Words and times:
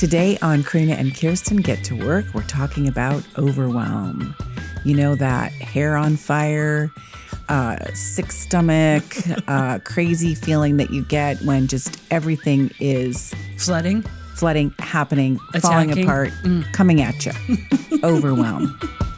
Today 0.00 0.38
on 0.40 0.64
Karina 0.64 0.94
and 0.94 1.14
Kirsten 1.14 1.58
Get 1.58 1.84
to 1.84 1.94
Work, 1.94 2.24
we're 2.32 2.42
talking 2.44 2.88
about 2.88 3.22
overwhelm. 3.36 4.34
You 4.82 4.96
know, 4.96 5.14
that 5.14 5.52
hair 5.52 5.94
on 5.94 6.16
fire, 6.16 6.90
uh, 7.50 7.76
sick 7.92 8.32
stomach, 8.32 9.04
uh, 9.46 9.78
crazy 9.80 10.34
feeling 10.34 10.78
that 10.78 10.90
you 10.90 11.04
get 11.04 11.42
when 11.42 11.66
just 11.66 12.00
everything 12.10 12.70
is 12.80 13.34
Flooding. 13.58 14.00
flooding, 14.36 14.74
happening, 14.78 15.38
falling 15.60 15.90
Attacking. 15.90 16.04
apart, 16.04 16.32
coming 16.72 17.02
at 17.02 17.26
you. 17.26 17.32
overwhelm. 18.02 18.80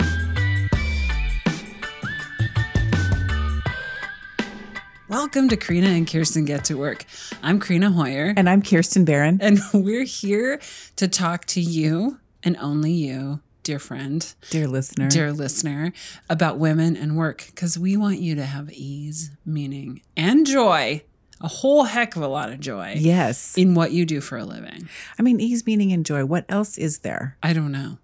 Welcome 5.34 5.48
to 5.48 5.56
Karina 5.56 5.86
and 5.88 6.06
Kirsten 6.06 6.44
Get 6.44 6.66
to 6.66 6.74
Work. 6.76 7.06
I'm 7.42 7.58
Karina 7.58 7.90
Hoyer, 7.90 8.34
And 8.36 8.50
I'm 8.50 8.60
Kirsten 8.60 9.06
Barron. 9.06 9.38
and 9.40 9.60
we're 9.72 10.04
here 10.04 10.60
to 10.96 11.08
talk 11.08 11.46
to 11.46 11.60
you 11.62 12.18
and 12.42 12.54
only 12.58 12.92
you, 12.92 13.40
dear 13.62 13.78
friend, 13.78 14.30
Dear 14.50 14.68
listener. 14.68 15.08
dear 15.08 15.32
listener, 15.32 15.94
about 16.28 16.58
women 16.58 16.98
and 16.98 17.16
work 17.16 17.44
because 17.46 17.78
we 17.78 17.96
want 17.96 18.18
you 18.18 18.34
to 18.34 18.44
have 18.44 18.70
ease, 18.72 19.30
meaning, 19.46 20.02
and 20.18 20.46
joy 20.46 21.02
a 21.40 21.48
whole 21.48 21.84
heck 21.84 22.14
of 22.14 22.22
a 22.22 22.28
lot 22.28 22.50
of 22.52 22.60
joy 22.60 22.94
Yes. 22.98 23.56
in 23.56 23.74
what 23.74 23.90
you 23.90 24.04
do 24.04 24.20
for 24.20 24.36
a 24.38 24.44
living. 24.44 24.88
I 25.18 25.22
mean, 25.22 25.40
ease, 25.40 25.66
meaning, 25.66 25.92
and 25.92 26.04
joy. 26.06 26.24
What 26.26 26.44
else 26.48 26.76
is 26.78 26.98
there? 26.98 27.36
I 27.42 27.52
don't 27.52 27.72
know. 27.72 27.98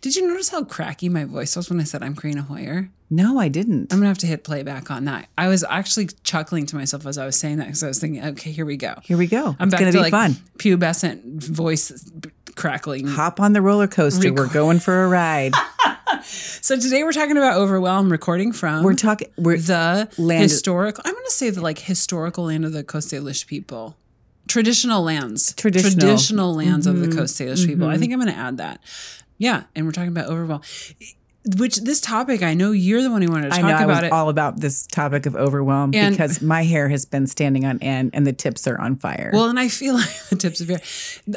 Did 0.00 0.16
you 0.16 0.26
notice 0.26 0.48
how 0.48 0.64
cracky 0.64 1.08
my 1.08 1.24
voice 1.24 1.56
was 1.56 1.70
when 1.70 1.80
I 1.80 1.84
said 1.84 2.02
I'm 2.02 2.16
Karina 2.16 2.42
Hoyer? 2.42 2.90
No, 3.10 3.38
I 3.38 3.48
didn't. 3.48 3.92
I'm 3.92 3.98
gonna 3.98 4.08
have 4.08 4.18
to 4.18 4.26
hit 4.26 4.44
playback 4.44 4.90
on 4.90 5.04
that. 5.06 5.28
I 5.38 5.48
was 5.48 5.64
actually 5.64 6.08
chuckling 6.24 6.66
to 6.66 6.76
myself 6.76 7.06
as 7.06 7.16
I 7.18 7.24
was 7.26 7.38
saying 7.38 7.56
that 7.58 7.66
because 7.66 7.82
I 7.82 7.88
was 7.88 7.98
thinking, 7.98 8.24
okay, 8.24 8.50
here 8.52 8.66
we 8.66 8.76
go. 8.76 8.94
Here 9.02 9.16
we 9.16 9.26
go. 9.26 9.56
I'm 9.58 9.68
it's 9.68 9.70
back 9.72 9.80
going 9.80 9.92
to 9.92 9.96
be 9.98 10.02
like 10.02 10.10
fun. 10.10 10.32
pubescent 10.58 11.42
voice 11.44 12.10
crackling. 12.54 13.06
Hop 13.06 13.40
on 13.40 13.52
the 13.52 13.62
roller 13.62 13.86
coaster. 13.86 14.32
We're 14.32 14.48
going 14.48 14.78
for 14.80 15.04
a 15.04 15.08
ride. 15.08 15.52
So 16.60 16.76
today 16.78 17.04
we're 17.04 17.12
talking 17.12 17.36
about 17.36 17.56
overwhelm. 17.58 18.10
Recording 18.10 18.52
from 18.52 18.82
We're 18.82 18.94
talking. 18.94 19.28
We're 19.36 19.58
the 19.58 20.08
Land- 20.18 20.42
historical. 20.42 21.02
I'm 21.06 21.12
going 21.12 21.24
to 21.24 21.30
say 21.30 21.50
the 21.50 21.60
like 21.60 21.78
historical 21.78 22.44
land 22.44 22.64
of 22.64 22.72
the 22.72 22.82
Coast 22.82 23.12
Salish 23.12 23.46
people, 23.46 23.96
traditional 24.48 25.02
lands, 25.02 25.52
Traditional. 25.54 25.92
traditional 26.00 26.54
lands 26.54 26.86
of 26.86 26.96
Mm-hmm. 26.96 27.10
the 27.10 27.16
Coast 27.16 27.38
Salish 27.38 27.64
people. 27.66 27.88
I 27.88 27.98
think 27.98 28.12
I'm 28.12 28.18
going 28.20 28.32
to 28.32 28.38
add 28.38 28.56
that. 28.56 28.80
Yeah, 29.38 29.64
and 29.74 29.86
we're 29.86 29.92
talking 29.92 30.10
about 30.10 30.26
overwhelm. 30.26 30.62
Which 31.56 31.76
this 31.76 32.00
topic, 32.00 32.42
I 32.42 32.52
know 32.52 32.72
you're 32.72 33.00
the 33.00 33.10
one 33.10 33.22
who 33.22 33.30
wanted 33.30 33.52
to 33.52 33.54
I 33.54 33.60
talk 33.60 33.70
know 33.70 33.76
I 33.76 33.82
about 33.84 34.02
was 34.02 34.04
it. 34.04 34.12
all 34.12 34.28
about 34.28 34.60
this 34.60 34.86
topic 34.86 35.24
of 35.24 35.34
overwhelm 35.34 35.92
And- 35.94 36.14
because 36.14 36.42
my 36.42 36.64
hair 36.64 36.88
has 36.88 37.06
been 37.06 37.26
standing 37.26 37.64
on 37.64 37.78
end 37.80 38.10
and 38.12 38.26
the 38.26 38.32
tips 38.34 38.66
are 38.66 38.78
on 38.78 38.96
fire. 38.96 39.30
Well, 39.32 39.48
and 39.48 39.58
I 39.58 39.68
feel 39.68 39.94
like 39.94 40.28
the 40.28 40.36
tips 40.36 40.60
of 40.60 40.68
your, 40.68 40.80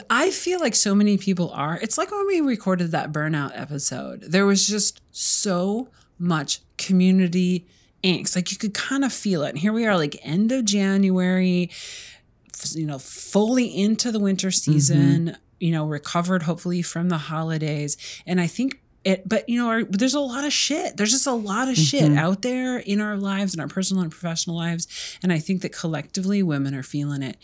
I 0.09 0.31
feel 0.31 0.59
like 0.59 0.75
so 0.75 0.93
many 0.95 1.17
people 1.17 1.51
are. 1.51 1.79
It's 1.81 1.97
like 1.97 2.11
when 2.11 2.27
we 2.27 2.41
recorded 2.41 2.91
that 2.91 3.13
burnout 3.13 3.51
episode. 3.53 4.23
There 4.23 4.45
was 4.45 4.67
just 4.67 4.99
so 5.11 5.87
much 6.19 6.59
community 6.77 7.67
angst. 8.03 8.35
Like 8.35 8.51
you 8.51 8.57
could 8.57 8.73
kind 8.73 9.05
of 9.05 9.13
feel 9.13 9.43
it. 9.43 9.49
And 9.49 9.59
here 9.59 9.71
we 9.71 9.85
are, 9.85 9.95
like 9.95 10.17
end 10.23 10.51
of 10.51 10.65
January, 10.65 11.69
you 12.73 12.85
know, 12.85 12.99
fully 12.99 13.65
into 13.65 14.11
the 14.11 14.19
winter 14.19 14.49
mm-hmm. 14.49 14.71
season. 14.71 15.37
You 15.61 15.71
know, 15.71 15.85
recovered 15.85 16.43
hopefully 16.43 16.81
from 16.81 17.09
the 17.09 17.17
holidays, 17.17 17.97
and 18.25 18.41
I 18.41 18.47
think 18.47 18.81
it. 19.03 19.27
But 19.27 19.47
you 19.49 19.57
know, 19.57 19.69
our, 19.69 19.83
there's 19.83 20.13
a 20.13 20.19
lot 20.19 20.45
of 20.45 20.53
shit. 20.53 20.97
There's 20.97 21.11
just 21.11 21.27
a 21.27 21.33
lot 21.33 21.67
of 21.67 21.75
shit 21.75 22.03
mm-hmm. 22.03 22.17
out 22.17 22.41
there 22.41 22.77
in 22.77 23.01
our 23.01 23.17
lives, 23.17 23.53
in 23.53 23.59
our 23.59 23.67
personal 23.67 24.03
and 24.03 24.11
professional 24.11 24.55
lives, 24.55 25.17
and 25.23 25.31
I 25.31 25.39
think 25.39 25.61
that 25.61 25.71
collectively 25.71 26.43
women 26.43 26.75
are 26.75 26.83
feeling 26.83 27.23
it. 27.23 27.37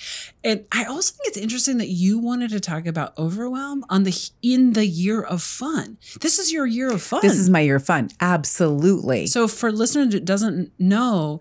And 0.43 0.65
I 0.71 0.85
also 0.85 1.13
think 1.13 1.29
it's 1.29 1.37
interesting 1.37 1.77
that 1.77 1.89
you 1.89 2.19
wanted 2.19 2.51
to 2.51 2.59
talk 2.59 2.85
about 2.85 3.17
overwhelm 3.17 3.85
on 3.89 4.03
the 4.03 4.31
in 4.41 4.73
the 4.73 4.85
year 4.85 5.21
of 5.21 5.41
fun. 5.41 5.97
This 6.19 6.39
is 6.39 6.51
your 6.51 6.65
year 6.65 6.91
of 6.91 7.01
fun. 7.01 7.21
this 7.21 7.37
is 7.37 7.49
my 7.49 7.61
year 7.61 7.77
of 7.77 7.85
fun. 7.85 8.09
Absolutely. 8.19 9.27
so 9.27 9.47
for 9.47 9.71
listeners 9.71 10.09
that 10.09 10.25
doesn't 10.25 10.71
know, 10.79 11.39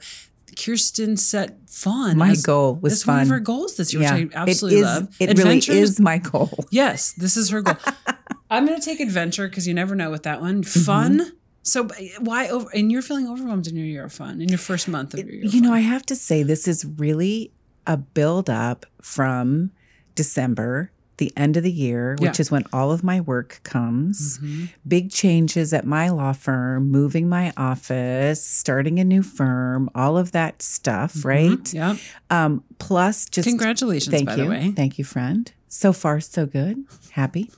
Kirsten 0.56 1.16
set 1.16 1.58
fun. 1.68 2.16
my 2.18 2.30
as- 2.30 2.42
goal 2.42 2.76
was 2.76 2.94
as 2.94 3.02
fun. 3.04 3.14
one 3.16 3.22
of 3.22 3.28
her 3.28 3.40
goals 3.40 3.76
this 3.76 3.92
year, 3.92 4.02
yeah, 4.02 4.14
which 4.18 4.34
I 4.34 4.38
absolutely 4.40 4.78
it 4.78 4.80
is. 4.80 4.86
love. 4.86 5.16
It 5.20 5.30
Adventures- 5.30 5.68
really 5.68 5.80
is 5.80 6.00
my 6.00 6.18
goal. 6.18 6.64
Yes, 6.70 7.12
this 7.12 7.36
is 7.36 7.50
her 7.50 7.62
goal. 7.62 7.76
I'm 8.50 8.66
going 8.66 8.78
to 8.80 8.84
take 8.84 9.00
adventure 9.00 9.48
because 9.48 9.66
you 9.68 9.74
never 9.74 9.94
know 9.94 10.10
with 10.10 10.22
that 10.24 10.40
one. 10.40 10.62
Mm-hmm. 10.62 10.80
Fun. 10.80 11.32
So 11.62 11.88
why 12.20 12.48
over? 12.48 12.68
And 12.74 12.92
you're 12.92 13.02
feeling 13.02 13.28
overwhelmed 13.28 13.66
in 13.66 13.76
your 13.76 13.86
year 13.86 14.04
of 14.04 14.12
fun 14.12 14.40
in 14.40 14.48
your 14.48 14.58
first 14.58 14.86
month 14.88 15.14
of 15.14 15.20
your 15.20 15.30
year. 15.34 15.44
You 15.44 15.60
know. 15.60 15.72
I 15.74 15.80
have 15.80 16.06
to 16.06 16.14
say 16.16 16.42
this 16.44 16.68
is 16.68 16.84
really 16.84 17.50
a 17.88 17.96
build 17.96 18.48
up 18.48 18.86
from 19.02 19.72
December, 20.14 20.92
the 21.18 21.32
end 21.36 21.56
of 21.56 21.62
the 21.62 21.72
year, 21.72 22.16
which 22.20 22.38
Yeah. 22.38 22.42
is 22.42 22.50
when 22.50 22.64
all 22.72 22.92
of 22.92 23.02
my 23.02 23.20
work 23.20 23.60
comes. 23.62 24.38
Mhm. 24.38 24.68
Big 24.86 25.10
changes 25.10 25.72
at 25.72 25.86
my 25.86 26.08
law 26.10 26.32
firm, 26.32 26.90
moving 26.90 27.28
my 27.28 27.52
office, 27.56 28.42
starting 28.44 28.98
a 29.00 29.04
new 29.04 29.22
firm, 29.22 29.88
all 29.94 30.18
of 30.18 30.32
that 30.32 30.60
stuff, 30.60 31.24
right? 31.24 31.72
Yeah. 31.72 31.96
Um, 32.30 32.64
plus 32.78 33.26
just 33.26 33.48
Congratulations, 33.48 34.14
Thank 34.14 34.26
by 34.28 34.36
you. 34.36 34.44
the 34.44 34.50
way. 34.50 34.72
Thank 34.76 34.98
you, 34.98 35.04
friend. 35.04 35.50
So 35.68 35.92
far, 35.92 36.20
so 36.20 36.44
good. 36.46 36.84
Happy. 37.12 37.50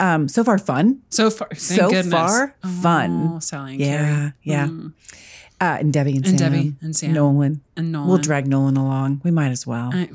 Um, 0.00 0.28
so 0.28 0.42
far, 0.44 0.58
fun. 0.58 0.98
So 1.08 1.30
far, 1.30 1.48
thank 1.50 1.60
So 1.80 1.88
goodness. 1.88 2.12
far, 2.12 2.56
fun. 2.82 3.30
Oh, 3.36 3.38
Sally 3.38 3.76
Yeah, 3.76 3.86
Carrie. 4.06 4.32
yeah. 4.42 4.66
Mm. 4.66 4.92
Uh, 5.64 5.78
and 5.80 5.92
Debbie 5.94 6.16
and, 6.16 6.26
And 6.26 6.38
Sam. 6.38 6.52
Debbie 6.52 6.74
and 6.82 6.94
Sam. 6.94 7.12
Nolan. 7.14 7.62
And 7.74 7.90
Nolan. 7.90 8.08
We'll 8.08 8.18
drag 8.18 8.46
Nolan 8.46 8.76
along. 8.76 9.22
We 9.24 9.30
might 9.30 9.48
as 9.48 9.66
well. 9.66 9.90
I, 9.94 10.10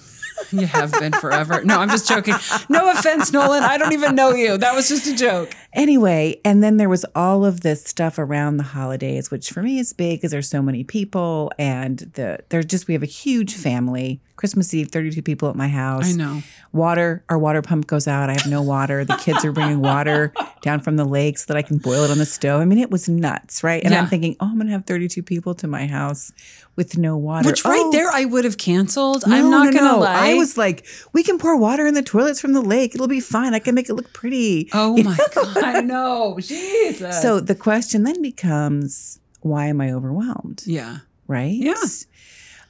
you 0.51 0.67
have 0.67 0.91
been 0.93 1.11
forever. 1.13 1.63
No, 1.65 1.79
I'm 1.79 1.89
just 1.89 2.07
joking. 2.07 2.35
No 2.69 2.91
offense, 2.91 3.33
Nolan. 3.33 3.63
I 3.63 3.77
don't 3.79 3.93
even 3.93 4.13
know 4.13 4.31
you. 4.35 4.57
That 4.57 4.75
was 4.75 4.87
just 4.87 5.07
a 5.07 5.15
joke. 5.15 5.55
Anyway, 5.73 6.39
and 6.45 6.63
then 6.63 6.77
there 6.77 6.87
was 6.87 7.03
all 7.15 7.45
of 7.45 7.61
this 7.61 7.83
stuff 7.83 8.19
around 8.19 8.57
the 8.57 8.63
holidays, 8.63 9.31
which 9.31 9.49
for 9.49 9.63
me 9.63 9.79
is 9.79 9.91
big 9.91 10.19
because 10.19 10.29
there's 10.31 10.47
so 10.49 10.61
many 10.61 10.83
people, 10.83 11.51
and 11.57 11.97
the 12.13 12.39
there's 12.49 12.65
just 12.65 12.87
we 12.87 12.93
have 12.93 13.03
a 13.03 13.07
huge 13.07 13.55
family. 13.55 14.21
Christmas 14.39 14.73
Eve, 14.73 14.89
32 14.89 15.21
people 15.21 15.49
at 15.49 15.55
my 15.57 15.67
house. 15.67 16.13
I 16.13 16.15
know. 16.15 16.41
Water, 16.71 17.25
our 17.27 17.37
water 17.37 17.61
pump 17.61 17.87
goes 17.87 18.07
out. 18.07 18.29
I 18.29 18.33
have 18.33 18.47
no 18.47 18.61
water. 18.61 19.03
The 19.03 19.17
kids 19.17 19.43
are 19.43 19.51
bringing 19.51 19.81
water 19.81 20.31
down 20.61 20.79
from 20.79 20.95
the 20.95 21.03
lake 21.03 21.37
so 21.37 21.45
that 21.49 21.57
I 21.57 21.61
can 21.61 21.77
boil 21.77 22.05
it 22.05 22.09
on 22.11 22.19
the 22.19 22.25
stove. 22.25 22.61
I 22.61 22.65
mean, 22.65 22.79
it 22.79 22.89
was 22.89 23.09
nuts, 23.09 23.65
right? 23.65 23.83
And 23.83 23.93
I'm 23.93 24.07
thinking, 24.07 24.37
oh, 24.39 24.45
I'm 24.45 24.55
going 24.55 24.67
to 24.67 24.71
have 24.71 24.85
32 24.85 25.21
people 25.23 25.53
to 25.55 25.67
my 25.67 25.87
house 25.87 26.31
with 26.77 26.97
no 26.97 27.17
water. 27.17 27.49
Which 27.49 27.65
right 27.65 27.81
Oh, 27.83 27.91
there, 27.91 28.09
I 28.09 28.23
would 28.23 28.45
have 28.45 28.57
canceled. 28.57 29.27
no, 29.27 29.35
I'm 29.35 29.49
not 29.51 29.65
no, 29.65 29.79
gonna 29.79 29.91
no. 29.91 29.99
lie. 29.99 30.29
I 30.29 30.33
was 30.35 30.57
like, 30.57 30.85
we 31.11 31.21
can 31.21 31.37
pour 31.37 31.57
water 31.57 31.85
in 31.85 31.93
the 31.93 32.01
toilets 32.01 32.39
from 32.39 32.53
the 32.53 32.61
lake. 32.61 32.95
It'll 32.95 33.09
be 33.09 33.19
fine. 33.19 33.53
I 33.53 33.59
can 33.59 33.75
make 33.75 33.89
it 33.89 33.93
look 33.95 34.13
pretty. 34.13 34.69
Oh 34.71 34.95
my 35.03 35.17
god! 35.35 35.57
I 35.57 35.81
know. 35.81 36.37
Jesus. 36.39 37.21
So 37.21 37.41
the 37.41 37.55
question 37.55 38.03
then 38.03 38.21
becomes, 38.21 39.19
why 39.41 39.65
am 39.65 39.81
I 39.81 39.91
overwhelmed? 39.91 40.63
yeah. 40.65 40.99
Right? 41.27 41.51
Yeah. 41.53 41.75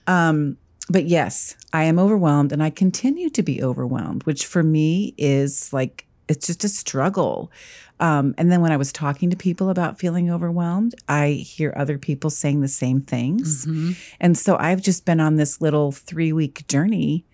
Um, 0.07 0.57
but 0.89 1.05
yes, 1.05 1.55
I 1.73 1.83
am 1.85 1.99
overwhelmed 1.99 2.51
and 2.51 2.61
I 2.63 2.69
continue 2.69 3.29
to 3.31 3.43
be 3.43 3.61
overwhelmed, 3.63 4.23
which 4.23 4.45
for 4.45 4.63
me 4.63 5.13
is 5.17 5.71
like 5.73 6.05
it's 6.27 6.45
just 6.47 6.63
a 6.63 6.69
struggle. 6.69 7.51
Um, 7.99 8.35
and 8.37 8.51
then 8.51 8.61
when 8.61 8.71
I 8.71 8.77
was 8.77 8.91
talking 8.93 9.29
to 9.31 9.35
people 9.35 9.69
about 9.69 9.99
feeling 9.99 10.29
overwhelmed, 10.31 10.93
I 11.09 11.29
hear 11.31 11.73
other 11.75 11.97
people 11.97 12.29
saying 12.29 12.61
the 12.61 12.67
same 12.67 13.01
things. 13.01 13.65
Mhm. 13.65 13.95
And 14.19 14.37
so 14.37 14.55
I've 14.57 14.81
just 14.81 15.05
been 15.05 15.19
on 15.19 15.35
this 15.37 15.59
little 15.59 15.91
three 15.91 16.31
week 16.31 16.67
journey 16.67 17.25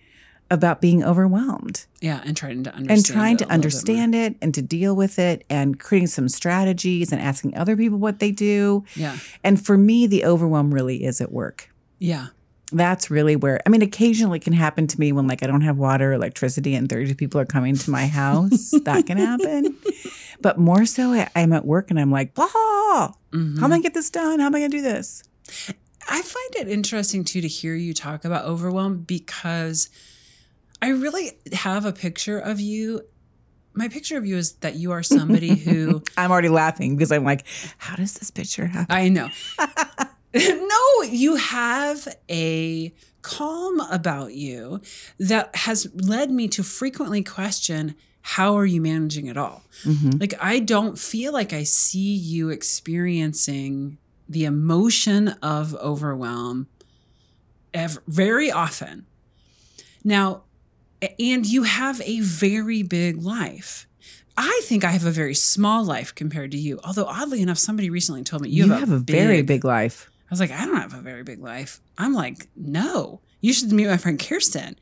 about 0.50 0.80
being 0.80 1.04
overwhelmed 1.04 1.84
Yeah, 2.00 2.20
and 2.24 2.36
trying 2.36 2.62
to 2.64 2.70
understand 2.74 2.90
and 2.98 3.04
trying 3.04 3.34
it 3.34 3.38
to 3.40 3.44
a 3.44 3.46
little 3.46 3.48
bit 3.48 3.48
more. 3.48 3.54
understand 3.54 4.14
it 4.14 4.36
and 4.40 4.54
to 4.54 4.62
deal 4.62 4.96
with 4.96 5.18
it 5.18 5.44
and 5.50 5.78
creating 5.78 6.06
some 6.06 6.28
strategies 6.28 7.12
and 7.12 7.20
asking 7.20 7.54
other 7.56 7.76
people 7.76 7.98
what 7.98 8.18
they 8.20 8.30
do. 8.30 8.84
Yeah. 8.94 9.18
And 9.44 9.64
for 9.64 9.76
me, 9.76 10.06
the 10.06 10.24
overwhelm 10.24 10.72
really 10.72 11.04
is 11.04 11.20
at 11.20 11.32
work. 11.32 11.68
Yeah. 11.98 12.28
That's 12.72 13.10
really 13.10 13.36
where, 13.36 13.60
I 13.64 13.68
mean, 13.68 13.82
occasionally 13.82 14.38
it 14.38 14.42
can 14.44 14.52
happen 14.52 14.86
to 14.88 14.98
me 15.00 15.12
when, 15.12 15.28
like, 15.28 15.42
I 15.42 15.46
don't 15.46 15.60
have 15.60 15.78
water, 15.78 16.12
electricity, 16.12 16.74
and 16.74 16.88
30 16.88 17.14
people 17.14 17.40
are 17.40 17.44
coming 17.46 17.76
to 17.76 17.90
my 17.90 18.06
house. 18.06 18.72
that 18.84 19.06
can 19.06 19.18
happen. 19.18 19.76
But 20.40 20.58
more 20.58 20.84
so, 20.84 21.12
I, 21.12 21.28
I'm 21.36 21.52
at 21.52 21.64
work 21.64 21.90
and 21.90 22.00
I'm 22.00 22.10
like, 22.10 22.34
blah, 22.34 22.46
Mhm. 23.32 23.58
how 23.60 23.64
am 23.66 23.72
I 23.72 23.76
going 23.76 23.82
to 23.82 23.86
get 23.86 23.94
this 23.94 24.10
done? 24.10 24.40
How 24.40 24.46
am 24.46 24.54
I 24.54 24.58
going 24.58 24.70
to 24.72 24.76
do 24.78 24.82
this? 24.82 25.22
I 26.08 26.22
find 26.22 26.56
it 26.56 26.68
interesting 26.68 27.22
too 27.24 27.40
to 27.40 27.48
hear 27.48 27.74
you 27.74 27.94
talk 27.94 28.24
about 28.24 28.44
overwhelm 28.44 28.98
because 29.02 29.88
I 30.82 30.88
really 30.88 31.32
have 31.52 31.84
a 31.84 31.92
picture 31.92 32.38
of 32.38 32.60
you. 32.60 33.02
My 33.74 33.88
picture 33.88 34.16
of 34.16 34.24
you 34.26 34.36
is 34.38 34.52
that 34.56 34.74
you 34.76 34.90
are 34.92 35.02
somebody 35.02 35.54
who 35.56 36.02
I'm 36.16 36.30
already 36.32 36.48
laughing 36.48 36.96
because 36.96 37.12
I'm 37.12 37.24
like, 37.24 37.44
how 37.78 37.94
does 37.96 38.14
this 38.14 38.30
picture 38.30 38.66
happen? 38.66 38.94
I 38.94 39.08
know. 39.08 39.30
no, 40.34 41.02
you 41.02 41.36
have 41.36 42.08
a 42.30 42.92
calm 43.22 43.80
about 43.80 44.34
you 44.34 44.80
that 45.18 45.54
has 45.56 45.88
led 45.94 46.30
me 46.30 46.46
to 46.48 46.62
frequently 46.62 47.22
question 47.22 47.94
how 48.20 48.56
are 48.56 48.66
you 48.66 48.80
managing 48.80 49.26
it 49.26 49.36
all? 49.36 49.62
Mhm. 49.84 50.20
Like 50.20 50.34
I 50.40 50.58
don't 50.58 50.98
feel 50.98 51.32
like 51.32 51.52
I 51.52 51.62
see 51.62 52.12
you 52.14 52.50
experiencing 52.50 53.98
the 54.28 54.44
emotion 54.44 55.28
of 55.42 55.74
overwhelm 55.76 56.66
ever, 57.72 58.02
very 58.08 58.50
often. 58.50 59.06
Now, 60.02 60.42
and 61.20 61.46
you 61.46 61.62
have 61.64 62.00
a 62.00 62.20
very 62.20 62.82
big 62.82 63.22
life. 63.22 63.86
I 64.36 64.60
think 64.64 64.84
I 64.84 64.90
have 64.90 65.04
a 65.04 65.10
very 65.10 65.34
small 65.34 65.84
life 65.84 66.14
compared 66.14 66.50
to 66.50 66.58
you. 66.58 66.80
Although 66.84 67.06
oddly 67.06 67.42
enough, 67.42 67.58
somebody 67.58 67.90
recently 67.90 68.22
told 68.22 68.42
me 68.42 68.48
you, 68.48 68.66
You 68.66 68.72
have 68.72 68.90
a 68.90 68.98
very 68.98 69.42
big 69.42 69.64
life. 69.64 70.10
I 70.28 70.30
was 70.30 70.40
like, 70.40 70.50
I 70.50 70.66
don't 70.66 70.76
have 70.76 70.94
a 70.94 71.00
very 71.00 71.22
big 71.22 71.40
life. 71.40 71.80
I'm 71.98 72.12
like, 72.12 72.48
no, 72.56 73.20
you 73.40 73.52
should 73.52 73.72
meet 73.72 73.86
my 73.86 73.96
friend 73.96 74.18
Kirsten. 74.18 74.76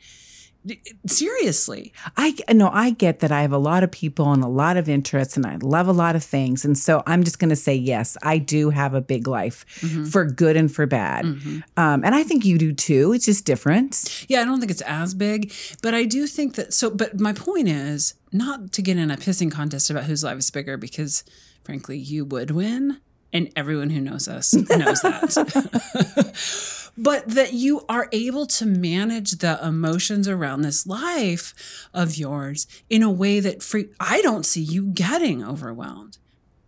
Seriously. 1.07 1.93
I 2.17 2.35
no, 2.51 2.71
I 2.71 2.91
get 2.91 3.21
that 3.21 3.31
I 3.31 3.43
have 3.43 3.53
a 3.53 3.59
lot 3.59 3.83
of 3.85 3.91
people 3.91 4.33
and 4.33 4.43
a 4.43 4.49
lot 4.49 4.79
of 4.79 4.89
interests 4.89 5.37
and 5.37 5.45
I 5.45 5.57
love 5.57 5.87
a 5.89 5.93
lot 5.93 6.17
of 6.17 6.25
things. 6.25 6.65
And 6.65 6.79
so 6.79 7.03
I'm 7.07 7.23
just 7.25 7.39
going 7.39 7.51
to 7.51 7.57
say, 7.57 7.75
yes, 7.75 8.17
I 8.23 8.39
do 8.39 8.71
have 8.71 8.95
a 8.95 9.03
big 9.03 9.27
life 9.29 9.67
Mm-hmm. 9.85 10.05
for 10.07 10.25
good 10.25 10.57
and 10.57 10.73
for 10.75 10.87
bad. 10.87 11.25
Um, 11.27 11.63
and 11.77 12.15
I 12.15 12.23
think 12.23 12.45
you 12.47 12.57
do 12.57 12.73
too. 12.73 13.13
It's 13.13 13.27
just 13.27 13.45
different. 13.45 14.25
Yeah, 14.29 14.41
I 14.41 14.45
don't 14.47 14.61
think 14.61 14.71
it's 14.71 14.81
as 14.83 15.13
big, 15.15 15.53
but 15.83 15.93
I 15.93 16.05
do 16.05 16.27
think 16.27 16.55
that. 16.55 16.73
So, 16.73 16.89
but 16.91 17.21
my 17.21 17.35
point 17.35 17.69
is 17.69 18.15
not 18.33 18.73
to 18.73 18.81
get 18.83 18.97
in 18.97 19.11
a 19.11 19.17
pissing 19.19 19.53
contest 19.53 19.91
about 19.91 20.05
whose 20.05 20.25
life 20.25 20.39
is 20.39 20.51
bigger, 20.51 20.77
because 20.79 21.23
frankly, 21.65 21.99
you 21.99 22.25
would 22.25 22.51
win, 22.51 23.01
and 23.35 23.51
everyone 23.57 23.91
who 23.91 24.01
knows 24.01 24.29
us 24.29 24.55
knows 24.55 25.03
that. 25.03 26.85
but 26.97 27.29
that 27.29 27.53
you 27.53 27.85
are 27.89 28.09
able 28.13 28.47
to 28.47 28.65
manage 28.65 29.33
the 29.33 29.59
emotions 29.67 30.29
around 30.29 30.63
this 30.63 30.87
life 30.87 31.89
of 31.93 32.17
yours 32.17 32.67
in 32.89 33.03
a 33.03 33.11
way 33.11 33.41
that 33.41 33.63
free, 33.63 33.89
I 33.99 34.23
don't 34.23 34.47
see 34.47 34.63
you 34.63 34.87
getting 34.87 35.45
overwhelmed. 35.45 36.19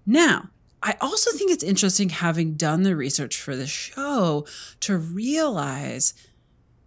Now, 0.05 0.51
I 0.83 0.97
also 1.01 1.31
think 1.33 1.51
it's 1.51 1.65
interesting 1.65 2.11
having 2.11 2.55
done 2.55 2.83
the 2.83 2.97
research 2.97 3.41
for 3.41 3.57
the 3.57 3.67
show 3.67 4.47
to 4.81 4.99
realize 4.99 6.15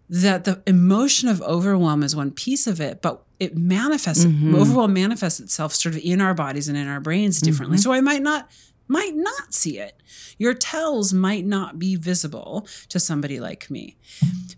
that 0.08 0.44
the 0.44 0.62
emotion 0.66 1.28
of 1.28 1.40
overwhelm 1.42 2.02
is 2.02 2.16
one 2.16 2.32
piece 2.32 2.66
of 2.66 2.80
it, 2.80 3.00
but 3.00 3.22
it 3.38 3.56
manifests 3.56 4.24
mm-hmm. 4.24 4.54
overwhelm 4.54 4.92
manifests 4.92 5.40
itself 5.40 5.72
sort 5.74 5.94
of 5.94 6.00
in 6.02 6.20
our 6.20 6.34
bodies 6.34 6.68
and 6.68 6.76
in 6.76 6.88
our 6.88 7.00
brains 7.00 7.40
differently. 7.40 7.76
Mm-hmm. 7.76 7.82
So 7.82 7.92
I 7.92 8.00
might 8.00 8.22
not 8.22 8.50
might 8.90 9.14
not 9.14 9.54
see 9.54 9.78
it. 9.78 10.02
Your 10.36 10.52
tells 10.52 11.14
might 11.14 11.46
not 11.46 11.78
be 11.78 11.94
visible 11.94 12.66
to 12.88 12.98
somebody 12.98 13.38
like 13.38 13.70
me. 13.70 13.96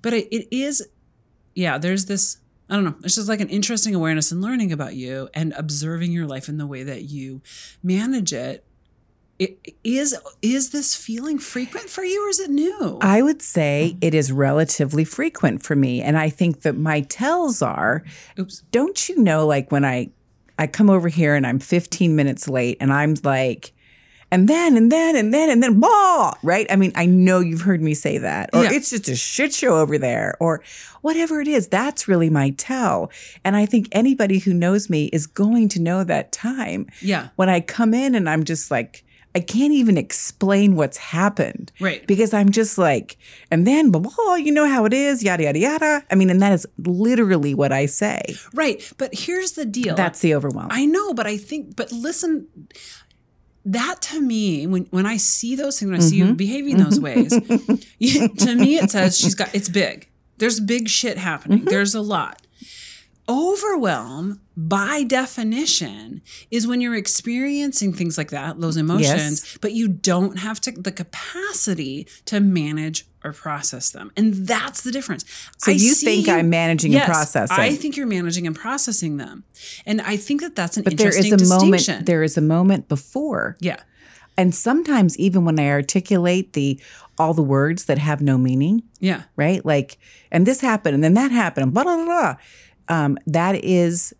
But 0.00 0.14
it, 0.14 0.34
it 0.34 0.48
is 0.50 0.88
yeah, 1.54 1.76
there's 1.76 2.06
this 2.06 2.38
I 2.70 2.76
don't 2.76 2.84
know. 2.84 2.94
It's 3.04 3.16
just 3.16 3.28
like 3.28 3.40
an 3.40 3.50
interesting 3.50 3.94
awareness 3.94 4.32
and 4.32 4.40
learning 4.40 4.72
about 4.72 4.94
you 4.94 5.28
and 5.34 5.52
observing 5.58 6.12
your 6.12 6.26
life 6.26 6.48
in 6.48 6.56
the 6.56 6.66
way 6.66 6.82
that 6.82 7.02
you 7.02 7.42
manage 7.82 8.32
it. 8.32 8.64
It, 9.38 9.74
is 9.84 10.16
is 10.40 10.70
this 10.70 10.94
feeling 10.94 11.38
frequent 11.38 11.90
for 11.90 12.02
you 12.02 12.26
or 12.26 12.30
is 12.30 12.40
it 12.40 12.50
new? 12.50 12.98
I 13.02 13.20
would 13.20 13.42
say 13.42 13.98
it 14.00 14.14
is 14.14 14.32
relatively 14.32 15.04
frequent 15.04 15.62
for 15.62 15.76
me. 15.76 16.00
And 16.00 16.16
I 16.16 16.30
think 16.30 16.62
that 16.62 16.76
my 16.76 17.02
tells 17.02 17.60
are 17.60 18.02
Oops. 18.38 18.62
don't 18.70 19.10
you 19.10 19.22
know 19.22 19.46
like 19.46 19.70
when 19.70 19.84
I 19.84 20.08
I 20.58 20.68
come 20.68 20.88
over 20.88 21.08
here 21.08 21.34
and 21.34 21.46
I'm 21.46 21.58
15 21.58 22.16
minutes 22.16 22.48
late 22.48 22.78
and 22.80 22.90
I'm 22.90 23.14
like 23.22 23.74
and 24.32 24.48
then 24.48 24.76
and 24.76 24.90
then 24.90 25.14
and 25.14 25.32
then 25.32 25.48
and 25.50 25.62
then 25.62 25.78
blah, 25.78 26.32
right? 26.42 26.66
I 26.70 26.74
mean, 26.76 26.90
I 26.96 27.06
know 27.06 27.38
you've 27.38 27.60
heard 27.60 27.80
me 27.82 27.94
say 27.94 28.18
that. 28.18 28.50
Or 28.52 28.64
Yeah. 28.64 28.72
it's 28.72 28.90
just 28.90 29.08
a 29.08 29.14
shit 29.14 29.54
show 29.54 29.76
over 29.78 29.98
there 29.98 30.36
or 30.40 30.62
whatever 31.02 31.40
it 31.40 31.46
is. 31.46 31.68
That's 31.68 32.08
really 32.08 32.30
my 32.30 32.50
tell. 32.50 33.10
And 33.44 33.54
I 33.54 33.66
think 33.66 33.86
anybody 33.92 34.38
who 34.40 34.52
knows 34.54 34.90
me 34.90 35.06
is 35.12 35.26
going 35.28 35.68
to 35.68 35.80
know 35.80 36.02
that 36.02 36.32
time 36.32 36.86
Yeah. 37.00 37.28
when 37.36 37.48
I 37.48 37.60
come 37.60 37.94
in 37.94 38.14
and 38.16 38.28
I'm 38.28 38.42
just 38.44 38.70
like 38.70 39.04
I 39.34 39.40
can't 39.40 39.72
even 39.72 39.96
explain 39.96 40.76
what's 40.76 40.98
happened. 40.98 41.72
Right. 41.80 42.06
Because 42.06 42.34
I'm 42.34 42.50
just 42.50 42.76
like, 42.76 43.16
and 43.50 43.66
then 43.66 43.90
blah, 43.90 44.02
blah, 44.02 44.34
you 44.34 44.52
know 44.52 44.68
how 44.68 44.84
it 44.84 44.92
is, 44.92 45.22
yada, 45.22 45.44
yada, 45.44 45.58
yada. 45.58 46.04
I 46.10 46.16
mean, 46.16 46.28
and 46.28 46.42
that 46.42 46.52
is 46.52 46.66
literally 46.76 47.54
what 47.54 47.72
I 47.72 47.86
say. 47.86 48.20
Right. 48.52 48.82
But 48.98 49.14
here's 49.14 49.52
the 49.52 49.64
deal. 49.64 49.94
That's 49.96 50.20
the 50.20 50.34
overwhelm. 50.34 50.68
I 50.70 50.84
know, 50.84 51.14
but 51.14 51.26
I 51.26 51.38
think, 51.38 51.76
but 51.76 51.90
listen, 51.92 52.46
that 53.64 54.02
to 54.02 54.20
me, 54.20 54.66
when 54.66 54.84
when 54.90 55.06
I 55.06 55.16
see 55.16 55.54
those 55.56 55.78
things, 55.78 55.90
when 55.90 56.00
I 56.00 56.02
see 56.02 56.18
Mm-hmm. 56.20 56.28
you 56.28 56.34
behaving 56.34 56.76
those 56.78 56.98
ways, 57.00 57.32
you- 57.98 58.28
to 58.28 58.54
me 58.54 58.76
it 58.78 58.90
says 58.90 59.18
she's 59.18 59.34
got 59.34 59.54
it's 59.54 59.68
big. 59.68 60.08
There's 60.38 60.58
big 60.60 60.88
shit 60.88 61.18
happening. 61.18 61.60
Mm-hmm. 61.60 61.68
There's 61.68 61.94
a 61.94 62.00
lot. 62.00 62.42
Overwhelm, 63.28 64.40
by 64.56 65.04
definition, 65.04 66.22
is 66.50 66.66
when 66.66 66.80
you're 66.80 66.96
experiencing 66.96 67.92
things 67.92 68.18
like 68.18 68.30
that, 68.30 68.60
those 68.60 68.76
emotions, 68.76 69.56
but 69.60 69.72
you 69.72 69.86
don't 69.86 70.40
have 70.40 70.60
to, 70.62 70.72
the 70.72 70.90
capacity 70.90 72.08
to 72.26 72.40
manage 72.40 73.06
or 73.24 73.32
process 73.32 73.90
them, 73.90 74.10
and 74.16 74.34
that's 74.46 74.82
the 74.82 74.92
difference. 74.92 75.24
So 75.58 75.70
you 75.70 75.94
think 75.94 76.28
I'm 76.28 76.50
managing 76.50 76.94
and 76.94 77.04
processing. 77.04 77.56
I 77.58 77.74
think 77.74 77.96
you're 77.96 78.06
managing 78.06 78.46
and 78.46 78.56
processing 78.56 79.16
them, 79.16 79.44
and 79.86 80.00
I 80.00 80.16
think 80.16 80.40
that 80.40 80.54
that's 80.56 80.76
an 80.76 80.84
but 80.84 80.96
there 80.96 81.08
interesting 81.08 81.34
is 81.34 81.42
a 81.42 81.44
distinction. 81.44 81.94
moment, 81.94 82.06
there 82.06 82.22
is 82.22 82.36
a 82.36 82.40
moment 82.40 82.88
before. 82.88 83.56
yeah, 83.60 83.80
And 84.36 84.54
sometimes 84.54 85.18
even 85.18 85.44
when 85.44 85.58
I 85.58 85.68
articulate 85.68 86.52
the 86.54 86.80
all 87.18 87.34
the 87.34 87.42
words 87.42 87.84
that 87.84 87.98
have 87.98 88.20
no 88.22 88.38
meaning, 88.38 88.82
yeah, 88.98 89.22
right? 89.36 89.64
Like, 89.64 89.98
and 90.30 90.46
this 90.46 90.60
happened, 90.60 90.94
and 90.94 91.04
then 91.04 91.14
that 91.14 91.30
happened, 91.30 91.64
and 91.64 91.74
blah 91.74 91.84
blah 91.84 91.96
blah. 91.96 92.04
blah. 92.04 92.36
Um, 92.88 93.16
that 93.26 93.54
is 93.64 94.12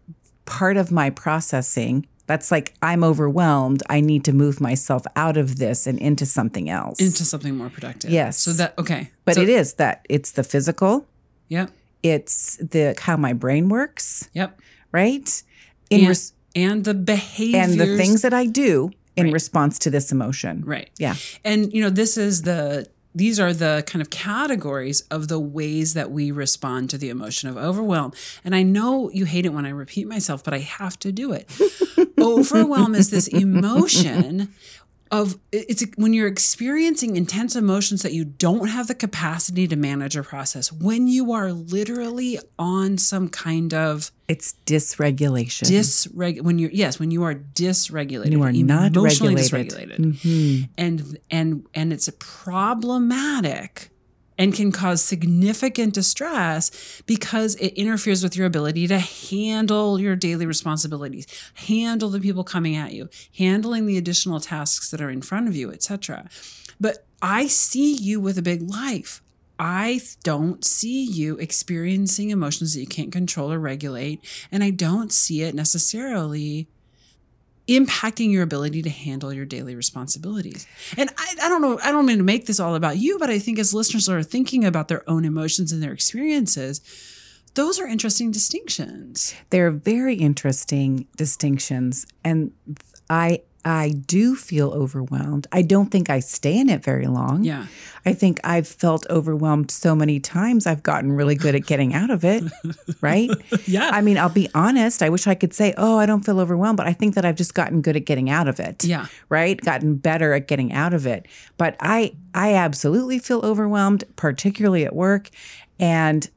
part 0.45 0.77
of 0.77 0.93
my 0.93 1.11
processing. 1.11 2.07
That's 2.27 2.51
like 2.51 2.75
I'm 2.83 3.03
overwhelmed. 3.05 3.83
I 3.91 4.01
need 4.01 4.25
to 4.25 4.33
move 4.33 4.61
myself 4.61 5.03
out 5.17 5.37
of 5.37 5.59
this 5.59 5.87
and 5.87 5.99
into 5.99 6.25
something 6.25 6.71
else. 6.71 7.01
into 7.01 7.25
something 7.25 7.57
more 7.57 7.69
productive. 7.71 8.11
Yes. 8.11 8.39
So 8.39 8.53
that 8.53 8.79
okay, 8.79 9.11
but 9.25 9.35
so, 9.35 9.43
it 9.43 9.49
is 9.49 9.75
that 9.75 10.07
it's 10.09 10.31
the 10.33 10.45
physical, 10.45 11.07
Yep. 11.49 11.71
it's 12.03 12.57
the 12.57 12.95
how 13.01 13.17
my 13.17 13.33
brain 13.33 13.69
works, 13.69 14.29
Yep. 14.35 14.61
right? 14.93 15.43
In 15.91 16.01
And, 16.01 16.09
res- 16.09 16.33
and 16.55 16.85
the 16.85 16.95
behaviors 16.95 17.71
and 17.73 17.81
the 17.81 17.97
things 17.97 18.23
that 18.23 18.33
I 18.33 18.47
do 18.47 18.91
in 19.17 19.25
Right. 19.27 19.33
response 19.35 19.79
to 19.81 19.91
this 19.91 20.11
emotion. 20.13 20.63
right. 20.65 20.89
Yeah. 20.99 21.17
And 21.45 21.73
you 21.73 21.83
know, 21.83 21.91
this 21.91 22.17
is 22.17 22.43
the 22.43 22.87
these 23.15 23.39
are 23.39 23.53
the 23.53 23.85
kind 23.87 24.01
of 24.01 24.11
categories 24.11 25.03
of 25.11 25.29
the 25.29 25.39
ways 25.39 25.95
that 25.95 26.11
we 26.11 26.31
respond 26.31 26.91
to 26.91 26.99
the 26.99 27.11
emotion 27.11 27.49
of 27.49 27.57
overwhelm. 27.57 28.13
And 28.45 28.55
I 28.55 28.63
know 28.63 29.11
you 29.11 29.25
hate 29.25 29.47
it 29.47 29.51
when 29.51 29.67
I 29.67 29.71
repeat 29.71 30.07
myself, 30.07 30.43
but 30.43 30.55
I 30.55 30.59
have 30.59 30.99
to 31.01 31.13
do 31.13 31.33
it. 31.33 31.51
overwhelm 32.19 32.95
is 32.95 33.11
this 33.11 33.27
emotion 33.29 34.53
of 35.13 35.39
it's 35.53 35.85
when 35.97 36.15
you're 36.15 36.27
experiencing 36.27 37.17
intense 37.17 37.55
emotions 37.55 38.01
that 38.03 38.15
you 38.15 38.25
don't 38.25 38.69
have 38.69 38.87
the 38.89 38.95
capacity 38.95 39.69
to 39.69 39.77
manage 39.77 40.17
or 40.17 40.23
process 40.23 40.73
when 40.73 41.07
you 41.07 41.33
are 41.33 41.53
literally 41.53 42.39
on 42.59 42.97
some 42.97 43.29
kind 43.29 43.75
of 43.75 44.11
It's 44.27 44.55
dysregulation. 44.65 45.65
dysreg 45.69 46.41
when 46.41 46.59
you're 46.59 46.71
yes 46.73 46.99
when 46.99 47.11
you 47.11 47.23
are 47.25 47.35
dysregulated 47.35 48.33
You 48.33 48.43
are 48.43 48.53
not 48.53 48.97
emotionally 48.97 49.35
regulated. 49.35 49.99
dysregulated 50.01 50.17
Mhm. 50.23 50.69
and 50.79 51.19
and 51.31 51.67
and 51.75 51.93
it's 51.93 52.09
a 52.09 52.13
problematic 52.13 53.91
and 54.43 54.53
can 54.53 54.73
cause 54.73 55.01
significant 55.01 55.95
distress 55.95 57.01
because 57.07 57.55
it 57.57 57.73
interferes 57.75 58.25
with 58.25 58.37
your 58.37 58.45
ability 58.45 58.89
to 58.89 58.99
handle 58.99 60.01
your 60.01 60.17
daily 60.17 60.45
responsibilities 60.45 61.27
handle 61.55 62.09
the 62.09 62.19
people 62.19 62.43
coming 62.43 62.75
at 62.75 62.93
you 62.93 63.09
handling 63.39 63.87
the 63.87 63.97
additional 63.97 64.41
tasks 64.41 64.91
that 64.91 65.01
are 65.01 65.11
in 65.11 65.23
front 65.23 65.47
of 65.47 65.55
you 65.55 65.71
etc 65.71 66.29
but 66.81 67.07
i 67.23 67.47
see 67.47 67.95
you 67.95 68.21
with 68.21 68.37
a 68.37 68.43
big 68.43 68.63
life 68.63 69.23
I 69.59 70.01
don't 70.25 70.65
see 70.65 71.05
you 71.05 71.37
experiencing 71.37 72.31
emotions 72.31 72.75
that 72.75 72.81
you 72.81 72.87
can't 72.87 73.13
control 73.13 73.53
or 73.53 73.61
regulate. 73.61 74.19
And 74.51 74.65
I 74.65 74.71
don't 74.71 75.13
see 75.13 75.43
it 75.43 75.55
necessarily 75.55 76.67
impacting 77.69 78.31
your 78.33 78.43
ability 78.43 78.83
to 78.83 78.91
handle 78.91 79.33
your 79.33 79.45
daily 79.45 79.75
responsibilities. 79.75 80.67
And 80.97 81.11
I, 81.17 81.35
I 81.43 81.49
don't 81.49 81.63
know, 81.63 81.79
I 81.83 81.93
don't 81.93 82.07
mean 82.07 82.19
to 82.19 82.25
make 82.25 82.47
this 82.47 82.61
all 82.61 82.75
about 82.75 82.99
you, 82.99 83.19
but 83.19 83.31
I 83.31 83.39
think 83.39 83.59
as 83.59 83.73
listeners 83.73 84.09
are 84.09 84.23
thinking 84.23 84.65
about 84.65 84.89
their 84.89 85.09
own 85.09 85.25
emotions 85.25 85.73
and 85.73 85.83
their 85.83 85.93
experiences, 85.93 86.81
those 87.55 87.79
are 87.79 87.87
interesting 87.87 88.31
distinctions. 88.31 89.35
They're 89.51 89.71
very 89.71 90.17
interesting 90.17 91.07
distinctions. 91.17 92.07
And 92.25 92.53
I 93.09 93.43
I 93.65 93.91
do 93.91 94.35
feel 94.35 94.71
overwhelmed. 94.71 95.47
I 95.53 95.63
don't 95.63 95.91
think 95.91 96.11
I 96.11 96.19
stay 96.19 96.59
in 96.59 96.69
it 96.69 96.83
very 96.83 97.07
long. 97.07 97.45
Yeah. 97.45 97.67
I 98.05 98.13
think 98.13 98.41
I've 98.43 98.67
felt 98.67 99.07
overwhelmed 99.09 99.71
so 99.71 99.95
many 99.95 100.19
times 100.19 100.67
I've 100.67 100.83
gotten 100.83 101.13
really 101.13 101.37
good 101.37 101.55
at 101.55 101.67
getting 101.67 101.95
out 101.95 102.11
of 102.11 102.25
it. 102.25 102.43
right? 103.01 103.31
Yeah. 103.67 103.91
I 103.93 104.01
mean, 104.01 104.19
I'll 104.19 104.29
be 104.29 104.49
honest. 104.55 105.03
I 105.03 105.09
wish 105.09 105.29
I 105.29 105.37
could 105.37 105.55
say, 105.55 105.75
oh, 105.77 105.99
I 105.99 106.07
don't 106.07 106.25
feel 106.25 106.41
overwhelmed, 106.41 106.77
but 106.77 106.89
I 106.89 106.93
think 106.93 107.15
that 107.15 107.25
I've 107.25 107.37
just 107.37 107.55
gotten 107.55 107.83
good 107.83 107.95
at 107.95 108.05
getting 108.05 108.29
out 108.29 108.49
of 108.49 108.59
it. 108.59 108.85
Yeah. 108.85 109.07
Right? 109.29 109.61
Gotten 109.61 109.95
better 109.95 110.33
at 110.33 110.49
getting 110.49 110.73
out 110.73 110.93
of 110.93 111.07
it. 111.07 111.27
But 111.57 111.77
I 111.79 112.17
I 112.35 112.55
absolutely 112.55 113.21
feel 113.21 113.41
overwhelmed, 113.41 114.05
particularly 114.17 114.85
at 114.85 114.95
work. 114.95 115.31
And 115.79 116.29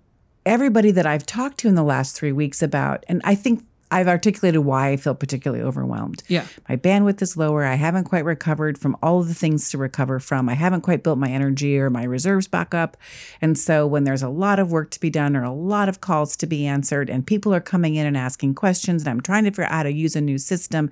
everybody 0.46 0.91
that 0.91 1.08
I've 1.08 1.25
talked 1.25 1.58
to 1.60 1.67
in 1.67 1.75
the 1.75 1.84
last 1.84 2.15
three 2.15 2.32
weeks 2.32 2.62
about, 2.62 3.03
and 3.08 3.22
I 3.24 3.34
think 3.34 3.65
I've 3.95 4.09
articulated 4.09 4.59
why 4.59 4.89
I 4.89 4.97
feel 4.97 5.15
particularly 5.15 5.63
overwhelmed. 5.63 6.21
Yeah. 6.27 6.45
My 6.67 6.75
bandwidth 6.75 7.21
is 7.21 7.37
lower. 7.37 7.63
I 7.63 7.75
haven't 7.75 8.03
quite 8.03 8.25
recovered 8.25 8.77
from 8.77 8.97
all 9.01 9.21
of 9.21 9.29
the 9.29 9.33
things 9.33 9.69
to 9.69 9.77
recover 9.77 10.19
from. 10.19 10.49
I 10.49 10.53
haven't 10.53 10.81
quite 10.81 11.01
built 11.01 11.17
my 11.17 11.29
energy 11.29 11.79
or 11.79 11.89
my 11.89 12.03
reserves 12.03 12.45
back 12.45 12.73
up. 12.73 12.97
And 13.41 13.57
so 13.57 13.87
when 13.87 14.03
there's 14.03 14.21
a 14.21 14.27
lot 14.27 14.59
of 14.59 14.69
work 14.69 14.91
to 14.91 14.99
be 14.99 15.09
done 15.09 15.33
or 15.33 15.43
a 15.43 15.53
lot 15.53 15.87
of 15.87 16.01
calls 16.01 16.35
to 16.35 16.45
be 16.45 16.67
answered 16.67 17.09
and 17.09 17.25
people 17.25 17.53
are 17.53 17.61
coming 17.61 17.95
in 17.95 18.05
and 18.05 18.17
asking 18.17 18.55
questions 18.55 19.03
and 19.03 19.09
I'm 19.09 19.21
trying 19.21 19.45
to 19.45 19.51
figure 19.51 19.63
out 19.63 19.71
how 19.71 19.83
to 19.83 19.93
use 19.93 20.17
a 20.17 20.21
new 20.21 20.39
system, 20.39 20.91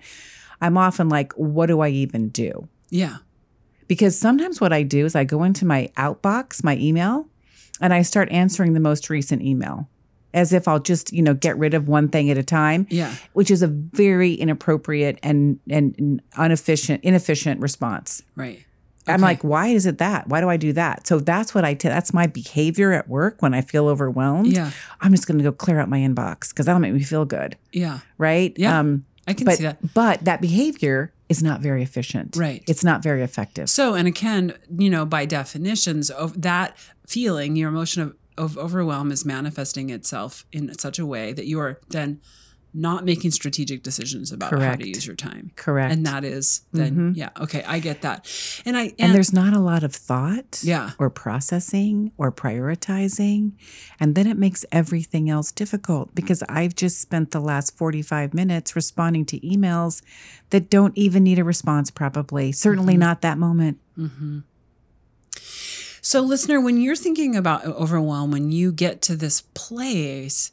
I'm 0.62 0.78
often 0.78 1.10
like, 1.10 1.34
what 1.34 1.66
do 1.66 1.82
I 1.82 1.90
even 1.90 2.30
do? 2.30 2.70
Yeah. 2.90 3.18
Because 3.90 4.18
sometimes 4.18 4.62
what 4.62 4.72
I 4.72 4.84
do 4.84 5.04
is 5.04 5.14
I 5.14 5.26
go 5.26 5.44
into 5.44 5.66
my 5.66 5.92
outbox, 5.98 6.64
my 6.64 6.78
email, 6.78 7.28
and 7.82 7.94
I 7.94 8.02
start 8.02 8.32
answering 8.32 8.72
the 8.72 8.80
most 8.80 9.10
recent 9.10 9.42
email 9.42 9.90
as 10.34 10.52
if 10.54 10.68
I'll 10.68 10.80
just, 10.80 11.14
you 11.14 11.22
know, 11.22 11.34
get 11.34 11.58
rid 11.58 11.74
of 11.74 11.88
one 11.88 12.10
thing 12.10 12.30
at 12.32 12.38
a 12.38 12.44
time. 12.44 12.88
Yeah. 12.90 13.14
Which 13.34 13.52
is 13.52 13.62
a 13.62 13.68
very 13.68 14.34
inappropriate 14.34 15.20
and 15.24 15.60
and 15.70 16.22
inefficient 16.38 17.04
inefficient 17.04 17.62
response. 17.62 18.24
Right. 18.36 18.66
I'm 19.06 19.20
like, 19.20 19.44
why 19.44 19.68
is 19.68 19.86
it 19.86 19.98
that? 19.98 20.30
Why 20.30 20.40
do 20.40 20.50
I 20.50 20.56
do 20.56 20.72
that? 20.74 21.08
So 21.08 21.20
that's 21.20 21.54
what 21.54 21.66
I 21.66 21.74
t- 21.74 21.90
that's 21.90 22.14
my 22.14 22.26
behavior 22.26 22.94
at 22.94 23.10
work 23.10 23.42
when 23.42 23.54
I 23.54 23.60
feel 23.62 23.90
overwhelmed. 23.90 24.48
Yeah. 24.54 24.72
I'm 25.02 25.12
just 25.12 25.28
going 25.28 25.38
to 25.40 25.44
go 25.44 25.52
clear 25.52 25.80
out 25.80 25.90
my 25.90 26.00
inbox 26.00 26.50
because 26.52 26.68
that'll 26.68 26.80
make 26.80 26.94
me 26.94 27.04
feel 27.04 27.26
good, 27.26 27.58
Yeah. 27.74 28.00
right? 28.18 28.54
Yeah. 28.56 28.80
Um, 28.80 29.06
I 29.28 29.34
can 29.34 29.44
but 29.46 29.58
see 29.58 29.64
that. 29.64 29.94
but 29.94 30.24
that 30.24 30.40
behavior 30.40 31.12
is 31.28 31.44
not 31.44 31.60
very 31.60 31.84
efficient. 31.84 32.38
Right. 32.38 32.64
It's 32.66 32.84
not 32.84 33.04
very 33.04 33.24
effective. 33.24 33.70
So, 33.70 33.94
and 33.94 34.08
again, 34.08 34.54
you 34.78 34.90
know, 34.90 35.06
by 35.06 35.26
definitions, 35.26 36.10
of 36.10 36.42
that 36.42 36.78
feeling, 37.06 37.58
your 37.58 37.68
emotion 37.70 38.04
of, 38.04 38.16
of 38.38 38.58
overwhelm 38.58 39.12
is 39.12 39.26
manifesting 39.26 39.90
itself 39.90 40.46
in 40.52 40.78
such 40.78 41.00
a 41.00 41.06
way 41.06 41.34
that 41.34 41.46
you 41.46 41.60
are 41.60 41.80
then 41.90 42.22
not 42.74 43.06
making 43.06 43.30
strategic 43.30 43.84
decisions 43.84 44.32
about 44.32 44.52
how 44.60 44.76
to 44.76 44.88
use 44.88 45.06
your 45.06 45.16
time. 45.16 45.52
Correct. 45.56 45.94
And 45.94 46.06
that 46.08 46.24
is 46.24 46.62
then, 46.72 46.92
mm-hmm. 46.92 47.12
yeah, 47.14 47.30
okay, 47.40 47.64
I 47.68 47.78
get 47.78 48.02
that. 48.02 48.28
And 48.66 48.76
I, 48.76 48.84
and, 48.84 48.96
and 49.00 49.16
there's 49.16 49.32
not 49.32 49.54
a 49.54 49.60
lot 49.60 49.84
of 49.84 49.94
thought 49.94 50.62
Yeah. 50.64 50.92
or 50.98 51.12
processing 51.12 52.12
or 52.18 52.32
prioritizing 52.32 53.52
and 54.00 54.16
then 54.16 54.26
it 54.26 54.38
makes 54.38 54.66
everything 54.72 55.30
else 55.30 55.52
difficult 55.52 56.14
because 56.16 56.44
i've 56.50 56.76
just 56.76 57.00
spent 57.00 57.32
the 57.32 57.40
last 57.40 57.78
45 57.78 58.34
minutes 58.34 58.76
responding 58.76 59.26
to 59.26 59.40
emails 59.42 60.02
that 60.50 60.70
don't 60.70 60.98
even 60.98 61.24
need 61.24 61.40
a 61.40 61.44
response 61.44 61.92
probably 61.92 62.52
certainly 62.52 62.94
mm-hmm. 62.94 63.02
not 63.02 63.22
that 63.22 63.38
moment 63.38 63.80
mm-hmm. 63.98 64.40
So, 66.06 66.20
listener, 66.20 66.60
when 66.60 66.82
you're 66.82 66.98
thinking 66.98 67.34
about 67.34 67.64
overwhelm, 67.66 68.30
when 68.30 68.52
you 68.52 68.74
get 68.74 69.02
to 69.04 69.16
this 69.16 69.42
place, 69.54 70.52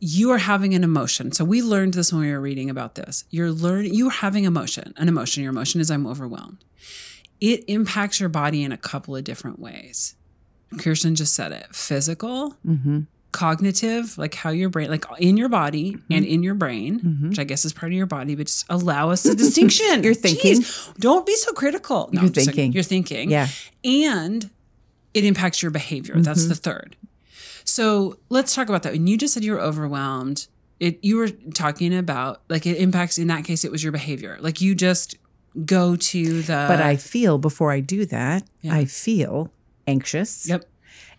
you 0.00 0.30
are 0.32 0.38
having 0.38 0.74
an 0.74 0.82
emotion. 0.82 1.30
So, 1.30 1.44
we 1.44 1.62
learned 1.62 1.94
this 1.94 2.12
when 2.12 2.22
we 2.22 2.32
were 2.32 2.40
reading 2.40 2.68
about 2.68 2.96
this. 2.96 3.24
You're 3.30 3.52
learning, 3.52 3.94
you 3.94 4.08
are 4.08 4.10
having 4.12 4.44
emotion, 4.44 4.92
an 4.96 5.06
emotion. 5.06 5.44
Your 5.44 5.52
emotion 5.52 5.80
is 5.80 5.92
I'm 5.92 6.08
overwhelmed. 6.08 6.64
It 7.40 7.64
impacts 7.68 8.18
your 8.18 8.28
body 8.28 8.64
in 8.64 8.72
a 8.72 8.76
couple 8.76 9.14
of 9.14 9.22
different 9.22 9.60
ways. 9.60 10.16
Kirsten 10.76 11.14
just 11.14 11.34
said 11.34 11.52
it 11.52 11.68
physical, 11.72 12.56
mm-hmm. 12.66 13.02
cognitive, 13.30 14.18
like 14.18 14.34
how 14.34 14.50
your 14.50 14.70
brain, 14.70 14.90
like 14.90 15.04
in 15.20 15.36
your 15.36 15.48
body 15.48 15.98
and 16.10 16.24
in 16.24 16.42
your 16.42 16.54
brain, 16.54 17.28
which 17.28 17.38
I 17.38 17.44
guess 17.44 17.64
is 17.64 17.72
part 17.72 17.92
of 17.92 17.96
your 17.96 18.06
body, 18.06 18.34
but 18.34 18.48
just 18.48 18.66
allow 18.68 19.10
us 19.10 19.24
a 19.24 19.36
distinction. 19.36 19.86
Mm-hmm. 19.86 20.04
You're 20.04 20.14
thinking. 20.14 20.56
Jeez, 20.62 20.98
don't 20.98 21.24
be 21.24 21.36
so 21.36 21.52
critical. 21.52 22.10
No, 22.12 22.20
You're 22.20 22.28
I'm 22.28 22.32
just 22.32 22.46
like, 22.48 22.56
thinking. 22.56 22.72
you're 22.72 22.82
thinking. 22.82 23.30
yeah 23.30 23.46
And 23.84 24.50
it 25.14 25.24
impacts 25.24 25.62
your 25.62 25.70
behavior. 25.70 26.14
That's 26.18 26.46
the 26.46 26.54
third. 26.54 26.96
So 27.64 28.18
let's 28.28 28.54
talk 28.54 28.68
about 28.68 28.82
that. 28.84 28.92
When 28.92 29.06
you 29.06 29.16
just 29.16 29.34
said 29.34 29.44
you 29.44 29.52
were 29.52 29.60
overwhelmed, 29.60 30.46
it 30.78 30.98
you 31.02 31.16
were 31.16 31.28
talking 31.54 31.94
about 31.96 32.42
like 32.48 32.66
it 32.66 32.76
impacts 32.78 33.18
in 33.18 33.26
that 33.28 33.44
case 33.44 33.64
it 33.64 33.70
was 33.72 33.82
your 33.82 33.92
behavior. 33.92 34.38
Like 34.40 34.60
you 34.60 34.74
just 34.74 35.16
go 35.66 35.96
to 35.96 36.42
the 36.42 36.64
but 36.68 36.80
i 36.80 36.94
feel 36.94 37.36
before 37.36 37.72
i 37.72 37.80
do 37.80 38.06
that 38.06 38.44
Yeah. 38.60 38.72
i 38.72 38.84
feel 38.84 39.50
anxious 39.84 40.48
Yep. 40.48 40.64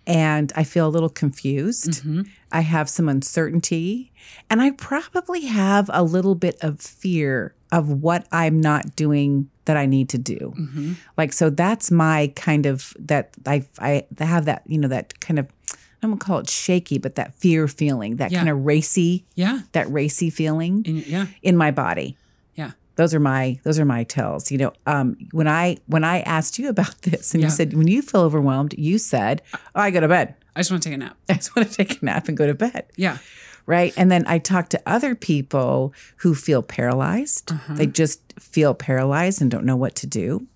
and 0.07 0.53
I 0.55 0.63
feel 0.63 0.87
a 0.87 0.89
little 0.89 1.09
confused. 1.09 2.03
Mhm. 2.05 2.29
I 2.51 2.61
have 2.61 2.89
some 2.89 3.09
uncertainty, 3.09 4.11
and 4.49 4.61
I 4.61 4.71
probably 4.71 5.41
have 5.47 5.89
a 5.93 6.01
little 6.03 6.35
bit 6.35 6.55
of 6.61 6.79
fear 6.79 7.53
of 7.71 7.89
what 7.89 8.27
I'm 8.31 8.59
not 8.59 8.95
doing 8.95 9.49
that 9.65 9.77
I 9.77 9.85
need 9.85 10.09
to 10.09 10.17
do. 10.17 10.53
Mhm. 10.57 10.95
Like, 11.17 11.31
so 11.33 11.49
that's 11.49 11.91
my 11.91 12.31
kind 12.35 12.65
of 12.65 12.93
that 12.99 13.31
I 13.47 13.65
I 13.79 14.05
have 14.19 14.45
that 14.45 14.63
you 14.67 14.77
know 14.77 14.87
that 14.89 15.19
kind 15.19 15.39
of 15.39 15.47
I 15.69 15.75
don't 16.07 16.11
want 16.11 16.21
to 16.21 16.25
call 16.27 16.39
it 16.39 16.49
shaky, 16.49 16.97
but 16.97 17.13
that 17.15 17.35
fear 17.35 17.67
feeling, 17.67 18.15
that 18.15 18.31
Yeah. 18.31 18.39
kind 18.39 18.49
of 18.49 18.65
racy, 18.65 19.23
Yeah. 19.35 19.59
that 19.73 19.91
racy 19.91 20.31
feeling 20.31 20.81
In- 20.85 21.03
yeah. 21.05 21.27
in 21.43 21.55
my 21.55 21.69
body 21.71 22.17
Yeah. 22.55 22.71
those 22.95 23.13
are 23.13 23.19
my 23.19 23.59
those 23.63 23.77
are 23.79 23.85
my 23.85 24.03
tells 24.03 24.51
you 24.51 24.57
know 24.57 24.73
um 24.87 25.15
when 25.31 25.47
i 25.47 25.77
when 25.85 26.03
i 26.03 26.21
asked 26.21 26.57
you 26.59 26.67
about 26.69 26.95
this 27.09 27.33
and 27.33 27.41
Yeah. 27.41 27.47
you 27.47 27.51
said 27.51 27.73
when 27.73 27.87
you 27.87 28.01
feel 28.01 28.21
overwhelmed 28.21 28.73
you 28.77 28.97
said 28.97 29.41
oh, 29.75 29.81
i 29.81 29.91
go 29.91 29.99
to 30.01 30.07
bed 30.07 30.33
I 30.55 30.59
just 30.59 30.71
want 30.71 30.83
to 30.83 30.89
take 30.89 30.95
a 30.95 30.99
nap. 30.99 31.15
i 31.29 31.33
just 31.35 31.55
want 31.55 31.69
to 31.69 31.73
take 31.77 32.01
a 32.01 32.05
nap 32.05 32.27
and 32.27 32.35
go 32.35 32.45
to 32.47 32.53
bed 32.55 32.83
Yeah. 32.97 33.17
Right 33.65 33.93
and 33.97 34.11
then 34.11 34.23
i 34.27 34.37
talk 34.37 34.69
to 34.69 34.81
other 34.85 35.15
people 35.15 35.93
who 36.17 36.33
feel 36.35 36.61
paralyzed 36.61 37.51
Uh-huh. 37.51 37.73
they 37.75 37.85
just 37.87 38.19
feel 38.39 38.73
paralyzed 38.73 39.41
and 39.41 39.49
don't 39.51 39.65
know 39.65 39.75
what 39.77 39.95
to 39.95 40.07
do 40.07 40.47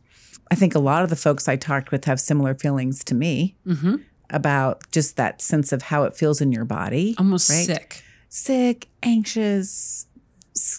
i 0.51 0.55
think 0.55 0.75
a 0.75 0.79
lot 0.79 1.03
of 1.03 1.09
the 1.09 1.15
folks 1.15 1.47
i 1.47 1.55
talked 1.55 1.91
with 1.91 2.05
have 2.05 2.19
similar 2.19 2.53
feelings 2.53 3.03
to 3.03 3.15
me 3.15 3.55
Mm-hmm. 3.65 3.95
about 4.29 4.81
just 4.91 5.17
that 5.17 5.41
sense 5.41 5.71
of 5.71 5.83
how 5.83 6.03
it 6.03 6.15
feels 6.15 6.41
in 6.41 6.51
your 6.51 6.65
body 6.65 7.15
Almost 7.17 7.49
Right. 7.49 7.65
sick. 7.65 8.03
sick, 8.29 8.87
anxious, 9.03 10.07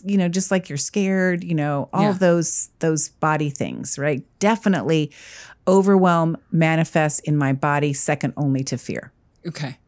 you 0.04 0.16
know, 0.18 0.28
just 0.28 0.50
like 0.50 0.68
you're 0.68 0.76
scared, 0.78 1.44
you 1.44 1.54
know, 1.54 1.88
all 1.92 2.02
Yeah. 2.02 2.10
of 2.10 2.18
those 2.18 2.70
those 2.80 3.08
body 3.10 3.50
things, 3.50 3.98
right? 3.98 4.22
Definitely 4.40 5.10
overwhelm 5.68 6.36
manifests 6.50 7.20
in 7.20 7.36
my 7.36 7.52
body 7.52 7.92
second 7.92 8.32
only 8.36 8.62
to 8.64 8.76
fear. 8.78 9.12
Okay. 9.46 9.78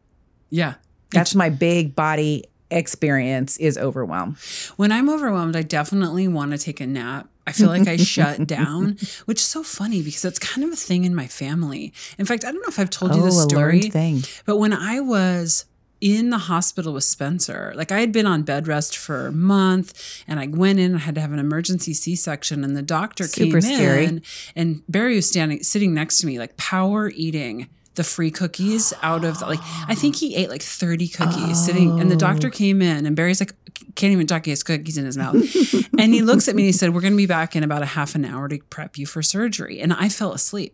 Yeah. 0.49 0.75
That's 1.11 1.33
my 1.35 1.49
big 1.49 1.95
body 1.95 2.45
experience 2.71 3.57
is 3.57 3.77
overwhelm. 3.77 4.37
When 4.77 4.91
I'm 4.91 5.09
overwhelmed, 5.09 5.55
I 5.55 5.63
definitely 5.63 6.27
want 6.27 6.51
to 6.51 6.57
take 6.57 6.79
a 6.79 6.87
nap. 6.87 7.27
I 7.47 7.51
feel 7.51 7.67
like 7.67 7.87
I 7.87 7.97
shut 7.97 8.45
down, 8.47 8.97
which 9.25 9.39
is 9.39 9.45
so 9.45 9.63
funny 9.63 10.03
because 10.03 10.23
it's 10.23 10.37
kind 10.37 10.63
of 10.65 10.71
a 10.71 10.75
thing 10.75 11.03
in 11.03 11.15
my 11.15 11.25
family. 11.25 11.91
In 12.19 12.25
fact, 12.25 12.45
I 12.45 12.51
don't 12.51 12.61
know 12.61 12.67
if 12.69 12.77
I've 12.79 12.91
told 12.91 13.15
you 13.15 13.23
this 13.23 13.37
Oh, 13.39 13.45
a 13.45 13.49
story. 13.49 13.81
thing. 13.89 14.21
But 14.45 14.57
when 14.57 14.71
I 14.71 14.99
was 14.99 15.65
in 15.99 16.29
the 16.29 16.37
hospital 16.37 16.93
with 16.93 17.03
Spencer, 17.03 17.73
like 17.75 17.91
I 17.91 17.99
had 18.01 18.11
been 18.11 18.27
on 18.27 18.43
bed 18.43 18.67
rest 18.67 18.95
for 18.95 19.27
a 19.27 19.31
month 19.31 20.23
and 20.27 20.39
I 20.39 20.45
went 20.47 20.77
in 20.79 20.91
and 20.91 20.99
had 21.01 21.15
to 21.15 21.21
have 21.21 21.33
an 21.33 21.39
emergency 21.39 21.93
C 21.95 22.15
section 22.15 22.63
and 22.63 22.77
the 22.77 22.81
doctor 22.83 23.25
Super 23.27 23.59
came 23.59 23.75
scary. 23.75 24.05
in 24.05 24.21
and 24.55 24.83
Barry 24.87 25.15
was 25.15 25.27
standing 25.27 25.63
sitting 25.63 25.93
next 25.93 26.19
to 26.19 26.27
me, 26.27 26.37
like 26.39 26.55
power 26.55 27.09
eating 27.09 27.67
the 27.99 28.03
free 28.05 28.31
cookies 28.31 28.93
out 29.03 29.23
of 29.25 29.39
the, 29.39 29.45
like 29.45 29.59
I 29.87 29.93
think 29.93 30.15
he 30.15 30.35
ate 30.35 30.49
like 30.49 30.61
30 30.63 31.07
cookies 31.09 31.65
sitting 31.65 31.99
and 31.99 32.09
the 32.09 32.15
Oh. 32.15 32.19
doctor 32.19 32.49
came 32.49 32.81
in 32.81 33.05
and 33.05 33.13
Barry's 33.15 33.39
like 33.41 33.53
can't 33.95 34.13
even 34.13 34.25
talk 34.25 34.45
he 34.45 34.51
has 34.51 34.63
cookies 34.63 34.97
in 34.97 35.03
his 35.05 35.17
mouth 35.17 35.35
and 35.99 36.13
he 36.13 36.21
looks 36.21 36.47
at 36.47 36.55
me 36.55 36.63
and 36.63 36.67
he 36.67 36.71
said 36.71 36.93
we're 36.93 37.01
going 37.01 37.13
to 37.13 37.17
be 37.17 37.25
back 37.25 37.55
in 37.57 37.63
about 37.63 37.81
a 37.81 37.85
half 37.87 38.15
an 38.15 38.23
hour 38.23 38.47
to 38.47 38.57
prep 38.69 38.97
you 38.97 39.05
for 39.05 39.21
surgery 39.21 39.81
and 39.81 39.91
I 39.91 40.07
fell 40.07 40.31
asleep 40.31 40.73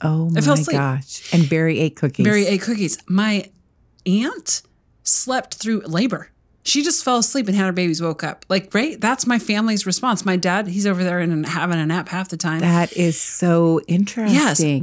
Oh 0.00 0.30
my 0.30 0.38
I 0.38 0.42
fell 0.42 0.54
asleep. 0.54 0.76
gosh. 0.76 1.32
And 1.32 1.48
Barry 1.48 1.78
ate 1.78 1.94
cookies. 1.94 2.24
Barry 2.24 2.44
ate 2.46 2.62
cookies. 2.62 2.98
My 3.06 3.48
aunt 4.04 4.62
slept 5.04 5.54
through 5.54 5.82
labor. 5.82 6.31
She 6.64 6.84
just 6.84 7.04
fell 7.04 7.18
asleep 7.18 7.48
and 7.48 7.56
had 7.56 7.66
her 7.66 7.72
babies 7.72 8.00
woke 8.00 8.22
up. 8.22 8.44
Like, 8.48 8.72
right? 8.72 9.00
That's 9.00 9.26
my 9.26 9.38
family's 9.40 9.84
response. 9.84 10.24
My 10.24 10.36
dad, 10.36 10.68
he's 10.68 10.86
over 10.86 11.02
there 11.02 11.18
and 11.18 11.44
having 11.44 11.78
a 11.80 11.86
nap 11.86 12.08
half 12.08 12.28
the 12.28 12.36
time. 12.36 12.60
That 12.60 12.92
is 12.96 13.20
so 13.20 13.80
interesting. 13.88 14.32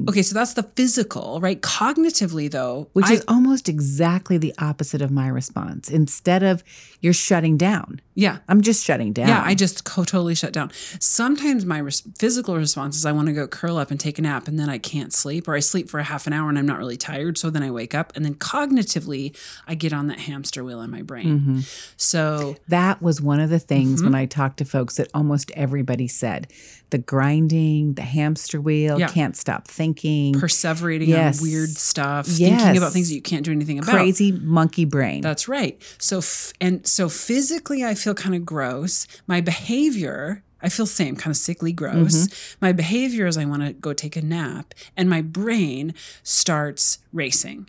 yes. 0.01 0.09
Okay, 0.09 0.21
so 0.21 0.33
that's 0.33 0.53
the 0.55 0.63
physical, 0.63 1.39
right? 1.41 1.61
Cognitively, 1.61 2.51
though, 2.51 2.89
Which 2.93 3.05
I- 3.07 3.13
is 3.13 3.23
almost 3.29 3.69
exactly 3.69 4.37
the 4.37 4.53
opposite 4.59 5.01
of 5.01 5.09
my 5.09 5.27
response. 5.29 5.89
Instead 5.89 6.43
of 6.43 6.63
you're 7.01 7.13
shutting 7.13 7.55
down, 7.55 8.01
yeah. 8.13 8.39
I'm 8.49 8.59
just 8.61 8.83
shutting 8.83 9.13
down. 9.13 9.29
Yeah, 9.29 9.41
I 9.45 9.55
just 9.55 9.85
totally 9.85 10.35
shut 10.35 10.51
down. 10.51 10.71
Sometimes 10.99 11.65
my 11.65 11.77
res- 11.77 12.03
physical 12.19 12.57
response 12.57 12.97
is 12.97 13.05
I 13.05 13.13
want 13.13 13.27
to 13.27 13.33
go 13.33 13.47
curl 13.47 13.77
up 13.77 13.89
and 13.89 13.97
take 13.97 14.19
a 14.19 14.21
nap 14.21 14.49
and 14.49 14.59
then 14.59 14.67
I 14.69 14.77
can't 14.79 15.13
sleep, 15.13 15.47
or 15.47 15.55
I 15.55 15.61
sleep 15.61 15.89
for 15.89 16.01
a 16.01 16.03
half 16.03 16.27
an 16.27 16.33
hour 16.33 16.49
and 16.49 16.59
I'm 16.59 16.65
not 16.65 16.77
really 16.77 16.97
tired. 16.97 17.37
So 17.37 17.49
then 17.49 17.63
I 17.63 17.71
wake 17.71 17.95
up 17.95 18.11
and 18.17 18.25
then 18.25 18.35
cognitively 18.35 19.33
I 19.65 19.75
get 19.75 19.93
on 19.93 20.07
that 20.07 20.19
hamster 20.19 20.61
wheel 20.61 20.81
in 20.81 20.89
my 20.91 21.01
brain. 21.01 21.39
Mm-hmm. 21.39 21.59
So 21.97 22.55
That 22.67 23.01
was 23.01 23.21
one 23.21 23.39
of 23.39 23.49
the 23.49 23.59
things 23.59 23.97
Mm-hmm. 23.99 24.05
when 24.05 24.15
I 24.15 24.25
talked 24.25 24.57
to 24.57 24.65
folks 24.65 24.97
that 24.97 25.07
almost 25.13 25.51
everybody 25.55 26.07
said 26.07 26.47
the 26.91 26.97
grinding, 26.97 27.93
the 27.93 28.01
hamster 28.01 28.59
wheel, 28.59 28.99
Yeah. 28.99 29.07
can't 29.09 29.37
stop 29.37 29.67
thinking, 29.67 30.33
perseverating 30.33 31.07
Yes. 31.07 31.39
on 31.39 31.47
weird 31.47 31.69
stuff, 31.69 32.27
Yes. 32.27 32.61
thinking 32.61 32.77
about 32.77 32.93
things 32.93 33.09
that 33.09 33.15
you 33.15 33.21
can't 33.21 33.45
do 33.45 33.51
anything 33.51 33.77
about. 33.79 33.93
crazy 33.93 34.31
monkey 34.31 34.85
brain. 34.85 35.21
That's 35.21 35.47
right. 35.47 35.79
So 35.99 36.17
f- 36.19 36.51
and 36.59 36.85
so 36.87 37.07
physically, 37.09 37.83
I 37.85 37.93
feel 37.93 38.13
kind 38.15 38.33
of 38.35 38.43
gross. 38.45 39.05
My 39.27 39.39
behavior, 39.41 40.41
I 40.63 40.69
feel 40.69 40.85
same, 40.87 41.15
kind 41.15 41.31
of 41.31 41.37
sickly 41.37 41.71
gross. 41.71 42.27
My 42.59 42.71
behavior 42.71 43.27
is 43.27 43.37
I 43.37 43.45
want 43.45 43.61
to 43.65 43.71
go 43.73 43.93
take 43.93 44.15
a 44.15 44.21
nap, 44.21 44.73
and 44.97 45.09
my 45.09 45.21
brain 45.21 45.93
starts 46.23 46.97
racing. 47.13 47.67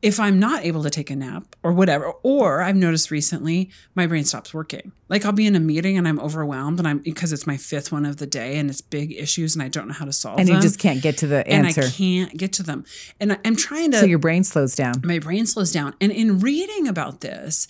If 0.00 0.20
I'm 0.20 0.38
not 0.38 0.64
able 0.64 0.82
to 0.84 0.90
take 0.90 1.10
a 1.10 1.16
nap 1.16 1.56
or 1.62 1.72
whatever, 1.72 2.12
or 2.22 2.62
I've 2.62 2.76
noticed 2.76 3.10
recently 3.10 3.70
my 3.94 4.06
brain 4.06 4.24
stops 4.24 4.54
working. 4.54 4.92
Like 5.08 5.24
I'll 5.24 5.32
be 5.32 5.46
in 5.46 5.56
a 5.56 5.60
meeting 5.60 5.98
and 5.98 6.06
I'm 6.06 6.20
overwhelmed 6.20 6.78
and 6.78 6.86
I'm 6.86 6.98
because 6.98 7.32
it's 7.32 7.46
my 7.46 7.56
fifth 7.56 7.90
one 7.90 8.06
of 8.06 8.18
the 8.18 8.26
day 8.26 8.58
and 8.58 8.70
it's 8.70 8.80
big 8.80 9.12
issues 9.12 9.56
and 9.56 9.62
I 9.62 9.68
don't 9.68 9.88
know 9.88 9.94
how 9.94 10.04
to 10.04 10.12
solve 10.12 10.38
And 10.38 10.48
them. 10.48 10.56
And 10.56 10.62
you 10.62 10.68
just 10.68 10.78
can't 10.78 11.02
get 11.02 11.18
to 11.18 11.26
the 11.26 11.46
answer. 11.48 11.80
and 11.80 11.88
I 11.88 11.92
can't 11.92 12.36
get 12.36 12.52
to 12.54 12.62
them. 12.62 12.84
And 13.18 13.32
I, 13.32 13.38
I'm 13.44 13.56
trying 13.56 13.90
to 13.92 13.98
so 13.98 14.06
your 14.06 14.18
brain 14.18 14.44
slows 14.44 14.74
down. 14.74 14.94
my 15.02 15.18
brain 15.18 15.46
slows 15.46 15.72
down. 15.72 15.94
And 16.00 16.12
in 16.12 16.38
reading 16.38 16.86
about 16.86 17.20
this, 17.20 17.66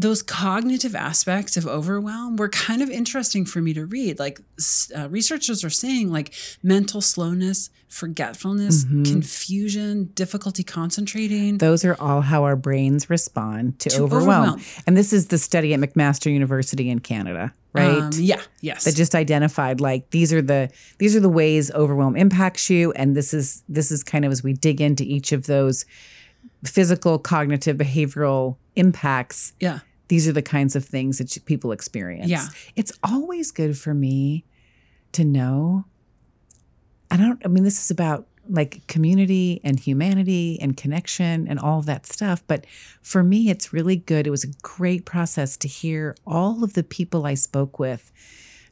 those 0.00 0.22
cognitive 0.22 0.94
aspects 0.94 1.56
of 1.56 1.66
overwhelm 1.66 2.36
were 2.36 2.48
kind 2.48 2.82
of 2.82 2.88
interesting 2.88 3.44
for 3.44 3.60
me 3.60 3.74
to 3.74 3.84
read. 3.84 4.20
Like 4.20 4.40
uh, 4.96 5.08
researchers 5.08 5.64
are 5.64 5.70
saying, 5.70 6.12
like 6.12 6.32
mental 6.62 7.00
slowness, 7.00 7.68
forgetfulness, 7.88 8.84
confusion, 8.84 10.04
difficulty 10.14 10.62
concentrating. 10.62 11.58
Those 11.58 11.84
are 11.84 11.96
all 11.98 12.20
how 12.20 12.44
our 12.44 12.54
brains 12.54 13.10
respond 13.10 13.80
to, 13.80 13.90
To 13.90 14.02
overwhelm. 14.04 14.50
overwhelm. 14.50 14.60
And 14.86 14.96
this 14.96 15.12
is 15.12 15.26
the 15.28 15.38
study 15.38 15.74
at 15.74 15.80
McMaster 15.80 16.32
University 16.32 16.88
in 16.90 17.00
Canada, 17.00 17.52
right? 17.72 17.98
Um, 17.98 18.10
yeah. 18.14 18.40
Yes. 18.60 18.84
that 18.84 18.94
just 18.94 19.16
identified 19.16 19.80
like 19.80 20.10
these 20.10 20.32
are 20.32 20.42
the 20.42 20.70
these 20.98 21.16
are 21.16 21.20
the 21.20 21.28
ways 21.28 21.72
overwhelm 21.72 22.14
impacts 22.16 22.70
you 22.70 22.92
and 22.92 23.16
this 23.16 23.34
is 23.34 23.62
this 23.68 23.90
is 23.90 24.04
kind 24.04 24.24
of 24.24 24.30
as 24.30 24.42
we 24.44 24.52
dig 24.52 24.80
into 24.80 25.02
each 25.04 25.32
of 25.32 25.46
those 25.46 25.84
physical 26.64 27.18
cognitive 27.18 27.76
behavioral 27.76 28.56
impacts 28.74 29.52
yeah. 29.60 29.80
These 30.08 30.26
are 30.28 30.32
the 30.32 30.42
kinds 30.42 30.74
of 30.74 30.84
things 30.84 31.18
that 31.18 31.36
people 31.44 31.72
experience 31.72 32.28
Yeah. 32.28 32.46
it's 32.76 32.92
always 33.02 33.50
good 33.50 33.76
for 33.78 33.94
me 33.94 34.44
to 35.12 35.24
know 35.24 35.84
i 37.10 37.16
don't 37.16 37.40
i 37.44 37.48
mean 37.48 37.64
this 37.64 37.82
is 37.82 37.90
about 37.90 38.26
like 38.50 38.86
community 38.86 39.60
and 39.62 39.78
humanity 39.80 40.58
and 40.60 40.74
connection 40.76 41.46
and 41.46 41.58
all 41.58 41.82
that 41.82 42.06
stuff 42.06 42.42
but 42.46 42.64
for 43.02 43.22
me 43.22 43.50
it's 43.50 43.72
really 43.72 43.96
good 43.96 44.26
it 44.26 44.30
was 44.30 44.44
a 44.44 44.52
great 44.62 45.04
process 45.04 45.56
to 45.58 45.68
hear 45.68 46.14
all 46.26 46.64
of 46.64 46.72
the 46.72 46.82
people 46.82 47.26
i 47.26 47.34
spoke 47.34 47.78
with 47.78 48.10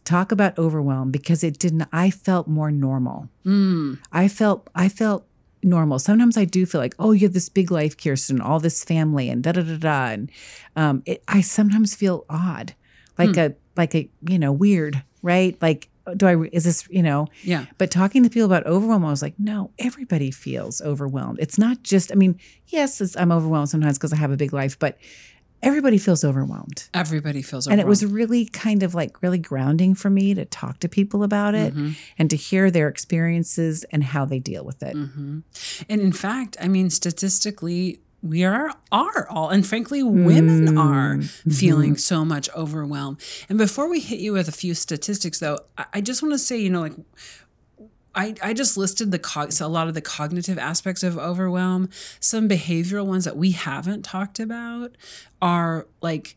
talk 0.04 0.32
about 0.32 0.56
overwhelm 0.58 1.10
because 1.10 1.44
it 1.44 1.58
didn't 1.58 1.86
i 1.92 2.08
felt 2.10 2.46
more 2.48 2.70
normal 2.70 3.28
Mm. 3.44 3.98
I 4.10 4.26
felt 4.28 4.68
I 4.74 4.88
felt 4.88 5.24
normal. 5.66 5.98
Sometimes 5.98 6.36
I 6.36 6.44
do 6.44 6.64
feel 6.66 6.80
like, 6.80 6.94
oh, 6.98 7.12
you 7.12 7.26
have 7.26 7.32
this 7.32 7.48
big 7.48 7.70
life, 7.70 7.96
Kirsten, 7.96 8.40
all 8.40 8.60
this 8.60 8.84
family, 8.84 9.28
and 9.28 9.42
da 9.42 9.52
da 9.52 9.62
da 9.62 9.76
da. 9.76 10.06
And 10.06 10.30
um, 10.76 11.02
it, 11.04 11.22
I 11.28 11.40
sometimes 11.40 11.94
feel 11.94 12.24
odd, 12.30 12.74
like 13.18 13.36
a 13.36 13.54
like 13.76 13.94
a 13.94 14.08
you 14.28 14.38
know 14.38 14.52
weird, 14.52 15.02
right? 15.22 15.60
Like, 15.60 15.88
do 16.16 16.26
I 16.26 16.36
is 16.52 16.64
this 16.64 16.86
you 16.88 17.02
know? 17.02 17.26
Yeah. 17.42 17.66
But 17.78 17.90
talking 17.90 18.22
to 18.22 18.30
people 18.30 18.46
about 18.46 18.66
overwhelm, 18.66 19.04
I 19.04 19.10
was 19.10 19.22
like, 19.22 19.38
no, 19.38 19.70
everybody 19.78 20.30
feels 20.30 20.80
overwhelmed. 20.80 21.38
It's 21.40 21.58
not 21.58 21.82
just. 21.82 22.12
I 22.12 22.14
mean, 22.14 22.38
yes, 22.68 23.00
it's, 23.00 23.16
I'm 23.16 23.32
overwhelmed 23.32 23.68
sometimes 23.68 23.98
because 23.98 24.12
I 24.12 24.16
have 24.16 24.30
a 24.30 24.36
big 24.36 24.52
life, 24.52 24.78
but 24.78 24.98
everybody 25.66 25.98
feels 25.98 26.24
overwhelmed. 26.24 26.88
Everybody 26.94 27.42
feels 27.42 27.66
overwhelmed. 27.66 27.80
And 27.80 27.86
it 27.86 27.88
was 27.88 28.04
really 28.04 28.44
kind 28.46 28.82
of 28.82 28.94
like 28.94 29.22
really 29.22 29.38
grounding 29.38 29.94
for 29.94 30.10
me 30.10 30.34
to 30.34 30.44
talk 30.44 30.78
to 30.80 30.88
people 30.88 31.22
about 31.22 31.54
it 31.54 31.74
Mm-hmm. 31.74 31.90
and 32.18 32.30
to 32.30 32.36
hear 32.36 32.70
their 32.70 32.88
experiences 32.88 33.84
and 33.92 34.04
how 34.04 34.24
they 34.24 34.38
deal 34.38 34.64
with 34.64 34.82
it. 34.82 34.94
Mm-hmm. 34.96 35.40
And 35.88 36.00
in 36.00 36.12
fact, 36.12 36.56
I 36.60 36.68
mean, 36.68 36.90
statistically, 36.90 38.00
we 38.22 38.44
are 38.44 38.70
are 38.90 39.28
all, 39.28 39.50
and 39.50 39.64
frankly, 39.66 40.02
women 40.02 40.66
Mm, 40.68 40.78
are 40.80 41.16
mm-hmm. 41.16 41.50
feeling 41.50 41.96
so 41.96 42.24
much 42.24 42.48
overwhelm. 42.56 43.18
And 43.48 43.58
before 43.58 43.88
we 43.88 44.00
hit 44.00 44.18
you 44.20 44.32
with 44.32 44.48
a 44.48 44.52
few 44.52 44.74
statistics, 44.74 45.38
though, 45.38 45.58
I, 45.78 45.84
I 45.94 46.00
just 46.00 46.22
want 46.22 46.32
to 46.34 46.38
say, 46.38 46.56
you 46.58 46.70
know, 46.70 46.80
like. 46.82 46.94
I, 48.16 48.34
I 48.42 48.54
just 48.54 48.76
listed 48.78 49.12
the 49.12 49.18
cog- 49.18 49.52
so 49.52 49.66
a 49.66 49.68
lot 49.68 49.88
of 49.88 49.94
the 49.94 50.00
cognitive 50.00 50.58
aspects 50.58 51.02
of 51.02 51.18
overwhelm. 51.18 51.90
Some 52.18 52.48
behavioral 52.48 53.06
ones 53.06 53.24
that 53.26 53.36
we 53.36 53.50
haven't 53.52 54.02
talked 54.04 54.40
about 54.40 54.96
are 55.42 55.86
like 56.00 56.36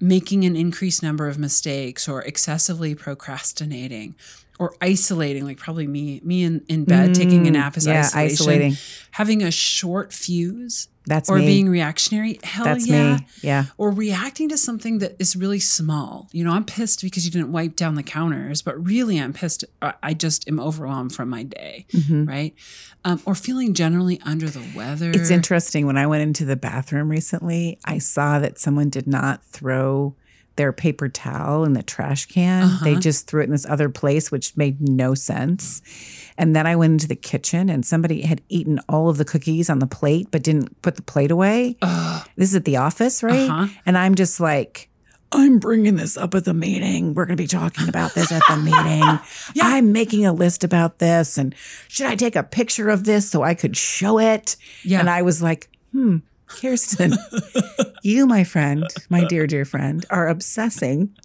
making 0.00 0.44
an 0.44 0.56
increased 0.56 1.02
number 1.02 1.28
of 1.28 1.38
mistakes 1.38 2.08
or 2.08 2.22
excessively 2.22 2.94
procrastinating 2.94 4.14
or 4.58 4.74
isolating, 4.82 5.44
like 5.44 5.56
probably 5.56 5.86
me 5.86 6.20
me 6.24 6.42
in, 6.42 6.62
in 6.68 6.84
bed 6.84 7.14
taking 7.14 7.46
a 7.46 7.50
nap 7.50 7.76
is 7.76 7.86
Mm, 7.86 7.92
yeah, 7.92 8.00
isolation. 8.00 8.32
isolating. 8.32 8.76
Having 9.12 9.42
a 9.44 9.50
short 9.50 10.12
fuse 10.12 10.88
That's 11.10 11.28
or 11.28 11.38
me. 11.38 11.46
being 11.46 11.68
reactionary. 11.68 12.38
Hell 12.44 12.64
That's 12.64 12.86
yeah. 12.86 13.16
me. 13.16 13.26
Yeah. 13.42 13.64
Or 13.78 13.90
reacting 13.90 14.48
to 14.50 14.56
something 14.56 14.98
that 14.98 15.16
is 15.18 15.34
really 15.34 15.58
small. 15.58 16.28
You 16.30 16.44
know, 16.44 16.52
I'm 16.52 16.64
pissed 16.64 17.02
because 17.02 17.24
you 17.24 17.32
didn't 17.32 17.50
wipe 17.50 17.74
down 17.74 17.96
the 17.96 18.04
counters, 18.04 18.62
but 18.62 18.82
really 18.86 19.18
I'm 19.18 19.32
pissed. 19.32 19.64
I 19.82 19.94
I 20.04 20.14
just 20.14 20.48
am 20.48 20.60
overwhelmed 20.60 21.12
from 21.12 21.28
my 21.28 21.42
day, 21.42 21.86
right? 22.08 22.54
Um, 23.04 23.20
or 23.24 23.34
feeling 23.34 23.74
generally 23.74 24.20
under 24.24 24.48
the 24.48 24.64
weather. 24.76 25.10
It's 25.10 25.30
interesting. 25.30 25.84
When 25.84 25.98
I 25.98 26.06
went 26.06 26.22
into 26.22 26.44
the 26.44 26.56
bathroom 26.56 27.08
recently, 27.08 27.80
I 27.84 27.98
saw 27.98 28.38
that 28.38 28.60
someone 28.60 28.88
did 28.88 29.08
not 29.08 29.44
throw 29.44 30.14
their 30.56 30.72
paper 30.72 31.08
towel 31.08 31.64
in 31.64 31.72
the 31.72 31.82
trash 31.82 32.26
can. 32.26 32.78
They 32.82 32.92
Uh-huh. 32.92 33.00
just 33.00 33.26
threw 33.26 33.40
it 33.40 33.44
in 33.44 33.50
this 33.50 33.66
other 33.66 33.88
place, 33.88 34.30
which 34.30 34.56
made 34.56 34.80
no 34.80 35.14
sense. 35.14 35.80
And 36.36 36.54
then 36.56 36.66
I 36.66 36.76
went 36.76 36.92
into 36.92 37.08
the 37.08 37.16
kitchen 37.16 37.68
and 37.70 37.84
somebody 37.84 38.22
had 38.22 38.42
eaten 38.48 38.78
all 38.88 39.08
of 39.08 39.16
the 39.16 39.24
cookies 39.24 39.70
on 39.70 39.78
the 39.78 39.86
plate, 39.86 40.28
but 40.30 40.42
didn't 40.42 40.80
put 40.82 40.96
the 40.96 41.02
plate 41.02 41.30
away. 41.30 41.76
This 42.36 42.50
is 42.50 42.54
at 42.56 42.64
the 42.64 42.76
office, 42.76 43.22
right? 43.22 43.48
Uh-huh. 43.48 43.66
And 43.86 43.96
I'm 43.96 44.14
just 44.14 44.40
like, 44.40 44.88
I'm 45.32 45.60
bringing 45.60 45.94
this 45.96 46.16
up 46.16 46.34
at 46.34 46.44
the 46.44 46.52
meeting. 46.54 47.14
We're 47.14 47.24
going 47.26 47.36
to 47.36 47.42
be 47.42 47.46
talking 47.46 47.88
about 47.88 48.14
this 48.14 48.32
at 48.32 48.42
the 48.48 48.56
meeting. 49.54 49.62
I'm 49.62 49.92
making 49.92 50.26
a 50.26 50.32
list 50.32 50.64
about 50.64 50.98
this. 50.98 51.38
And 51.38 51.54
should 51.88 52.06
I 52.06 52.16
take 52.16 52.34
a 52.36 52.42
picture 52.42 52.88
of 52.90 53.04
this 53.04 53.30
so 53.30 53.42
I 53.42 53.54
could 53.54 53.76
show 53.76 54.18
it? 54.18 54.56
Yeah. 54.82 54.98
And 55.00 55.08
I 55.08 55.22
was 55.22 55.40
like, 55.40 55.70
hmm, 55.92 56.18
Kirsten, 56.50 57.14
you, 58.02 58.26
my 58.26 58.44
friend, 58.44 58.86
my 59.08 59.24
dear, 59.24 59.46
dear 59.46 59.64
friend, 59.64 60.04
are 60.10 60.28
obsessing 60.28 61.16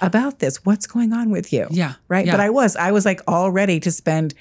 about 0.00 0.38
this. 0.38 0.64
What's 0.64 0.86
going 0.86 1.12
on 1.12 1.30
with 1.30 1.52
you? 1.52 1.66
Yeah. 1.70 1.94
Right. 2.08 2.26
Yeah. 2.26 2.32
But 2.32 2.40
I 2.40 2.50
was, 2.50 2.76
I 2.76 2.92
was 2.92 3.04
like 3.04 3.20
all 3.26 3.50
ready 3.50 3.80
to 3.80 3.90
spend 3.90 4.34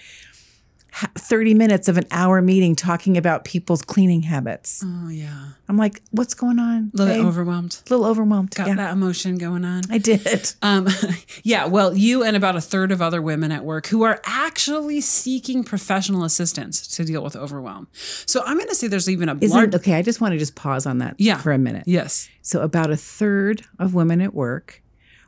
30 0.93 1.53
minutes 1.53 1.87
of 1.87 1.97
an 1.97 2.05
hour 2.11 2.41
meeting 2.41 2.75
talking 2.75 3.17
about 3.17 3.45
people's 3.45 3.81
cleaning 3.81 4.23
habits. 4.23 4.83
Oh 4.85 5.09
yeah. 5.09 5.49
I'm 5.67 5.77
like, 5.77 6.01
what's 6.11 6.33
going 6.33 6.57
on? 6.59 6.91
A 6.93 6.97
little 6.97 7.15
babe? 7.15 7.25
overwhelmed. 7.25 7.81
A 7.85 7.89
little 7.93 8.05
overwhelmed. 8.05 8.55
Got 8.55 8.67
yeah, 8.67 8.75
that 8.75 8.93
emotion 8.93 9.37
going 9.37 9.63
on. 9.63 9.83
I 9.89 9.99
did. 9.99 10.53
Um, 10.61 10.87
yeah, 11.43 11.65
well, 11.67 11.95
you 11.95 12.23
and 12.23 12.35
about 12.35 12.55
a 12.55 12.61
third 12.61 12.91
of 12.91 13.01
other 13.01 13.21
women 13.21 13.51
at 13.51 13.63
work 13.63 13.87
who 13.87 14.01
are 14.03 14.19
actually 14.25 14.99
seeking 15.01 15.63
professional 15.63 16.23
assistance 16.23 16.87
to 16.95 17.05
deal 17.05 17.23
with 17.23 17.35
overwhelm. 17.35 17.87
So 17.93 18.41
I'm 18.45 18.57
going 18.57 18.69
to 18.69 18.75
say 18.75 18.87
there's 18.87 19.09
even 19.09 19.29
a 19.29 19.37
Isn't 19.39 19.55
large. 19.55 19.75
okay? 19.75 19.93
I 19.95 20.01
just 20.01 20.21
want 20.21 20.31
to 20.33 20.37
just 20.39 20.55
pause 20.55 20.85
on 20.85 20.97
that 20.99 21.15
Yeah. 21.19 21.37
for 21.37 21.51
a 21.51 21.57
minute. 21.59 21.83
Yes. 21.85 22.29
So, 22.41 22.61
about 22.61 22.89
a 22.89 22.97
third 22.97 23.63
of 23.77 23.93
women 23.93 24.21
at 24.21 24.33
work 24.33 24.81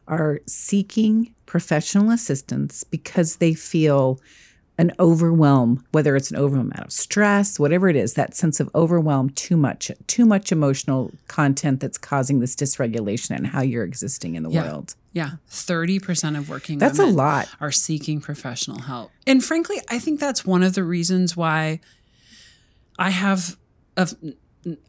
are 0.08 0.40
seeking 0.48 1.36
professional 1.46 2.10
assistance 2.10 2.84
because 2.84 3.36
they 3.36 3.54
feel 3.54 4.20
an 4.82 4.92
overwhelm, 5.00 5.86
whether 5.92 6.16
it's 6.16 6.32
an 6.32 6.38
overwhelm 6.38 6.72
out 6.76 6.86
of 6.88 6.92
stress, 6.92 7.60
whatever 7.60 7.88
it 7.88 7.96
is, 7.96 8.16
that 8.16 8.36
sense 8.36 8.60
of 8.60 8.68
overwhelm, 8.74 9.30
too 9.30 9.56
much, 9.56 9.92
too 10.08 10.26
much 10.26 10.52
emotional 10.52 11.12
content 11.28 11.80
that's 11.80 12.00
causing 12.00 12.40
this 12.40 12.56
dysregulation 12.56 13.36
and 13.36 13.48
how 13.48 13.62
you're 13.62 13.84
existing 13.84 14.34
in 14.36 14.42
the 14.44 14.50
Yeah. 14.50 14.64
world. 14.64 14.96
Yeah. 15.14 15.32
30% 15.50 16.36
of 16.38 16.50
working 16.50 16.80
That's 16.80 16.98
a 17.00 17.06
lot. 17.06 17.48
are 17.60 17.72
seeking 17.72 18.22
professional 18.22 18.80
help. 18.82 19.12
And 19.28 19.44
frankly, 19.44 19.78
I 19.90 20.00
think 20.00 20.20
that's 20.20 20.46
one 20.46 20.64
of 20.64 20.74
the 20.74 20.84
reasons 20.84 21.38
why 21.38 21.80
I 22.98 23.12
have 23.12 23.58
a, 23.98 24.10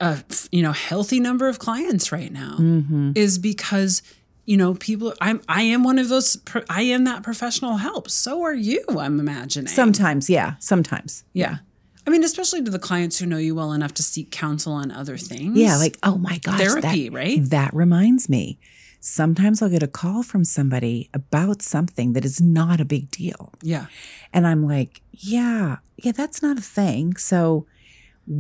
a 0.00 0.18
you 0.50 0.62
know 0.62 0.72
healthy 0.72 1.18
number 1.20 1.48
of 1.48 1.59
clients 1.59 2.12
right 2.12 2.33
now 2.33 2.57
Mm-hmm. 2.59 3.12
is 3.14 3.38
because 3.38 4.02
you 4.44 4.57
know 4.57 4.74
people 4.74 5.14
I'm 5.20 5.40
I 5.48 5.62
am 5.62 5.85
one 5.85 5.98
of 5.98 6.09
those 6.09 6.37
I 6.68 6.83
am 6.83 7.05
that 7.05 7.22
professional 7.22 7.76
help. 7.76 8.11
So 8.11 8.42
are 8.42 8.55
you, 8.55 8.85
I'm 8.98 9.20
imagining. 9.20 9.68
Sometimes, 9.68 10.28
yeah, 10.28 10.55
sometimes. 10.59 11.24
Yeah. 11.33 11.59
I 12.05 12.11
mean, 12.11 12.24
especially 12.24 12.62
to 12.64 12.70
the 12.70 12.81
clients 12.81 13.18
who 13.18 13.26
know 13.26 13.37
you 13.37 13.55
well 13.55 13.72
enough 13.72 13.94
to 13.94 14.02
seek 14.02 14.33
counsel 14.33 14.72
on 14.72 14.90
other 14.90 15.16
things. 15.16 15.57
Yeah, 15.57 15.76
like, 15.76 15.98
oh 16.02 16.18
my 16.18 16.38
gosh. 16.38 16.59
Therapy, 16.59 17.09
that, 17.09 17.14
right? 17.14 17.38
That 17.40 17.72
reminds 17.72 18.28
me. 18.28 18.59
Sometimes 18.98 19.62
I'll 19.62 19.68
get 19.68 19.83
a 19.83 19.88
call 19.88 20.22
from 20.22 20.44
somebody 20.44 21.11
about 21.14 21.62
something 21.62 22.12
that 22.14 22.24
is 22.24 22.40
not 22.40 22.81
a 22.81 22.85
big 22.85 23.11
deal. 23.11 23.52
yeah. 23.62 23.87
And 24.33 24.46
I'm 24.46 24.64
like, 24.64 25.02
yeah, 25.12 25.76
yeah, 25.96 26.12
that's 26.12 26.42
not 26.42 26.59
a 26.59 26.62
thing. 26.62 27.16
So 27.16 27.66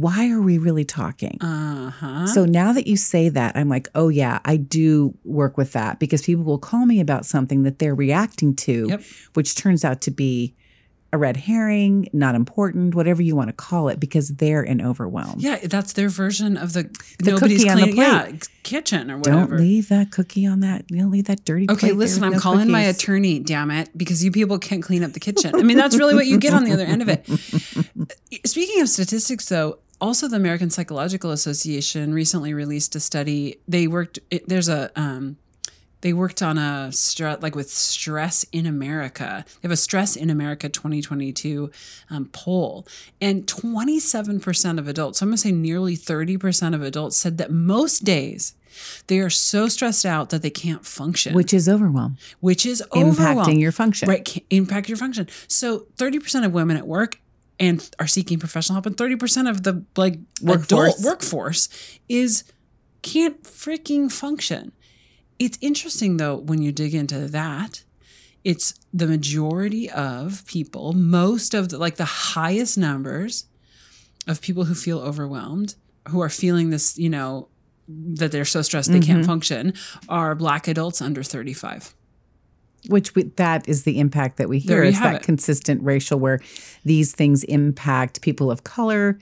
why 0.00 0.30
are 0.30 0.40
we 0.40 0.56
really 0.58 0.84
talking? 0.84 1.36
Uh 1.42 1.90
huh. 1.90 2.26
So 2.26 2.44
now 2.46 2.72
that 2.72 2.86
you 2.86 2.96
say 2.96 3.28
that, 3.28 3.56
I'm 3.56 3.68
like, 3.68 3.88
oh, 3.94 4.08
yeah, 4.08 4.38
I 4.44 4.56
do 4.56 5.14
work 5.24 5.58
with 5.58 5.72
that 5.72 5.98
because 5.98 6.22
people 6.22 6.44
will 6.44 6.58
call 6.58 6.86
me 6.86 6.98
about 7.00 7.26
something 7.26 7.62
that 7.64 7.78
they're 7.78 7.94
reacting 7.94 8.54
to, 8.56 8.86
Yep. 8.88 9.02
which 9.34 9.54
turns 9.54 9.84
out 9.84 10.00
to 10.02 10.10
be 10.10 10.54
a 11.12 11.18
red 11.18 11.36
herring, 11.36 12.08
not 12.12 12.34
important, 12.34 12.94
whatever 12.94 13.20
you 13.20 13.36
want 13.36 13.48
to 13.48 13.52
call 13.52 13.88
it, 13.88 14.00
because 14.00 14.28
they're 14.28 14.62
in 14.62 14.80
overwhelm. 14.80 15.36
yeah, 15.38 15.58
that's 15.64 15.92
their 15.92 16.08
version 16.08 16.56
of 16.56 16.72
the, 16.72 16.84
The 17.18 17.32
nobody's 17.32 17.64
cookie 17.64 17.74
cleaning, 17.74 17.96
yeah, 17.96 18.32
kitchen 18.62 19.10
or 19.10 19.18
whatever. 19.18 19.56
Don't 19.56 19.60
leave 19.60 19.88
that 19.90 20.10
cookie 20.10 20.46
on 20.46 20.60
that. 20.60 20.86
You 20.90 21.00
don't 21.00 21.10
leave 21.10 21.26
that 21.26 21.44
dirty. 21.44 21.66
Okay, 21.70 21.92
listen, 21.92 22.24
I'm 22.24 22.32
no 22.32 22.38
calling 22.38 22.70
my 22.70 22.80
attorney, 22.80 23.38
damn 23.38 23.70
it, 23.70 23.90
because 23.96 24.24
you 24.24 24.30
people 24.30 24.58
can't 24.58 24.82
clean 24.82 25.04
up 25.04 25.12
the 25.12 25.20
kitchen. 25.20 25.54
I 25.54 25.62
mean, 25.62 25.76
that's 25.76 25.98
really 25.98 26.14
what 26.14 26.26
you 26.26 26.38
get 26.38 26.54
on 26.54 26.64
the 26.64 26.72
other 26.72 26.86
end 26.86 27.02
of 27.02 27.08
it. 27.08 27.26
Speaking 28.46 28.80
of 28.80 28.88
statistics, 28.88 29.46
though, 29.46 29.78
also 30.00 30.28
the 30.28 30.36
American 30.36 30.70
Psychological 30.70 31.30
Association 31.30 32.14
recently 32.14 32.54
released 32.54 32.96
a 32.96 33.00
study. 33.00 33.60
They 33.68 33.86
worked. 33.86 34.18
It, 34.30 34.48
there's 34.48 34.68
a 34.68 34.90
um, 34.98 35.36
they 36.02 36.12
worked 36.12 36.42
on 36.42 36.58
a 36.58 36.92
stress 36.92 37.40
like 37.42 37.54
with 37.54 37.70
stress 37.70 38.44
in 38.52 38.66
America. 38.66 39.44
They 39.46 39.66
have 39.68 39.72
a 39.72 39.76
stress 39.76 40.14
in 40.14 40.30
America 40.30 40.68
2022 40.68 41.70
um, 42.10 42.26
poll, 42.26 42.86
and 43.20 43.46
27% 43.46 44.78
of 44.78 44.86
adults, 44.88 45.18
so 45.18 45.24
I'm 45.24 45.30
gonna 45.30 45.38
say 45.38 45.52
nearly 45.52 45.96
30% 45.96 46.74
of 46.74 46.82
adults, 46.82 47.16
said 47.16 47.38
that 47.38 47.50
most 47.50 48.04
days 48.04 48.54
they 49.06 49.18
are 49.20 49.30
so 49.30 49.68
stressed 49.68 50.04
out 50.04 50.30
that 50.30 50.42
they 50.42 50.50
can't 50.50 50.84
function, 50.84 51.34
Which 51.34 51.52
is 51.54 51.68
overwhelm, 51.68 52.16
which 52.40 52.66
is 52.66 52.82
impacting 52.92 53.60
your 53.60 53.72
function. 53.72 54.08
Right, 54.08 54.44
impact 54.50 54.88
your 54.88 54.98
function. 54.98 55.28
So 55.46 55.86
30% 55.96 56.44
of 56.44 56.52
women 56.52 56.76
at 56.76 56.86
work 56.86 57.20
and 57.60 57.88
are 57.98 58.06
seeking 58.06 58.38
professional 58.38 58.74
help, 58.74 58.86
and 58.86 58.96
30% 58.96 59.48
of 59.48 59.62
the 59.62 59.84
like 59.96 60.18
Workforce. 60.42 60.98
adult 60.98 61.00
workforce 61.00 61.68
is 62.08 62.44
can't 63.02 63.42
freaking 63.44 64.10
function. 64.10 64.72
It's 65.44 65.58
interesting 65.60 66.18
though 66.18 66.36
when 66.36 66.62
you 66.62 66.70
dig 66.72 66.94
into 66.94 67.26
that. 67.28 67.82
It's 68.44 68.74
the 68.92 69.06
majority 69.06 69.88
of 69.90 70.44
people, 70.46 70.92
most 70.92 71.54
of 71.54 71.68
the 71.68 71.78
like 71.78 71.96
the 71.96 72.04
highest 72.04 72.76
numbers 72.78 73.46
of 74.28 74.40
people 74.40 74.64
who 74.64 74.74
feel 74.74 74.98
overwhelmed, 75.00 75.74
who 76.08 76.20
are 76.20 76.28
feeling 76.28 76.70
this, 76.70 76.96
you 76.98 77.08
know, 77.08 77.48
that 77.88 78.30
they're 78.32 78.44
so 78.44 78.62
stressed 78.62 78.90
they 78.92 78.98
Mm-hmm. 79.00 79.12
can't 79.12 79.26
function, 79.26 79.74
are 80.08 80.34
black 80.34 80.68
adults 80.68 81.00
under 81.02 81.22
35. 81.24 81.94
Which 82.88 83.14
we, 83.14 83.24
that 83.36 83.68
is 83.68 83.84
the 83.84 83.98
impact 84.00 84.38
that 84.38 84.48
we 84.48 84.58
hear. 84.58 84.76
There 84.76 84.82
you 84.84 84.90
It's 84.90 84.98
have 84.98 85.12
that 85.12 85.22
it. 85.22 85.24
consistent 85.24 85.82
racial 85.84 86.18
where 86.18 86.40
these 86.84 87.12
things 87.14 87.44
impact 87.44 88.22
people 88.22 88.50
of 88.50 88.64
color 88.64 89.18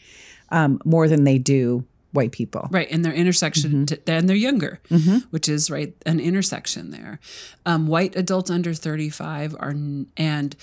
um, 0.50 0.80
more 0.84 1.08
than 1.08 1.24
they 1.24 1.38
do 1.38 1.84
white 2.12 2.32
people. 2.32 2.68
Right, 2.70 2.88
and 2.90 3.04
their 3.04 3.12
intersection, 3.12 3.70
Mm-hmm. 3.70 3.84
to, 3.86 4.12
and 4.12 4.28
they're 4.28 4.36
younger, 4.36 4.80
which 5.30 5.48
is 5.48 5.70
right 5.70 5.94
an 6.06 6.20
intersection 6.20 6.90
there. 6.90 7.20
Um, 7.66 7.86
white 7.86 8.16
adults 8.16 8.50
under 8.50 8.74
thirty 8.74 9.10
five 9.10 9.54
are 9.60 9.70
n- 9.70 10.10
and 10.16 10.56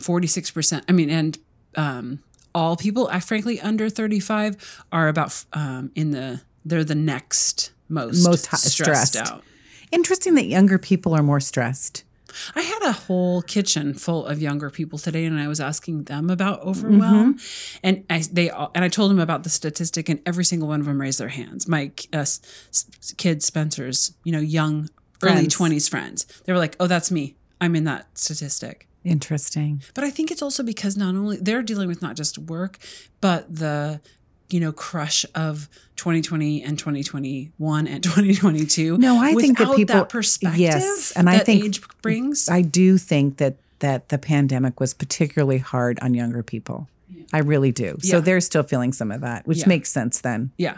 forty 0.00 0.26
six 0.26 0.50
percent. 0.50 0.84
I 0.88 0.92
mean, 0.92 1.10
and 1.10 1.38
um, 1.76 2.20
all 2.54 2.76
people, 2.76 3.08
uh, 3.10 3.20
frankly, 3.20 3.60
under 3.60 3.88
thirty 3.88 4.20
five 4.20 4.56
are 4.92 5.08
about 5.08 5.44
um, 5.52 5.90
in 5.94 6.10
the 6.12 6.40
they're 6.64 6.84
the 6.84 6.94
next 6.94 7.72
most 7.88 8.24
Most 8.26 8.44
stressed, 8.44 8.72
stressed. 8.72 9.16
out. 9.16 9.42
Interesting 9.90 10.34
that 10.36 10.46
younger 10.46 10.78
people 10.78 11.14
are 11.14 11.22
more 11.22 11.40
stressed. 11.40 12.04
I 12.54 12.62
had 12.62 12.82
a 12.82 12.92
whole 12.92 13.42
kitchen 13.42 13.94
full 13.94 14.26
of 14.26 14.40
younger 14.40 14.70
people 14.70 14.98
today, 14.98 15.24
and 15.24 15.38
I 15.38 15.48
was 15.48 15.60
asking 15.60 16.04
them 16.04 16.30
about 16.30 16.60
overwhelm, 16.60 17.38
and 17.82 18.04
I 18.10 18.22
they 18.32 18.50
all, 18.50 18.70
and 18.74 18.84
I 18.84 18.88
told 18.88 19.10
them 19.10 19.20
about 19.20 19.42
the 19.44 19.50
statistic, 19.50 20.08
and 20.08 20.20
every 20.26 20.44
single 20.44 20.68
one 20.68 20.80
of 20.80 20.86
them 20.86 21.00
raised 21.00 21.18
their 21.20 21.28
hands. 21.28 21.68
My 21.68 21.90
uh, 22.12 22.18
s- 22.18 22.86
kid 23.16 23.42
Spencer's, 23.42 24.14
you 24.24 24.32
know, 24.32 24.40
young 24.40 24.88
early 25.22 25.34
twenties 25.52 25.88
friends, 25.88 26.26
they 26.44 26.52
were 26.52 26.58
like, 26.58 26.76
"Oh, 26.80 26.86
that's 26.86 27.10
me. 27.10 27.36
I'm 27.60 27.76
in 27.76 27.84
that 27.84 28.06
statistic." 28.18 28.88
Interesting. 29.04 29.82
But 29.94 30.04
I 30.04 30.10
think 30.10 30.30
it's 30.30 30.42
also 30.42 30.62
because 30.62 30.96
not 30.96 31.14
only 31.16 31.36
they're 31.36 31.62
dealing 31.62 31.88
with 31.88 32.02
not 32.02 32.14
just 32.16 32.38
work, 32.38 32.78
but 33.20 33.52
the 33.52 34.00
you 34.52 34.60
know 34.60 34.72
crush 34.72 35.24
of 35.34 35.68
2020 35.96 36.62
and 36.62 36.78
2021 36.78 37.86
and 37.86 38.02
2022. 38.02 38.98
No, 38.98 39.18
I 39.18 39.34
think 39.34 39.58
that 39.58 39.74
people- 39.76 39.94
that 39.96 40.08
perspective, 40.08 40.60
yes, 40.60 41.12
and 41.16 41.28
I 41.28 41.38
think- 41.38 41.64
age 41.64 41.80
brings. 42.02 42.48
I 42.48 42.62
do 42.62 42.98
think 42.98 43.38
that 43.38 43.56
that 43.80 44.10
the 44.10 44.18
pandemic 44.18 44.78
was 44.78 44.94
particularly 44.94 45.58
hard 45.58 45.98
on 46.00 46.14
younger 46.14 46.42
people. 46.44 46.88
I 47.32 47.38
really 47.38 47.72
do. 47.72 47.96
So 48.00 48.20
they're 48.20 48.40
still 48.40 48.62
feeling 48.62 48.92
some 48.92 49.10
of 49.10 49.22
that, 49.22 49.46
which 49.46 49.60
Yeah. 49.60 49.68
makes 49.68 49.90
sense 49.90 50.20
then. 50.20 50.52
Yeah. 50.58 50.76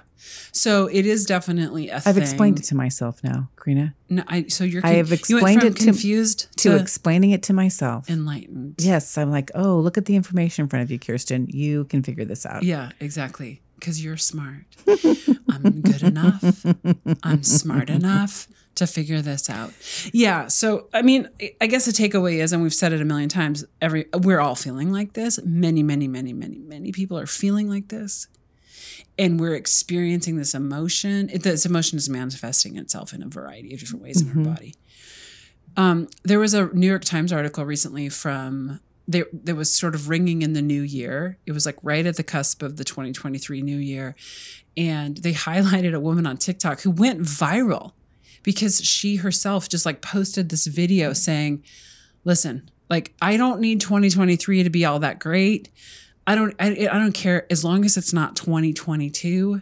So 0.52 0.86
it 0.86 1.04
is 1.04 1.26
definitely 1.26 1.88
a 1.90 1.96
I've 1.96 2.02
thing. 2.14 2.22
explained 2.22 2.58
it 2.60 2.64
to 2.66 2.76
myself 2.76 3.22
now, 3.24 3.50
Karina. 3.56 3.94
No, 4.08 4.22
I, 4.28 4.46
so 4.46 4.64
you're. 4.64 4.80
I 4.86 4.92
have 4.94 5.12
explained 5.12 5.64
it 5.64 5.76
to- 5.76 5.84
confused 5.84 6.46
To 6.58 6.70
to, 6.70 6.76
explaining 6.76 7.32
it 7.32 7.42
to 7.44 7.52
myself. 7.52 8.08
enlightened. 8.08 8.76
Yes, 8.78 9.18
I'm 9.18 9.30
like, 9.30 9.50
oh, 9.54 9.78
look 9.80 9.98
at 9.98 10.06
the 10.06 10.16
information 10.16 10.62
in 10.64 10.68
front 10.70 10.82
of 10.84 10.90
you, 10.90 10.98
Kirsten. 10.98 11.46
You 11.50 11.84
can 11.84 12.02
figure 12.02 12.24
this 12.24 12.46
out. 12.46 12.62
Yeah, 12.62 12.90
exactly. 13.00 13.60
Because 13.84 14.02
you're 14.02 14.16
smart. 14.16 14.64
I'm 15.50 15.82
good 15.82 16.02
enough. 16.02 16.64
I'm 17.22 17.42
smart 17.42 17.90
enough 17.90 18.48
to 18.76 18.86
figure 18.86 19.20
this 19.20 19.50
out. 19.50 19.74
Yeah. 20.10 20.46
So 20.48 20.88
I 20.94 21.02
mean, 21.02 21.28
I 21.60 21.66
guess 21.66 21.84
the 21.84 21.92
takeaway 21.92 22.42
is, 22.42 22.54
and 22.54 22.62
we've 22.62 22.72
said 22.72 22.94
it 22.94 23.02
a 23.02 23.04
million 23.04 23.28
times, 23.28 23.62
every 23.82 24.06
we're 24.14 24.40
all 24.40 24.54
feeling 24.54 24.90
like 24.90 25.12
this. 25.12 25.38
Many, 25.44 25.82
many, 25.82 26.08
many, 26.08 26.32
many, 26.32 26.60
many 26.60 26.92
people 26.92 27.18
are 27.18 27.26
feeling 27.26 27.68
like 27.68 27.88
this. 27.88 28.26
And 29.18 29.38
we're 29.38 29.54
experiencing 29.54 30.38
this 30.38 30.54
emotion. 30.54 31.28
It, 31.28 31.42
this 31.42 31.66
emotion 31.66 31.98
is 31.98 32.08
manifesting 32.08 32.78
itself 32.78 33.12
in 33.12 33.22
a 33.22 33.28
variety 33.28 33.74
of 33.74 33.80
different 33.80 34.02
ways 34.02 34.22
in 34.22 34.30
our 34.30 34.44
body. 34.54 34.74
Um, 35.76 36.08
there 36.22 36.38
was 36.38 36.54
a 36.54 36.66
New 36.72 36.86
York 36.86 37.04
Times 37.04 37.34
article 37.34 37.66
recently 37.66 38.08
from 38.08 38.80
there 39.06 39.26
that 39.32 39.54
was 39.54 39.72
sort 39.72 39.94
of 39.94 40.08
ringing 40.08 40.42
in 40.42 40.52
the 40.52 40.62
new 40.62 40.82
year. 40.82 41.38
It 41.46 41.52
was 41.52 41.66
like 41.66 41.76
right 41.82 42.06
at 42.06 42.16
the 42.16 42.22
cusp 42.22 42.62
of 42.62 42.76
the 42.76 42.84
2023 42.84 43.62
new 43.62 43.76
year. 43.76 44.14
And 44.76 45.18
they 45.18 45.32
highlighted 45.48 45.94
a 45.94 46.00
woman 46.00 46.26
on 46.26 46.36
TikTok 46.36 46.82
who 46.82 46.90
went 46.90 47.20
viral 47.22 47.92
because 48.42 48.80
she 48.80 49.16
herself 49.16 49.68
just 49.68 49.86
like 49.86 50.00
posted 50.00 50.48
this 50.48 50.66
video 50.66 51.12
saying, 51.12 51.64
listen, 52.24 52.70
like 52.88 53.14
I 53.20 53.36
don't 53.36 53.60
need 53.60 53.80
2023 53.80 54.62
to 54.62 54.70
be 54.70 54.84
all 54.84 54.98
that 55.00 55.18
great. 55.18 55.70
I 56.26 56.34
don't 56.34 56.54
I, 56.58 56.88
I 56.90 56.98
don't 56.98 57.12
care 57.12 57.46
as 57.50 57.64
long 57.64 57.84
as 57.84 57.96
it's 57.96 58.12
not 58.12 58.36
2022. 58.36 59.60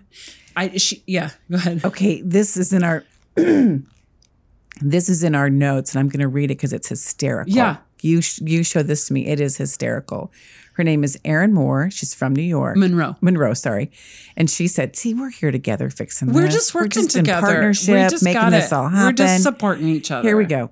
I 0.54 0.76
she 0.76 1.02
yeah, 1.06 1.30
go 1.50 1.56
ahead. 1.56 1.84
Okay, 1.84 2.20
this 2.22 2.56
is 2.56 2.72
in 2.72 2.84
our 2.84 3.04
this 3.34 5.08
is 5.08 5.24
in 5.24 5.34
our 5.34 5.50
notes, 5.50 5.94
and 5.94 6.00
I'm 6.00 6.08
going 6.08 6.20
to 6.20 6.28
read 6.28 6.50
it 6.50 6.58
because 6.58 6.72
it's 6.72 6.88
hysterical. 6.88 7.52
Yeah. 7.52 7.78
You 8.02 8.20
sh- 8.20 8.40
you 8.42 8.62
show 8.62 8.82
this 8.82 9.06
to 9.06 9.12
me. 9.12 9.26
It 9.26 9.40
is 9.40 9.56
hysterical. 9.56 10.32
Her 10.74 10.84
name 10.84 11.04
is 11.04 11.18
Erin 11.24 11.52
Moore. 11.52 11.90
She's 11.90 12.14
from 12.14 12.34
New 12.34 12.42
York. 12.42 12.76
Monroe. 12.76 13.16
Monroe, 13.20 13.54
sorry. 13.54 13.90
And 14.36 14.48
she 14.50 14.66
said, 14.68 14.96
"See, 14.96 15.12
we're 15.14 15.30
here 15.30 15.50
together 15.50 15.90
fixing 15.90 16.32
We're 16.32 16.42
this. 16.46 16.54
just 16.54 16.74
working 16.74 17.02
just 17.04 17.16
in 17.16 17.24
together. 17.24 17.46
partnership, 17.46 17.94
we 17.94 18.08
just 18.08 18.24
making 18.24 18.40
got 18.40 18.50
this 18.50 18.72
all 18.72 18.88
happen. 18.88 19.06
We're 19.06 19.12
just 19.12 19.42
supporting 19.42 19.88
each 19.88 20.10
other. 20.10 20.26
Here 20.28 20.36
we 20.36 20.44
go. 20.46 20.70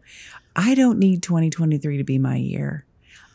I 0.57 0.75
don't 0.75 0.99
need 0.99 1.23
2023 1.23 1.97
to 1.99 2.05
be 2.05 2.19
my 2.19 2.37
year. 2.37 2.85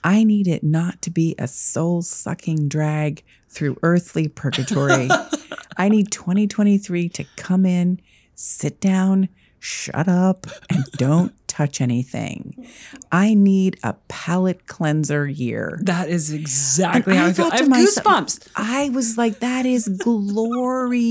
I 0.03 0.23
need 0.23 0.47
it 0.47 0.63
not 0.63 1.01
to 1.03 1.09
be 1.09 1.33
a 1.39 1.47
soul 1.47 2.01
sucking 2.01 2.67
drag 2.67 3.23
through 3.49 3.77
earthly 3.81 4.27
purgatory. 4.27 5.07
I 5.77 5.89
need 5.89 6.11
2023 6.11 7.09
to 7.09 7.23
come 7.37 7.65
in, 7.65 7.99
sit 8.35 8.79
down, 8.79 9.29
shut 9.59 10.07
up, 10.07 10.45
and 10.69 10.85
don't 10.97 11.33
touch 11.55 11.79
anything. 11.81 12.67
I 13.11 13.33
need 13.33 13.77
a 13.83 13.93
palate 14.07 14.67
cleanser 14.67 15.25
year. 15.27 15.79
That 15.83 16.09
is 16.09 16.31
exactly 16.33 17.13
And 17.15 17.19
how 17.19 17.25
I 17.25 17.29
I 17.29 17.33
feel. 17.33 17.45
I 17.51 17.57
have 17.57 17.69
myself- 17.69 18.05
goosebumps 18.05 18.47
I 18.55 18.89
was 18.89 19.17
like, 19.17 19.39
that 19.39 19.65
is 19.65 19.87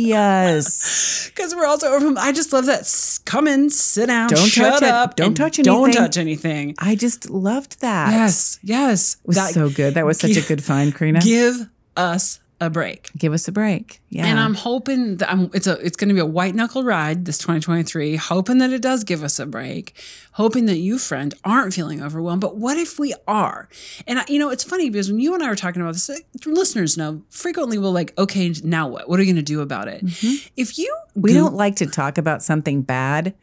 glorious. 0.04 1.28
because 1.35 1.54
we're 1.54 1.66
also 1.66 1.88
over. 1.88 2.14
I 2.18 2.33
just 2.33 2.52
love 2.52 2.66
that. 2.66 2.85
Come 3.24 3.46
in, 3.48 3.70
sit 3.70 4.07
down, 4.07 4.28
Don't 4.28 4.46
shut 4.48 4.72
touch 4.74 4.83
it. 4.83 4.88
up, 4.88 5.16
Don't 5.16 5.35
touch 5.35 5.57
Don't 5.57 5.92
touch 5.92 6.16
anything. 6.18 6.74
I 6.78 6.94
just 6.94 7.30
loved 7.30 7.80
that. 7.80 8.12
Yes, 8.12 8.59
yes. 8.62 9.16
It 9.22 9.26
was 9.26 9.37
That- 9.37 9.54
so 9.54 9.70
good. 9.70 9.94
That 9.94 10.04
was 10.07 10.18
such 10.18 10.37
a 10.37 10.42
good 10.42 10.62
find, 10.62 10.94
Karina. 10.94 11.20
Give 11.20 11.68
us 11.96 12.40
a 12.61 12.71
break. 12.71 13.11
Give 13.17 13.33
us 13.33 13.49
a 13.49 13.53
break. 13.53 14.01
Yeah. 14.09 14.27
And 14.27 14.38
I'm 14.38 14.55
hoping 14.55 15.17
that 15.17 15.31
I'm, 15.31 15.51
it's 15.53 15.67
a 15.67 15.73
it's 15.85 15.97
going 15.97 16.09
to 16.09 16.14
be 16.14 16.21
a 16.21 16.27
white 16.27 16.55
knuckle 16.55 16.85
ride 16.85 17.25
this 17.25 17.38
2023. 17.38 18.17
Hoping 18.17 18.59
that 18.59 18.73
it 18.73 18.81
does 18.81 19.05
give 19.05 19.23
us 19.23 19.38
a 19.38 19.47
break. 19.47 19.95
Hoping 20.33 20.67
that 20.67 20.79
you, 20.79 20.99
friend, 20.99 21.35
aren't 21.45 21.75
feeling 21.75 22.03
overwhelmed. 22.03 22.40
But 22.40 22.57
what 22.57 22.79
if 22.79 22.99
we 22.99 23.14
are? 23.27 23.69
And 24.07 24.21
I, 24.21 24.25
you 24.29 24.38
know, 24.38 24.51
it's 24.51 24.64
funny 24.64 24.90
because 24.90 25.11
when 25.11 25.21
you 25.21 25.35
and 25.35 25.43
I 25.43 25.49
were 25.49 25.57
talking 25.57 25.83
about 25.83 25.95
this, 25.95 26.09
like, 26.09 26.27
listeners 26.47 26.97
know 26.97 27.23
frequently 27.31 27.79
we'll 27.79 27.93
like, 27.93 28.17
okay, 28.19 28.55
now 28.62 28.88
what? 28.88 29.09
What 29.09 29.19
are 29.19 29.23
you 29.23 29.33
going 29.33 29.45
to 29.45 29.53
do 29.53 29.61
about 29.61 29.88
it? 29.88 30.05
Mm-hmm. 30.05 30.49
If 30.57 30.79
you 30.79 30.97
we 31.14 31.33
Goo- 31.33 31.38
don't 31.38 31.55
like 31.55 31.77
to 31.77 31.87
talk 31.87 32.19
about 32.19 32.43
something 32.43 32.83
bad 32.83 33.35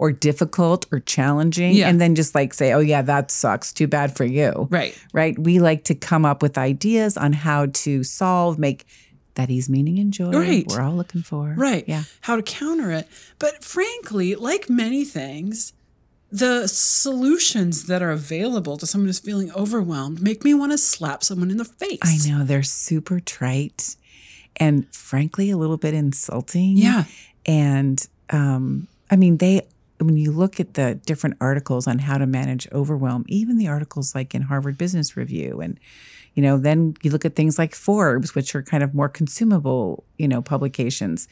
or 0.00 0.12
difficult 0.12 0.86
or 0.90 0.98
challenging 1.00 1.74
Yeah. 1.74 1.88
and 1.90 2.00
then 2.00 2.14
just 2.14 2.34
like 2.34 2.54
say, 2.54 2.72
oh, 2.72 2.78
yeah, 2.80 3.02
that 3.02 3.30
sucks. 3.30 3.70
Too 3.70 3.86
bad 3.86 4.16
for 4.16 4.24
you. 4.24 4.66
right. 4.70 4.98
Right. 5.12 5.38
We 5.38 5.58
like 5.60 5.84
to 5.84 5.94
come 5.94 6.24
up 6.24 6.40
with 6.42 6.56
ideas 6.56 7.18
on 7.18 7.34
how 7.34 7.66
to 7.84 8.02
solve, 8.02 8.58
make 8.58 8.86
that 9.34 9.50
ease, 9.50 9.68
meaning, 9.68 9.98
and 9.98 10.10
joy. 10.10 10.30
Right. 10.32 10.64
We're 10.66 10.80
all 10.80 10.94
looking 10.96 11.22
for. 11.22 11.54
Right. 11.56 11.84
Yeah. 11.86 12.04
How 12.22 12.36
to 12.36 12.42
counter 12.42 12.90
it. 12.90 13.08
But 13.38 13.62
frankly, 13.62 14.34
like 14.36 14.70
many 14.70 15.04
things, 15.04 15.74
the 16.32 16.66
solutions 16.66 17.84
that 17.86 18.00
are 18.02 18.10
available 18.10 18.78
to 18.78 18.86
someone 18.86 19.08
who's 19.08 19.18
feeling 19.18 19.52
overwhelmed 19.52 20.22
make 20.22 20.44
me 20.44 20.54
want 20.54 20.72
to 20.72 20.78
slap 20.78 21.22
someone 21.22 21.50
in 21.50 21.58
the 21.58 21.64
face. 21.64 21.98
I 22.02 22.16
know 22.30 22.44
they're 22.44 22.62
super 22.62 23.20
trite 23.20 23.96
and 24.56 24.86
frankly 24.94 25.50
a 25.50 25.56
little 25.58 25.76
bit 25.76 25.92
insulting. 25.92 26.76
Yeah. 26.78 27.04
And 27.44 28.06
um, 28.30 28.86
I 29.10 29.16
mean, 29.16 29.38
they 29.38 29.62
when 30.00 30.16
you 30.16 30.32
look 30.32 30.58
at 30.58 30.74
the 30.74 30.94
different 31.06 31.36
articles 31.40 31.86
on 31.86 32.00
how 32.00 32.18
to 32.18 32.26
manage 32.26 32.68
overwhelm, 32.72 33.24
even 33.28 33.58
the 33.58 33.68
articles 33.68 34.14
like 34.14 34.34
in 34.34 34.42
Harvard 34.42 34.78
Business 34.78 35.16
Review 35.16 35.60
and 35.60 35.78
you 36.34 36.42
know, 36.42 36.58
then 36.58 36.94
you 37.02 37.10
look 37.10 37.24
at 37.24 37.34
things 37.34 37.58
like 37.58 37.74
Forbes, 37.74 38.34
which 38.34 38.54
are 38.54 38.62
kind 38.62 38.82
of 38.82 38.94
more 38.94 39.08
consumable, 39.08 40.04
you 40.16 40.28
know, 40.28 40.40
publications. 40.40 41.28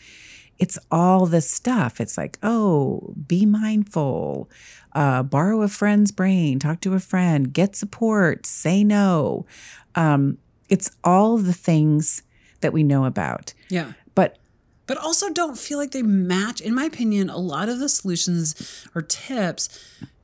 It's 0.58 0.78
all 0.90 1.26
this 1.26 1.48
stuff. 1.48 2.00
It's 2.00 2.18
like, 2.18 2.36
oh, 2.42 3.14
be 3.26 3.46
mindful, 3.46 4.50
uh, 4.92 5.22
borrow 5.22 5.62
a 5.62 5.68
friend's 5.68 6.10
brain, 6.10 6.58
talk 6.58 6.80
to 6.80 6.94
a 6.94 7.00
friend, 7.00 7.52
get 7.52 7.76
support, 7.76 8.44
say 8.44 8.82
no. 8.82 9.46
Um, 9.94 10.38
it's 10.68 10.90
all 11.04 11.38
the 11.38 11.52
things 11.52 12.22
that 12.60 12.72
we 12.72 12.82
know 12.82 13.04
about. 13.04 13.54
Yeah. 13.68 13.92
But 14.88 14.96
also 14.98 15.30
don't 15.32 15.56
feel 15.56 15.78
like 15.78 15.92
they 15.92 16.02
match. 16.02 16.60
In 16.60 16.74
my 16.74 16.84
opinion, 16.84 17.30
a 17.30 17.36
lot 17.38 17.68
of 17.68 17.78
the 17.78 17.88
solutions 17.88 18.56
or 18.94 19.02
tips 19.02 19.68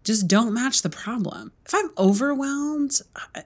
just 0.02 0.26
don't 0.26 0.52
match 0.52 0.82
the 0.82 0.90
problem. 0.90 1.52
If 1.64 1.72
I'm 1.74 1.90
overwhelmed, 1.96 3.00
I- 3.34 3.44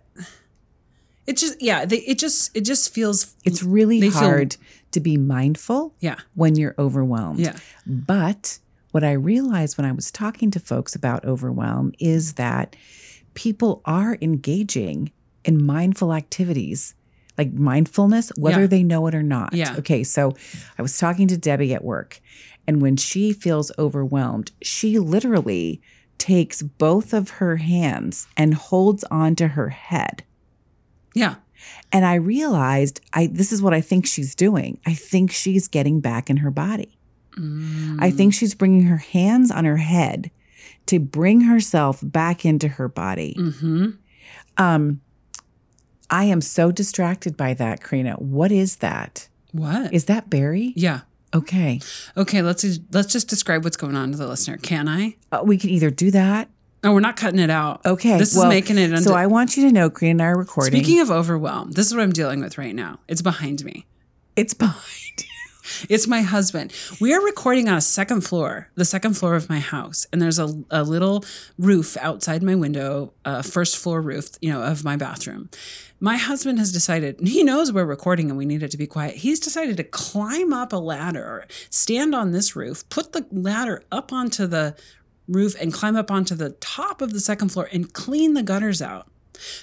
it 1.27 1.37
just 1.37 1.61
yeah, 1.61 1.85
they, 1.85 1.99
it 1.99 2.19
just 2.19 2.57
it 2.57 2.63
just 2.65 2.95
feels 2.95 3.35
it's 3.45 3.63
really 3.63 4.01
They 4.01 4.09
feel- 4.11 4.21
hard 4.21 4.57
to 4.93 5.01
be 5.01 5.19
mindful 5.19 5.93
yeah 6.01 6.17
when 6.35 6.57
you're 6.57 6.75
overwhelmed. 6.79 7.41
yeah 7.41 7.57
But 7.87 8.59
what 8.93 9.05
I 9.05 9.13
realized 9.13 9.77
when 9.77 9.85
I 9.85 9.93
was 9.93 10.11
talking 10.11 10.51
to 10.53 10.59
folks 10.61 10.95
about 10.95 11.27
overwhelm 11.27 11.93
is 11.99 12.35
that 12.35 12.75
people 13.35 13.83
are 13.85 14.17
engaging 14.23 15.13
in 15.45 15.63
mindful 15.63 16.15
activities, 16.15 16.95
like 17.39 17.53
mindfulness, 17.53 18.31
whether 18.37 18.63
Yeah. 18.63 18.67
they 18.67 18.83
know 18.83 19.07
it 19.07 19.15
or 19.15 19.23
not. 19.23 19.55
Yeah. 19.55 19.77
Okay. 19.79 20.03
So 20.05 20.35
I 20.79 20.83
was 20.83 20.99
talking 20.99 21.29
to 21.29 21.37
Debbie 21.39 21.73
at 21.73 21.85
work, 21.85 22.21
and 22.67 22.83
when 22.83 22.97
she 22.97 23.33
feels 23.33 23.71
overwhelmed, 23.79 24.51
she 24.61 24.99
literally 24.99 25.81
takes 26.19 26.63
both 26.63 27.15
of 27.15 27.31
her 27.39 27.57
hands 27.59 28.27
and 28.37 28.55
holds 28.55 29.05
onto 29.05 29.47
her 29.49 29.69
head. 29.71 30.25
yeah 31.15 31.37
And 31.93 32.05
I 32.05 32.15
realized 32.15 33.01
I 33.13 33.29
this 33.29 33.53
is 33.53 33.63
what 33.63 33.73
I 33.73 33.81
think 33.81 34.05
she's 34.07 34.35
doing. 34.35 34.79
I 34.85 34.95
think 34.95 35.31
she's 35.31 35.69
getting 35.69 36.01
back 36.01 36.29
in 36.29 36.39
her 36.39 36.51
body. 36.51 36.99
I 38.01 38.11
think 38.11 38.35
she's 38.35 38.57
bringing 38.57 38.83
her 38.87 38.97
hands 38.97 39.53
on 39.53 39.65
her 39.65 39.77
head 39.77 40.33
to 40.87 40.99
bring 40.99 41.43
herself 41.43 42.01
back 42.03 42.45
into 42.45 42.67
her 42.67 42.89
body. 42.89 43.37
mm-hmm. 43.39 43.91
Um, 44.57 45.01
I 46.11 46.25
am 46.25 46.41
so 46.41 46.71
distracted 46.73 47.37
by 47.37 47.55
that, 47.55 47.83
Karina. 47.83 48.15
What 48.15 48.51
is 48.53 48.77
that? 48.77 49.29
what 49.53 49.93
Is 49.95 50.05
that 50.07 50.29
Barry? 50.29 50.73
yeah 50.77 51.01
Okay. 51.35 51.81
okay 52.17 52.43
let's 52.43 52.65
let's 52.93 53.11
just 53.13 53.29
describe 53.29 53.65
what's 53.65 53.77
going 53.79 53.97
on 53.97 54.11
to 54.13 54.19
the 54.19 54.27
listener 54.27 54.57
can 54.59 54.87
I 54.89 55.17
Uh, 55.33 55.41
we 55.45 55.57
can 55.59 55.71
either 55.71 55.91
do 55.91 56.11
that. 56.11 56.49
no 56.85 56.93
we're 56.93 57.01
not 57.01 57.17
cutting 57.17 57.41
it 57.41 57.49
out 57.51 57.81
Okay. 57.87 58.19
this 58.19 58.35
well, 58.35 58.45
is 58.45 58.49
making 58.51 58.77
it 58.79 58.99
So 59.03 59.15
I 59.15 59.27
want 59.27 59.57
you 59.57 59.67
to 59.67 59.73
know, 59.73 59.89
Karina 59.91 60.11
and 60.13 60.23
I 60.23 60.27
are 60.27 60.37
recording. 60.39 60.73
speaking 60.83 61.01
of 61.01 61.11
overwhelm 61.11 61.73
this 61.73 61.87
is 61.87 61.95
what 61.95 62.03
I'm 62.03 62.13
dealing 62.13 62.41
with 62.41 62.59
right 62.59 62.75
now 62.75 63.01
it's 63.09 63.23
behind 63.23 63.65
me 63.65 63.87
it's 64.37 64.53
behind. 64.67 65.25
It's 65.89 66.07
my 66.07 66.23
husband. 66.23 66.73
We 67.01 67.15
are 67.15 67.21
recording 67.23 67.69
on 67.69 67.77
a 67.77 67.81
second 67.81 68.23
floor, 68.23 68.69
the 68.75 68.85
second 68.85 69.15
floor 69.15 69.37
of 69.37 69.49
my 69.49 69.61
house, 69.61 70.07
and 70.13 70.21
there's 70.21 70.39
a, 70.39 70.63
a 70.71 70.83
little 70.83 71.25
roof 71.59 71.97
outside 71.99 72.43
my 72.43 72.55
window, 72.55 73.13
uh, 73.25 73.43
first 73.43 73.77
floor 73.77 74.01
roof, 74.01 74.31
you 74.41 74.51
know, 74.51 74.63
of 74.63 74.85
my 74.85 74.97
bathroom. 74.97 75.51
My 76.01 76.17
husband 76.17 76.59
has 76.59 76.73
decided 76.73 77.21
he 77.23 77.45
knows 77.45 77.73
we're 77.73 77.85
recording 77.85 78.29
and 78.29 78.39
we 78.39 78.47
need 78.47 78.63
it 78.63 78.71
to 78.73 78.79
be 78.79 78.87
quiet. 78.87 79.17
He's 79.17 79.41
decided 79.41 79.77
to 79.77 79.85
climb 79.85 80.53
up 80.53 80.73
a 80.73 80.77
ladder, 80.77 81.47
stand 81.71 82.15
on 82.15 82.33
this 82.33 82.57
roof, 82.57 82.89
put 82.89 83.13
the 83.13 83.27
ladder 83.31 83.83
up 83.93 84.13
onto 84.13 84.47
the 84.47 84.77
roof, 85.29 85.55
and 85.61 85.73
climb 85.73 85.97
up 85.97 86.11
onto 86.11 86.35
the 86.35 86.51
top 86.51 87.03
of 87.03 87.13
the 87.13 87.21
second 87.21 87.51
floor 87.51 87.69
and 87.73 87.93
clean 87.93 88.35
the 88.35 88.43
gutters 88.43 88.83
out. 88.83 89.09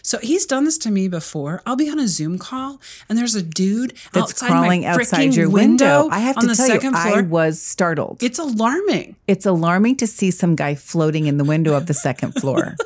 So 0.01 0.17
he's 0.19 0.45
done 0.45 0.63
this 0.65 0.77
to 0.79 0.91
me 0.91 1.07
before. 1.07 1.61
I'll 1.65 1.75
be 1.75 1.89
on 1.89 1.99
a 1.99 2.07
Zoom 2.07 2.37
call 2.39 2.81
and 3.09 3.17
there's 3.17 3.35
a 3.35 3.41
dude 3.41 3.93
That's 4.13 4.31
outside 4.31 4.47
crawling 4.47 4.85
outside 4.85 5.35
your 5.35 5.49
window. 5.49 6.09
I 6.11 6.19
have 6.19 6.37
on 6.37 6.43
to 6.43 6.47
the 6.47 6.55
tell 6.55 6.67
you, 6.67 6.73
second 6.73 6.95
I 6.95 7.21
was 7.21 7.61
startled. 7.61 8.21
It's 8.23 8.39
alarming. 8.39 9.15
it's 9.27 9.45
alarming 9.45 9.97
to 9.97 10.07
see 10.07 10.31
some 10.31 10.55
guy 10.55 10.75
floating 10.75 11.27
in 11.27 11.37
the 11.37 11.43
window 11.43 11.73
of 11.75 11.87
the 11.87 11.93
second 11.93 12.33
floor. 12.33 12.75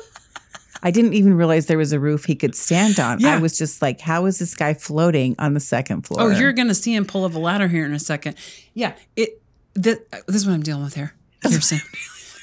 I 0.82 0.90
didn't 0.90 1.12
even 1.12 1.34
realize 1.34 1.66
there 1.66 1.76
was 1.76 1.92
a 1.92 2.00
roof 2.00 2.24
he 2.24 2.34
could 2.34 2.54
stand 2.54 2.98
on. 2.98 3.20
Yeah. 3.20 3.34
I 3.34 3.38
was 3.38 3.58
just 3.58 3.82
like, 3.82 4.00
how 4.00 4.24
is 4.24 4.38
this 4.38 4.54
guy 4.54 4.72
floating 4.72 5.36
on 5.38 5.52
the 5.52 5.60
second 5.60 6.06
floor? 6.06 6.22
Oh, 6.22 6.28
you're 6.30 6.54
gonna 6.54 6.74
see 6.74 6.94
him 6.94 7.04
pull 7.04 7.24
up 7.24 7.34
a 7.34 7.38
ladder 7.38 7.68
here 7.68 7.84
in 7.84 7.92
a 7.92 7.98
second. 7.98 8.36
Yeah, 8.72 8.94
it. 9.14 9.42
Th- 9.80 9.98
this 10.26 10.36
is 10.36 10.46
what 10.46 10.54
I'm 10.54 10.62
dealing 10.62 10.84
with 10.84 10.94
here. 10.94 11.14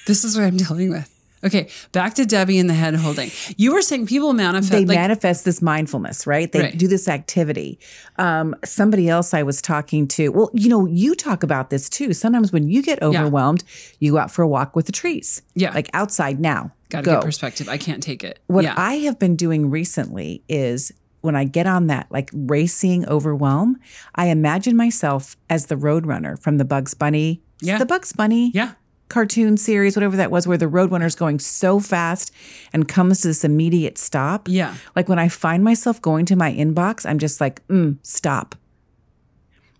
This 0.07 0.23
is 0.23 0.37
what 0.37 0.45
I'm 0.45 0.55
dealing 0.55 0.89
with. 0.89 1.13
Okay, 1.43 1.69
back 1.91 2.15
to 2.15 2.25
Debbie 2.25 2.57
and 2.59 2.69
the 2.69 2.73
head 2.73 2.95
holding. 2.95 3.29
You 3.57 3.73
were 3.73 3.81
saying 3.81 4.07
people 4.07 4.33
manifest. 4.33 4.71
they 4.71 4.85
like, 4.85 4.97
manifest 4.97 5.45
this 5.45 5.61
mindfulness, 5.61 6.25
right? 6.25 6.51
They 6.51 6.61
Right. 6.61 6.77
do 6.77 6.87
this 6.87 7.07
activity. 7.07 7.79
Um, 8.17 8.55
somebody 8.65 9.07
else 9.07 9.33
I 9.33 9.43
was 9.43 9.61
talking 9.61 10.07
to, 10.09 10.29
well, 10.29 10.49
you 10.53 10.67
know, 10.69 10.87
you 10.87 11.13
talk 11.15 11.43
about 11.43 11.69
this 11.69 11.89
too. 11.89 12.13
Sometimes 12.13 12.51
when 12.51 12.67
you 12.69 12.81
get 12.81 13.01
overwhelmed, 13.03 13.63
you 13.99 14.13
go 14.13 14.17
out 14.17 14.31
for 14.31 14.41
a 14.41 14.47
walk 14.47 14.75
with 14.75 14.87
the 14.87 14.91
trees. 14.91 15.41
Yeah. 15.53 15.73
Like 15.73 15.89
outside 15.93 16.39
now. 16.39 16.71
Got 16.89 16.99
to 17.01 17.05
go. 17.05 17.13
get 17.15 17.23
perspective. 17.25 17.69
I 17.69 17.77
can't 17.77 18.01
take 18.01 18.23
it. 18.23 18.39
What 18.47 18.63
yeah. 18.63 18.73
I 18.77 18.95
have 18.99 19.19
been 19.19 19.35
doing 19.35 19.69
recently 19.69 20.41
is 20.49 20.91
when 21.21 21.35
I 21.35 21.43
get 21.43 21.67
on 21.67 21.87
that 21.87 22.07
like 22.09 22.29
racing 22.33 23.05
overwhelm, 23.07 23.77
I 24.15 24.27
imagine 24.27 24.75
myself 24.77 25.35
as 25.49 25.65
the 25.67 25.75
roadrunner 25.75 26.41
from 26.41 26.57
the 26.57 26.65
Bugs 26.65 26.93
Bunny, 26.93 27.41
Yeah. 27.61 27.77
the 27.77 27.85
Bugs 27.85 28.13
Bunny 28.13 28.51
yeah. 28.53 28.71
Cartoon 29.09 29.57
series, 29.57 29.95
whatever 29.95 30.17
that 30.17 30.31
was, 30.31 30.47
where 30.47 30.57
the 30.57 30.65
roadrunner's 30.65 31.15
going 31.15 31.39
so 31.39 31.79
fast 31.79 32.33
and 32.73 32.87
comes 32.87 33.21
to 33.21 33.29
this 33.29 33.43
immediate 33.43 33.97
stop. 33.97 34.47
Yeah. 34.47 34.75
Like 34.95 35.09
when 35.09 35.19
I 35.19 35.29
find 35.29 35.63
myself 35.63 36.01
going 36.01 36.25
to 36.25 36.35
my 36.35 36.51
inbox, 36.51 37.05
I'm 37.05 37.19
just 37.19 37.39
like, 37.39 37.65
mm, 37.67 37.97
stop. 38.01 38.55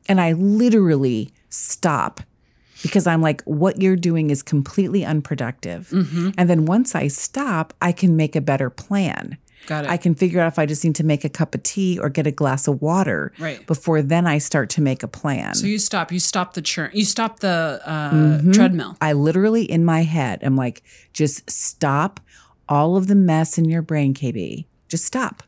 And 0.08 0.22
I 0.22 0.34
literally 0.34 1.32
stop 1.50 2.22
because 2.82 3.08
I'm 3.08 3.22
like, 3.22 3.42
what 3.44 3.82
you're 3.82 3.96
doing 3.96 4.30
is 4.30 4.44
completely 4.44 5.04
unproductive. 5.04 5.90
Mm-hmm. 5.90 6.30
And 6.38 6.50
then 6.50 6.66
once 6.66 6.96
I 6.96 7.08
stop, 7.08 7.74
I 7.82 7.92
can 7.92 8.16
make 8.16 8.36
a 8.36 8.42
better 8.42 8.70
plan. 8.70 9.38
Got 9.66 9.84
it. 9.86 9.90
I 9.90 9.98
can 9.98 10.16
figure 10.16 10.40
out 10.40 10.48
if 10.48 10.58
I 10.60 10.66
just 10.66 10.84
need 10.86 10.96
to 10.96 11.04
make 11.04 11.26
a 11.26 11.30
cup 11.30 11.54
of 11.56 11.64
tea 11.64 12.00
or 12.00 12.08
get 12.10 12.26
a 12.28 12.32
glass 12.32 12.68
of 12.68 12.82
water 12.82 13.34
Right. 13.40 13.66
before 13.68 14.02
then 14.02 14.26
I 14.26 14.38
start 14.38 14.70
to 14.72 14.82
make 14.82 15.04
a 15.04 15.08
plan. 15.08 15.56
so 15.56 15.66
you 15.68 15.80
stop. 15.80 16.12
You 16.12 16.20
stop 16.20 16.54
the 16.54 16.62
churn. 16.62 16.92
You 16.94 17.04
stop 17.06 17.40
the 17.40 17.82
uh, 17.86 18.12
Mm-hmm. 18.12 18.52
treadmill. 18.52 18.96
I 19.02 19.14
literally 19.14 19.64
in 19.70 19.84
my 19.84 20.04
head 20.04 20.44
am 20.44 20.56
like, 20.56 20.84
just 21.12 21.50
stop 21.50 22.20
all 22.70 22.96
of 22.96 23.08
the 23.08 23.16
mess 23.16 23.58
in 23.58 23.66
your 23.66 23.82
brain, 23.82 24.14
KB. 24.14 24.66
Just 24.88 25.04
stop 25.06 25.44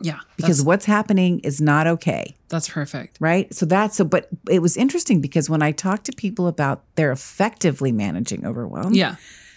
Yeah. 0.00 0.18
because 0.36 0.62
what's 0.62 0.86
happening 0.86 1.38
is 1.40 1.60
not 1.60 1.86
okay. 1.86 2.36
that's 2.48 2.68
perfect. 2.68 3.18
Right. 3.20 3.52
So 3.54 3.64
that's 3.66 3.96
so, 3.96 4.04
but 4.04 4.28
it 4.48 4.60
was 4.60 4.76
interesting 4.76 5.20
because 5.20 5.48
when 5.48 5.62
I 5.62 5.70
talk 5.70 6.02
to 6.04 6.12
people 6.12 6.48
about 6.48 6.82
they're 6.96 7.12
effectively 7.12 7.92
managing 7.92 8.44
overwhelm, 8.44 8.94
Yeah. 8.94 9.14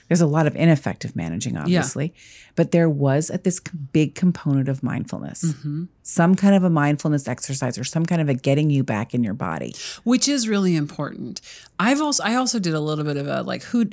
There's 0.08 0.22
a 0.22 0.28
lot 0.28 0.48
of 0.48 0.56
ineffective 0.56 1.16
managing, 1.16 1.58
obviously, 1.58 2.14
but 2.56 2.72
there 2.72 2.90
was 2.90 3.30
at 3.30 3.44
this 3.44 3.60
big 3.92 4.16
component 4.16 4.68
of 4.70 4.84
mindfulness, 4.84 5.44
Mm-hmm. 5.44 5.86
some 6.04 6.36
kind 6.36 6.56
of 6.56 6.64
a 6.64 6.70
mindfulness 6.70 7.28
exercise 7.28 7.78
or 7.78 7.84
some 7.84 8.06
kind 8.06 8.22
of 8.22 8.30
a 8.30 8.34
getting 8.34 8.70
you 8.70 8.84
back 8.84 9.14
in 9.14 9.24
your 9.24 9.34
body. 9.34 9.74
which 10.04 10.28
is 10.28 10.48
really 10.48 10.76
important. 10.76 11.42
I've 11.80 12.02
also 12.02 12.24
I 12.24 12.36
also 12.36 12.60
did 12.60 12.74
a 12.74 12.80
little 12.80 13.06
bit 13.06 13.18
of 13.18 13.28
a 13.28 13.42
like 13.44 13.64
who 13.64 13.90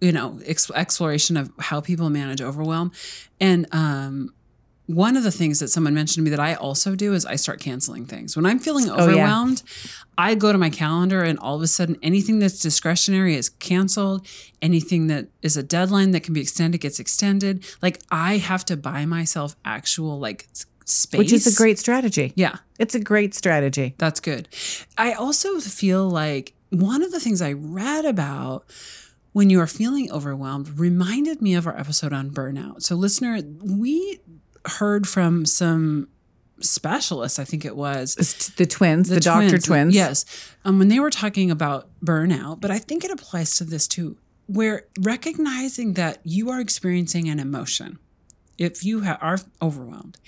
you 0.00 0.12
know 0.12 0.38
exploration 0.74 1.36
of 1.36 1.50
how 1.58 1.80
people 1.80 2.10
manage 2.10 2.40
overwhelm, 2.42 2.92
and 3.40 3.66
um, 3.72 4.34
one 4.86 5.16
of 5.16 5.22
the 5.22 5.30
things 5.30 5.60
that 5.60 5.68
someone 5.68 5.94
mentioned 5.94 6.16
to 6.16 6.22
me 6.22 6.30
that 6.30 6.40
I 6.40 6.54
also 6.54 6.94
do 6.94 7.14
is 7.14 7.24
I 7.24 7.36
start 7.36 7.60
canceling 7.60 8.04
things 8.04 8.36
when 8.36 8.44
I'm 8.44 8.58
feeling 8.58 8.90
Oh, 8.90 8.96
yeah. 8.96 9.02
overwhelmed. 9.02 9.62
I 10.18 10.34
go 10.34 10.50
to 10.52 10.58
my 10.58 10.70
calendar 10.70 11.22
and 11.22 11.38
all 11.38 11.54
of 11.56 11.62
a 11.62 11.66
sudden 11.66 11.96
anything 12.02 12.40
that's 12.40 12.58
discretionary 12.58 13.36
is 13.36 13.48
canceled. 13.48 14.26
Anything 14.60 15.06
that 15.06 15.28
is 15.40 15.56
a 15.56 15.62
deadline 15.62 16.10
that 16.10 16.20
can 16.24 16.34
be 16.34 16.40
extended 16.40 16.80
gets 16.80 16.98
extended. 17.00 17.64
Like 17.80 18.00
I 18.10 18.38
have 18.38 18.64
to 18.66 18.76
buy 18.76 19.06
myself 19.06 19.56
actual 19.64 20.18
like 20.18 20.48
space, 20.84 21.18
Which 21.18 21.32
is 21.32 21.46
a 21.46 21.56
great 21.56 21.78
strategy. 21.78 22.32
yeah. 22.34 22.56
It's 22.78 22.94
a 22.96 23.00
great 23.00 23.34
strategy. 23.34 23.94
That's 23.98 24.18
good. 24.20 24.48
I 24.98 25.12
also 25.12 25.60
feel 25.60 26.10
like 26.10 26.54
one 26.70 27.02
of 27.02 27.12
the 27.12 27.20
things 27.20 27.40
I 27.40 27.52
read 27.52 28.04
about 28.04 28.64
when 29.32 29.48
you 29.48 29.60
are 29.60 29.66
feeling 29.68 30.10
overwhelmed 30.10 30.78
reminded 30.78 31.40
me 31.40 31.54
of 31.54 31.66
our 31.66 31.78
episode 31.78 32.12
on 32.12 32.30
burnout. 32.30 32.82
So, 32.82 32.96
listener, 32.96 33.40
we 33.62 34.18
heard 34.66 35.06
from 35.08 35.44
some 35.46 36.08
specialists, 36.60 37.38
I 37.38 37.44
think 37.44 37.64
it 37.64 37.76
was. 37.76 38.14
The 38.56 38.66
twins, 38.66 39.08
the, 39.08 39.20
doctor 39.20 39.58
twins. 39.58 39.94
Yes. 39.94 40.24
Um, 40.64 40.78
when 40.78 40.88
they 40.88 41.00
were 41.00 41.10
talking 41.10 41.50
about 41.50 41.88
burnout, 42.04 42.60
but 42.60 42.70
I 42.70 42.78
think 42.78 43.04
it 43.04 43.10
applies 43.10 43.56
to 43.56 43.64
this 43.64 43.88
too, 43.88 44.16
where 44.46 44.84
recognizing 45.00 45.94
that 45.94 46.18
you 46.24 46.50
are 46.50 46.60
experiencing 46.60 47.28
an 47.28 47.40
emotion. 47.40 47.98
If 48.58 48.84
you 48.84 49.02
ha- 49.02 49.18
are 49.20 49.38
overwhelmed 49.60 50.18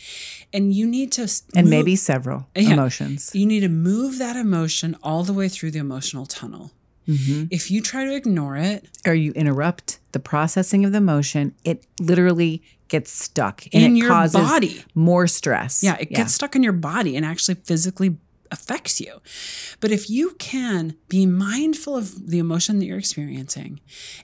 and 0.53 0.73
you 0.73 0.87
need 0.87 1.13
to 1.13 1.23
And 1.55 1.67
move- 1.67 1.71
maybe 1.71 1.95
several 1.95 2.49
Yeah. 2.57 2.73
emotions. 2.73 3.31
you 3.35 3.47
need 3.47 3.61
to 3.61 3.69
move 3.69 4.19
that 4.19 4.35
emotion 4.35 4.97
all 5.03 5.23
the 5.23 5.33
way 5.33 5.49
through 5.49 5.71
the 5.73 5.79
emotional 5.79 6.27
tunnel. 6.27 6.73
If 7.07 7.71
you 7.71 7.83
try 7.83 8.07
to 8.07 8.15
ignore 8.17 8.57
it 8.57 8.89
Or 9.07 9.13
you 9.15 9.33
interrupt 9.33 9.99
the 10.13 10.19
processing 10.19 10.87
of 10.87 10.93
the 10.93 10.99
emotion, 10.99 11.55
it 11.63 11.87
literally 12.01 12.63
gets 12.95 13.11
stuck 13.11 13.65
and 13.73 13.83
In 13.83 13.97
it 13.97 13.99
your 13.99 14.09
causes 14.09 14.41
body. 14.41 14.85
more 14.95 15.27
stress. 15.27 15.83
Yeah, 15.83 15.97
it 15.99 16.11
gets 16.11 16.33
stuck 16.35 16.55
in 16.57 16.63
your 16.63 16.73
body 16.93 17.17
and 17.17 17.25
actually 17.27 17.57
physically 17.57 18.17
affects 18.51 19.01
you. 19.01 19.21
But 19.81 19.91
if 19.91 20.09
you 20.09 20.27
can 20.39 20.95
be 21.09 21.27
mindful 21.27 21.97
of 21.97 22.29
the 22.31 22.39
emotion 22.39 22.79
that 22.79 22.87
you're 22.87 22.99
experiencing 22.99 23.81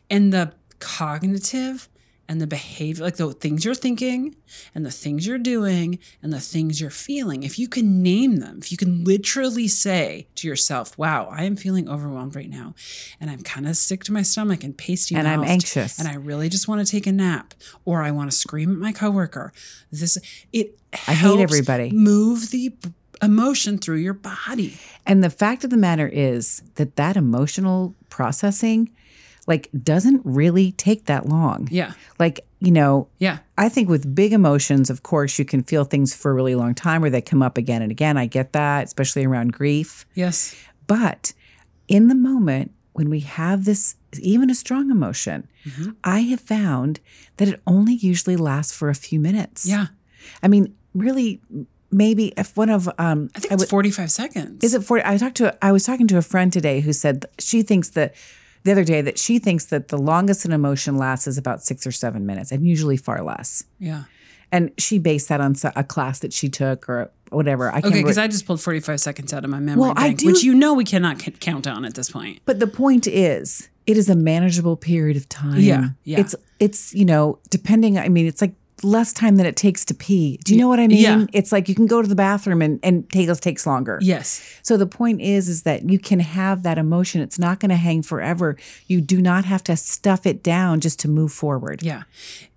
and 0.09 0.33
the 0.33 0.53
cognitive 0.79 1.89
and 2.31 2.41
the 2.41 2.47
behavior, 2.47 3.03
like 3.03 3.17
the 3.17 3.33
things 3.33 3.65
you're 3.65 3.75
thinking 3.75 4.37
and 4.73 4.87
the 4.87 4.91
things 4.93 5.27
you're 5.27 5.37
doing 5.37 5.99
and 6.23 6.33
the 6.33 6.39
things 6.39 6.81
you're 6.81 6.89
feeling, 6.89 7.43
if 7.43 7.59
you 7.59 7.67
can 7.67 8.05
name 8.05 8.37
them, 8.37 8.59
if 8.59 8.71
you 8.71 8.79
can 8.79 9.03
literally 9.03 9.67
say 9.67 10.29
to 10.37 10.47
yourself, 10.47 10.97
wow, 10.97 11.29
I 11.29 11.43
am 11.43 11.57
feeling 11.57 11.89
overwhelmed 11.89 12.37
right 12.37 12.49
now 12.49 12.77
and 13.21 13.31
I'm 13.31 13.43
kind 13.43 13.67
of 13.67 13.77
sick 13.77 14.05
to 14.05 14.13
my 14.13 14.23
stomach 14.23 14.63
and 14.63 14.79
pasty 14.79 15.17
And 15.17 15.27
I'm 15.27 15.43
anxious. 15.43 15.99
and 15.99 16.07
I 16.07 16.15
really 16.15 16.49
just 16.49 16.69
want 16.69 16.87
to 16.87 16.89
take 16.89 17.09
a 17.09 17.13
nap 17.13 17.53
or 17.85 18.01
I 18.01 18.13
want 18.13 18.31
to 18.31 18.37
scream 18.37 18.71
at 18.71 18.79
my 18.79 18.93
coworker. 18.93 19.53
This 19.91 20.17
it 20.53 20.79
I 21.09 21.15
hate 21.15 21.41
everybody. 21.41 21.91
Move 21.91 22.51
the 22.53 22.73
emotion 23.21 23.77
through 23.77 23.97
your 23.99 24.15
body. 24.15 24.79
And 25.05 25.25
the 25.25 25.31
fact 25.31 25.65
of 25.65 25.71
the 25.71 25.77
matter 25.77 26.07
is 26.07 26.63
that 26.77 26.95
that 26.95 27.17
emotional 27.17 27.97
processing 28.09 28.91
like 29.51 29.69
doesn't 29.83 30.23
really 30.25 30.73
take 30.73 31.05
that 31.07 31.27
long. 31.29 31.69
Yeah. 31.71 31.93
Like, 32.19 32.41
you 32.61 32.71
know, 32.71 33.09
Yeah. 33.19 33.39
I 33.59 33.69
think 33.69 33.89
with 33.91 34.15
big 34.15 34.33
emotions, 34.33 34.89
of 34.89 35.03
course, 35.03 35.39
you 35.39 35.45
can 35.45 35.63
feel 35.63 35.85
things 35.85 36.15
for 36.15 36.31
a 36.31 36.35
really 36.35 36.55
long 36.55 36.75
time 36.75 37.05
or 37.05 37.11
they 37.11 37.21
come 37.21 37.43
up 37.43 37.59
again 37.59 37.83
and 37.83 37.91
again. 37.91 38.17
I 38.17 38.27
get 38.27 38.53
that, 38.55 38.85
especially 38.87 39.25
around 39.27 39.53
grief. 39.53 40.07
Yes. 40.15 40.55
But 40.87 41.33
in 41.89 42.09
the 42.09 42.15
moment 42.15 42.73
when 42.93 43.11
we 43.11 43.21
have 43.21 43.65
this, 43.65 43.97
even 44.21 44.49
a 44.51 44.55
strong 44.55 44.91
emotion, 44.91 45.47
Mm-hmm. 45.67 45.91
I 46.05 46.21
have 46.33 46.41
found 46.41 47.01
that 47.37 47.47
it 47.49 47.61
only 47.67 47.93
usually 47.93 48.37
lasts 48.37 48.73
for 48.75 48.89
a 48.89 48.95
few 48.95 49.21
minutes. 49.21 49.67
Yeah. 49.67 49.89
I 50.43 50.49
mean, 50.49 50.75
really, 50.95 51.43
maybe 51.91 52.33
if 52.39 52.57
one 52.57 52.71
of, 52.71 52.89
um, 52.99 53.29
I 53.37 53.41
think 53.41 53.53
it's 53.53 53.69
45 53.71 54.11
seconds. 54.11 54.65
is 54.65 54.73
it 54.73 54.83
for? 54.85 55.07
I 55.07 55.19
talked 55.19 55.37
to. 55.37 55.55
I 55.61 55.71
was 55.73 55.85
talking 55.85 56.07
to 56.09 56.17
a 56.17 56.23
friend 56.23 56.51
today 56.51 56.81
who 56.81 56.95
said 56.95 57.27
she 57.39 57.61
thinks 57.63 57.91
that 57.91 58.15
the 58.65 58.73
other 58.73 58.85
day 58.85 59.01
that 59.01 59.19
she 59.19 59.39
thinks 59.39 59.65
that 59.67 59.89
the 59.89 59.99
longest 59.99 60.45
an 60.45 60.53
emotion 60.53 60.97
lasts 60.97 61.27
is 61.27 61.39
about 61.39 61.63
six 61.63 61.87
or 61.87 61.93
seven 61.93 62.27
minutes, 62.27 62.53
and 62.53 62.67
usually 62.67 62.97
far 62.97 63.23
less. 63.23 63.65
Yeah. 63.79 64.05
And 64.53 64.73
she 64.79 64.99
based 64.99 65.29
that 65.29 65.41
on 65.41 65.55
a 65.77 65.85
class 65.85 66.19
that 66.21 66.33
she 66.33 66.49
took 66.49 66.89
or 66.89 67.11
whatever. 67.31 67.69
I 67.71 67.81
can't. 67.81 67.87
Okay, 67.87 68.03
because 68.03 68.19
I 68.19 68.27
just 68.27 68.47
pulled 68.47 68.61
45 68.61 69.01
seconds 69.01 69.33
out 69.33 69.45
of 69.45 69.51
my 69.51 69.61
memory 69.61 69.81
Well, 69.81 69.95
I 69.97 70.13
do- 70.13 70.27
which 70.27 70.43
you 70.43 70.55
know 70.55 70.75
we 70.75 70.85
cannot 70.85 71.21
c- 71.23 71.31
count 71.31 71.67
on 71.69 71.85
at 71.85 71.95
this 71.95 72.11
point. 72.11 72.41
but 72.45 72.59
the 72.59 72.67
point 72.67 73.07
is, 73.07 73.69
it 73.87 73.97
is 73.97 74.09
a 74.11 74.17
manageable 74.17 74.77
period 74.77 75.17
of 75.17 75.29
time. 75.29 75.61
Yeah, 75.61 75.91
yeah. 76.05 76.21
It's 76.21 76.35
it's 76.59 76.93
you 76.95 77.05
know 77.05 77.39
depending. 77.49 77.97
I 77.99 78.09
mean, 78.09 78.27
it's 78.27 78.41
like 78.41 78.55
less 78.83 79.13
time 79.13 79.37
than 79.37 79.47
it 79.47 79.57
takes 79.57 79.85
to 79.87 79.95
pee. 79.95 80.39
Do 80.45 80.55
you 80.55 80.61
know 80.61 80.69
what 80.69 80.81
I 80.81 80.87
mean? 80.87 80.99
Yeah. 80.99 81.27
It's 81.33 81.53
like 81.53 81.69
you 81.69 81.75
can 81.75 81.87
go 81.87 82.03
to 82.03 82.09
the 82.09 82.15
bathroom 82.15 82.63
and 82.63 82.81
and 82.83 83.09
takes 83.11 83.41
takes 83.41 83.67
longer. 83.67 83.99
Yes. 84.03 84.59
So 84.63 84.77
the 84.77 84.87
point 84.87 85.21
is 85.21 85.49
is 85.49 85.63
that 85.63 85.89
you 85.89 85.99
can 85.99 86.21
have 86.21 86.63
that 86.63 86.79
emotion. 86.79 87.21
It's 87.21 87.39
not 87.39 87.61
going 87.61 87.71
to 87.71 87.77
hang 87.77 88.03
forever. 88.03 88.57
You 88.87 89.01
do 89.01 89.21
not 89.21 89.45
have 89.45 89.65
to 89.65 89.77
stuff 89.77 90.27
it 90.27 90.43
down 90.43 90.81
just 90.81 90.99
to 91.01 91.09
move 91.09 91.33
forward. 91.33 91.83
Yeah. 91.83 92.05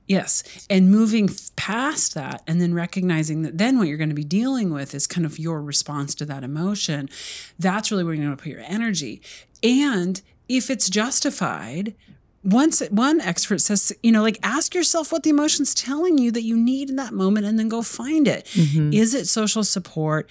Yes. 0.07 0.43
And 0.69 0.91
moving 0.91 1.29
past 1.55 2.13
that 2.13 2.43
and 2.45 2.59
then 2.59 2.73
recognizing 2.73 3.43
that 3.43 3.57
then 3.57 3.77
what 3.77 3.87
you're 3.87 3.97
going 3.97 4.09
to 4.09 4.15
be 4.15 4.23
dealing 4.23 4.73
with 4.73 4.93
is 4.93 5.07
kind 5.07 5.25
of 5.25 5.39
your 5.39 5.61
response 5.61 6.13
to 6.15 6.25
that 6.25 6.43
emotion. 6.43 7.09
That's 7.57 7.89
really 7.89 8.03
where 8.03 8.13
you're 8.13 8.25
going 8.25 8.35
to 8.35 8.43
put 8.43 8.51
your 8.51 8.61
energy. 8.61 9.21
And 9.61 10.21
if 10.49 10.69
it's 10.69 10.89
justified, 10.89 11.95
once 12.43 12.81
one 12.89 13.21
expert 13.21 13.59
says, 13.61 13.91
you 14.03 14.11
know, 14.11 14.21
like 14.21 14.37
ask 14.43 14.75
yourself 14.75 15.11
what 15.11 15.23
the 15.23 15.29
emotion's 15.29 15.73
telling 15.73 16.17
you 16.17 16.31
that 16.31 16.43
you 16.43 16.57
need 16.57 16.89
in 16.89 16.95
that 16.97 17.13
moment 17.13 17.45
and 17.45 17.57
then 17.57 17.69
go 17.69 17.81
find 17.81 18.27
it. 18.27 18.45
Mm-hmm. 18.53 18.93
Is 18.93 19.13
it 19.13 19.27
social 19.27 19.63
support? 19.63 20.29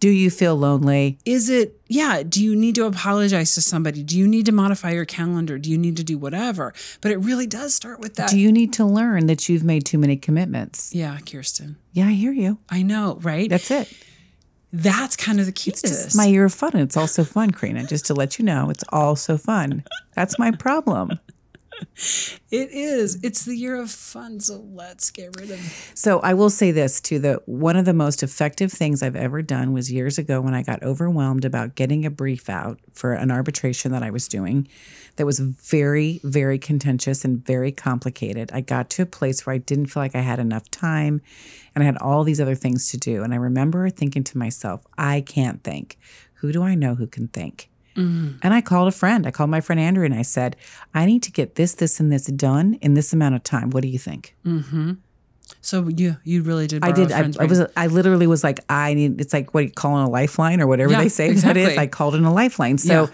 Do 0.00 0.10
you 0.10 0.28
feel 0.30 0.54
lonely? 0.56 1.18
is 1.24 1.48
it 1.48 1.80
yeah 1.88 2.22
do 2.22 2.42
you 2.44 2.54
need 2.54 2.74
to 2.74 2.84
apologize 2.84 3.54
to 3.54 3.62
somebody 3.62 4.02
do 4.02 4.18
you 4.18 4.28
need 4.28 4.44
to 4.44 4.52
modify 4.52 4.90
your 4.90 5.06
calendar 5.06 5.56
do 5.58 5.70
you 5.70 5.78
need 5.78 5.96
to 5.96 6.04
do 6.04 6.18
whatever 6.18 6.74
but 7.00 7.10
it 7.10 7.16
really 7.18 7.46
does 7.46 7.74
start 7.74 8.00
with 8.00 8.16
that 8.16 8.28
Do 8.28 8.38
you 8.38 8.52
need 8.52 8.72
to 8.74 8.84
learn 8.84 9.28
that 9.28 9.48
you've 9.48 9.64
made 9.64 9.86
too 9.86 9.96
many 9.96 10.16
commitments? 10.16 10.94
yeah 10.94 11.16
kirsten 11.24 11.76
Yeah, 11.92 12.08
I 12.08 12.12
hear 12.12 12.32
you. 12.32 12.58
i 12.68 12.82
know 12.82 13.18
right 13.22 13.48
That's 13.48 13.70
it. 13.70 13.90
That's 14.74 15.14
kind 15.14 15.38
of 15.38 15.46
the 15.46 15.52
key 15.52 15.70
It's 15.70 15.82
to 15.82 15.88
just 15.88 16.04
this 16.04 16.16
my 16.16 16.26
year 16.26 16.44
of 16.44 16.52
fun. 16.52 16.76
It's 16.76 16.96
all 16.96 17.06
so 17.06 17.24
fun, 17.24 17.52
Karina. 17.52 17.86
Just 17.86 18.06
to 18.06 18.14
let 18.14 18.38
you 18.38 18.44
know, 18.44 18.70
it's 18.70 18.82
all 18.88 19.14
so 19.14 19.38
fun. 19.38 19.84
That's 20.14 20.36
my 20.38 20.50
problem. 20.50 21.20
It 22.50 22.70
is 22.70 23.18
it's 23.22 23.44
the 23.44 23.56
year 23.56 23.76
of 23.80 23.90
fun 23.90 24.40
so 24.40 24.64
let's 24.72 25.10
get 25.10 25.34
rid 25.38 25.50
of 25.50 25.58
So 25.94 26.20
I 26.20 26.34
will 26.34 26.50
say 26.50 26.70
this 26.70 27.00
too: 27.00 27.18
that 27.20 27.48
one 27.48 27.76
of 27.76 27.84
the 27.84 27.94
most 27.94 28.22
effective 28.22 28.72
things 28.72 29.02
I've 29.02 29.16
ever 29.16 29.42
done 29.42 29.72
was 29.72 29.92
years 29.92 30.18
ago 30.18 30.40
when 30.40 30.54
I 30.54 30.62
got 30.62 30.82
overwhelmed 30.82 31.44
about 31.44 31.74
getting 31.74 32.04
a 32.04 32.10
brief 32.10 32.48
out 32.48 32.78
for 32.92 33.12
an 33.12 33.30
arbitration 33.30 33.92
that 33.92 34.02
I 34.02 34.10
was 34.10 34.28
doing 34.28 34.68
that 35.16 35.26
was 35.26 35.38
very, 35.38 36.20
very 36.24 36.58
contentious 36.58 37.24
and 37.24 37.44
very 37.44 37.72
complicated. 37.72 38.50
I 38.52 38.60
got 38.60 38.90
to 38.90 39.02
a 39.02 39.06
place 39.06 39.46
where 39.46 39.54
I 39.54 39.58
didn't 39.58 39.86
feel 39.86 40.02
like 40.02 40.14
I 40.14 40.20
had 40.20 40.38
enough 40.38 40.70
time 40.70 41.20
and 41.74 41.82
I 41.82 41.86
had 41.86 41.98
all 41.98 42.24
these 42.24 42.40
other 42.40 42.54
things 42.54 42.90
to 42.90 42.96
do. 42.96 43.22
And 43.22 43.32
I 43.32 43.36
remember 43.36 43.88
thinking 43.90 44.24
to 44.24 44.38
myself, 44.38 44.82
I 44.98 45.20
can't 45.20 45.62
think. 45.62 45.98
Who 46.34 46.52
do 46.52 46.62
I 46.62 46.74
know 46.74 46.96
who 46.96 47.06
can 47.06 47.28
think? 47.28 47.70
And 47.96 48.40
I 48.54 48.60
called 48.60 48.88
a 48.88 48.92
friend. 48.92 49.26
I 49.26 49.30
called 49.30 49.50
my 49.50 49.60
friend 49.60 49.78
Andrew 49.80 50.04
and 50.04 50.14
I 50.14 50.22
said, 50.22 50.56
I 50.94 51.06
need 51.06 51.22
to 51.24 51.30
get 51.32 51.54
this, 51.54 51.74
this, 51.74 52.00
and 52.00 52.10
this 52.10 52.26
done 52.26 52.74
in 52.82 52.94
this 52.94 53.12
amount 53.12 53.36
of 53.36 53.42
time. 53.44 53.70
What 53.70 53.82
do 53.82 53.88
you 53.88 53.98
think? 53.98 54.34
Mm-hmm. 54.44 54.92
so 55.60 55.88
you 55.88 56.16
you 56.24 56.42
really 56.42 56.66
did 56.66 56.84
I 56.84 56.90
did. 56.92 57.12
I, 57.12 57.30
I 57.38 57.44
was. 57.44 57.60
I 57.76 57.86
literally 57.86 58.26
was 58.26 58.42
like, 58.42 58.60
I 58.68 58.94
need. 58.94 59.20
It's 59.20 59.32
like 59.32 59.54
what 59.54 59.64
you 59.64 59.70
call 59.70 59.96
in 59.98 60.04
a 60.06 60.10
lifeline 60.10 60.60
or 60.60 60.66
whatever 60.66 60.92
Yeah, 60.92 61.02
they 61.02 61.08
say 61.08 61.28
that 61.28 61.32
exactly. 61.32 61.62
is. 61.62 61.78
I 61.78 61.86
called 61.86 62.14
in 62.14 62.24
a 62.24 62.32
lifeline. 62.32 62.78
So, 62.78 63.02
Yeah. 63.04 63.10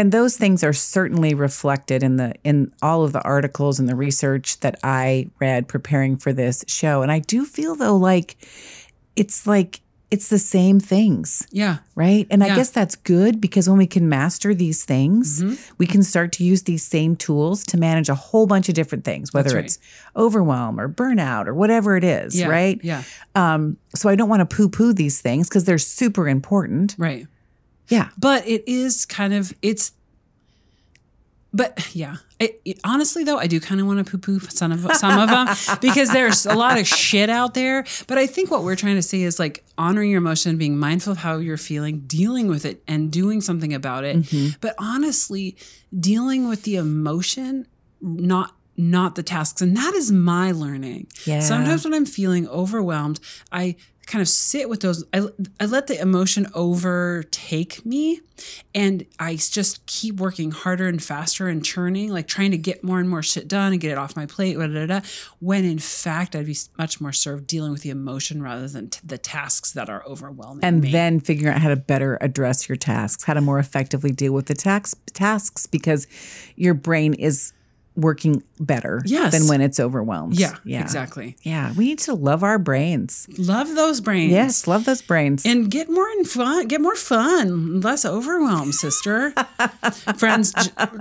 and 0.00 0.12
those 0.12 0.36
things 0.36 0.64
are 0.64 0.72
certainly 0.72 1.34
reflected 1.34 2.02
in 2.02 2.16
the 2.16 2.34
in 2.44 2.72
all 2.80 3.04
of 3.04 3.12
the 3.12 3.20
articles 3.22 3.78
and 3.80 3.88
the 3.88 3.96
research 3.96 4.60
that 4.60 4.78
I 4.82 5.28
read 5.40 5.68
preparing 5.68 6.16
for 6.16 6.32
this 6.32 6.64
show. 6.68 7.02
And 7.02 7.10
I 7.12 7.18
do 7.18 7.44
feel 7.44 7.74
though 7.76 7.96
like 7.96 8.36
it's 9.16 9.46
like 9.46 9.80
it's 10.10 10.28
the 10.28 10.38
same 10.38 10.80
things. 10.80 11.46
yeah 11.52 11.78
Right. 11.94 12.26
And 12.30 12.42
I 12.42 12.48
guess 12.56 12.70
that's 12.70 12.96
good 12.96 13.40
because 13.40 13.68
when 13.68 13.78
we 13.78 13.86
can 13.86 14.08
master 14.08 14.54
these 14.54 14.84
things, 14.84 15.42
Mm-hmm. 15.42 15.74
we 15.78 15.86
can 15.86 16.02
start 16.02 16.32
to 16.32 16.44
use 16.44 16.62
these 16.64 16.82
same 16.82 17.14
tools 17.14 17.62
to 17.66 17.76
manage 17.76 18.08
a 18.08 18.14
whole 18.14 18.46
bunch 18.46 18.68
of 18.68 18.74
different 18.74 19.04
things, 19.04 19.32
whether 19.32 19.54
right. 19.56 19.64
it's 19.66 19.78
overwhelm 20.16 20.80
or 20.80 20.88
burnout 20.88 21.46
or 21.46 21.54
whatever 21.54 21.96
it 21.96 22.04
is. 22.04 22.38
yeah 22.38 22.48
Right. 22.48 22.80
yeah 22.82 23.02
Um, 23.34 23.76
so 23.94 24.08
I 24.08 24.16
don't 24.16 24.28
want 24.28 24.40
to 24.48 24.56
poo 24.56 24.68
poo 24.68 24.92
these 24.92 25.20
things 25.20 25.48
because 25.48 25.64
they're 25.64 25.78
super 25.78 26.28
important. 26.28 26.94
right 26.98 27.26
Yeah. 27.88 28.08
but 28.18 28.46
it 28.48 28.64
is 28.66 29.04
kind 29.06 29.32
of 29.34 29.52
it's 29.62 29.92
but 31.52 31.94
yeah. 31.94 32.16
It, 32.38 32.60
it- 32.64 32.80
honestly 32.84 33.22
though 33.24 33.38
i 33.38 33.46
do 33.46 33.60
kind 33.60 33.80
of 33.80 33.86
want 33.86 33.98
to 34.04 34.10
poo-poo 34.10 34.40
some 34.48 34.72
of 34.72 34.80
some 34.96 35.18
of 35.18 35.28
them 35.28 35.78
because 35.80 36.10
there's 36.10 36.46
a 36.46 36.54
lot 36.54 36.78
of 36.78 36.86
shit 36.86 37.28
out 37.28 37.54
there. 37.54 37.84
But 38.06 38.18
i 38.18 38.26
think 38.26 38.50
what 38.50 38.62
we're 38.62 38.76
trying 38.76 38.96
to 38.96 39.02
say 39.02 39.22
is 39.22 39.38
like 39.38 39.64
honoring 39.76 40.10
your 40.10 40.18
emotion 40.18 40.56
being 40.56 40.78
mindful 40.78 41.12
of 41.12 41.18
how 41.18 41.36
you're 41.38 41.56
feeling 41.58 42.00
dealing 42.06 42.46
with 42.48 42.64
it 42.64 42.82
and 42.88 43.10
doing 43.10 43.40
something 43.40 43.74
about 43.74 44.04
it. 44.04 44.16
Mm-hmm. 44.16 44.56
But 44.60 44.74
honestly 44.78 45.56
dealing 45.98 46.48
with 46.48 46.62
the 46.62 46.76
emotion 46.76 47.66
not 48.00 48.54
not 48.76 49.14
the 49.14 49.22
tasks. 49.22 49.60
And 49.60 49.76
that 49.76 49.92
is 49.94 50.10
my 50.10 50.52
learning. 50.52 51.08
Yeah. 51.26 51.40
sometimes 51.40 51.84
when 51.84 51.92
i'm 51.92 52.06
feeling 52.06 52.48
overwhelmed 52.48 53.20
i 53.52 53.76
kind 54.06 54.22
of 54.22 54.28
sit 54.28 54.68
with 54.68 54.80
those 54.80 55.04
I, 55.14 55.28
I 55.60 55.66
let 55.66 55.86
the 55.86 56.00
emotion 56.00 56.48
overtake 56.54 57.84
me 57.86 58.20
and 58.74 59.04
i 59.18 59.36
just 59.36 59.84
keep 59.86 60.16
working 60.16 60.50
harder 60.50 60.88
and 60.88 61.00
faster 61.02 61.46
and 61.48 61.64
churning 61.64 62.10
like 62.10 62.26
trying 62.26 62.50
to 62.50 62.58
get 62.58 62.82
more 62.82 62.98
and 62.98 63.08
more 63.08 63.22
shit 63.22 63.46
done 63.46 63.72
and 63.72 63.80
get 63.80 63.92
it 63.92 63.98
off 63.98 64.16
my 64.16 64.26
plate 64.26 64.54
da, 64.56 64.66
da, 64.66 64.86
da, 64.86 65.00
when 65.38 65.64
in 65.64 65.78
fact 65.78 66.34
i'd 66.34 66.46
be 66.46 66.56
much 66.78 67.00
more 67.00 67.12
served 67.12 67.46
dealing 67.46 67.70
with 67.70 67.82
the 67.82 67.90
emotion 67.90 68.42
rather 68.42 68.66
than 68.66 68.88
t- 68.88 68.98
the 69.04 69.18
tasks 69.18 69.72
that 69.72 69.88
are 69.88 70.02
overwhelming 70.04 70.64
And 70.64 70.80
me. 70.80 70.90
then 70.90 71.20
figuring 71.20 71.54
out 71.54 71.60
how 71.60 71.68
to 71.68 71.76
better 71.76 72.18
address 72.20 72.68
your 72.68 72.76
tasks, 72.76 73.24
how 73.24 73.34
to 73.34 73.40
more 73.40 73.58
effectively 73.58 74.10
deal 74.12 74.32
with 74.32 74.46
the 74.46 74.54
tax 74.54 74.94
tasks 75.12 75.66
because 75.66 76.06
your 76.56 76.74
brain 76.74 77.14
is 77.14 77.52
working 78.00 78.42
better 78.58 79.02
Yes. 79.04 79.32
than 79.32 79.46
when 79.48 79.60
it's 79.60 79.78
overwhelmed. 79.80 80.38
yeah, 80.38 80.56
Yeah. 80.64 80.80
exactly 80.82 81.36
Yeah. 81.42 81.72
We 81.76 81.84
need 81.86 81.98
to 82.00 82.14
love 82.14 82.42
our 82.42 82.58
brains. 82.58 83.26
love 83.38 83.74
those 83.74 84.00
brains 84.00 84.32
Yes. 84.32 84.66
Love 84.66 84.84
those 84.84 85.02
brains. 85.02 85.44
and 85.46 85.70
get 85.70 85.88
more 85.90 86.08
in 86.18 86.24
fun 86.24 86.66
get 86.68 86.80
more 86.80 86.96
fun 86.96 87.80
less 87.80 88.04
overwhelm 88.04 88.72
sister 88.72 89.32
friends 90.16 90.52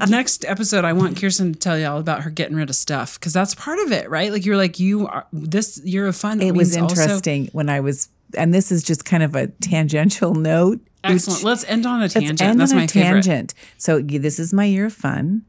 next 0.08 0.46
episode 0.46 0.86
i 0.86 0.94
want 0.94 1.18
kirsten 1.20 1.54
to 1.54 1.60
tell 1.60 1.78
you 1.78 1.86
all 1.86 2.00
about 2.00 2.22
her 2.24 2.30
getting 2.30 2.56
rid 2.56 2.70
of 2.70 2.76
stuff 2.76 3.20
because 3.20 3.34
that's 3.34 3.56
part 3.56 3.80
of 3.80 3.92
it 3.92 4.10
right 4.10 4.32
like 4.32 4.46
you're 4.46 4.58
like 4.58 4.80
you 4.80 5.08
are 5.08 5.26
this 5.34 5.80
year 5.84 6.06
of 6.08 6.16
fun 6.16 6.42
it 6.42 6.54
was 6.56 6.76
means 6.76 6.82
also- 6.84 7.02
interesting 7.02 7.50
when 7.54 7.70
I 7.70 7.80
was 7.80 8.10
and 8.38 8.54
this 8.54 8.72
is 8.72 8.84
just 8.84 9.06
kind 9.06 9.24
of 9.24 9.34
a 9.36 9.48
tangential 9.48 10.36
note. 10.36 10.80
Excellent. 11.04 11.44
Let's 11.44 11.64
end 11.64 11.88
on 11.88 11.98
a 12.00 12.02
Let's 12.04 12.14
tangent. 12.14 12.42
end 12.44 12.60
That's 12.60 12.72
on 12.72 12.78
my 12.78 12.84
a 12.84 12.88
favorite. 12.88 13.24
tangent. 13.24 13.54
So 13.80 14.02
this 14.02 14.38
is 14.38 14.54
my 14.54 14.66
year 14.66 14.86
of 14.86 14.94
fun. 14.94 15.46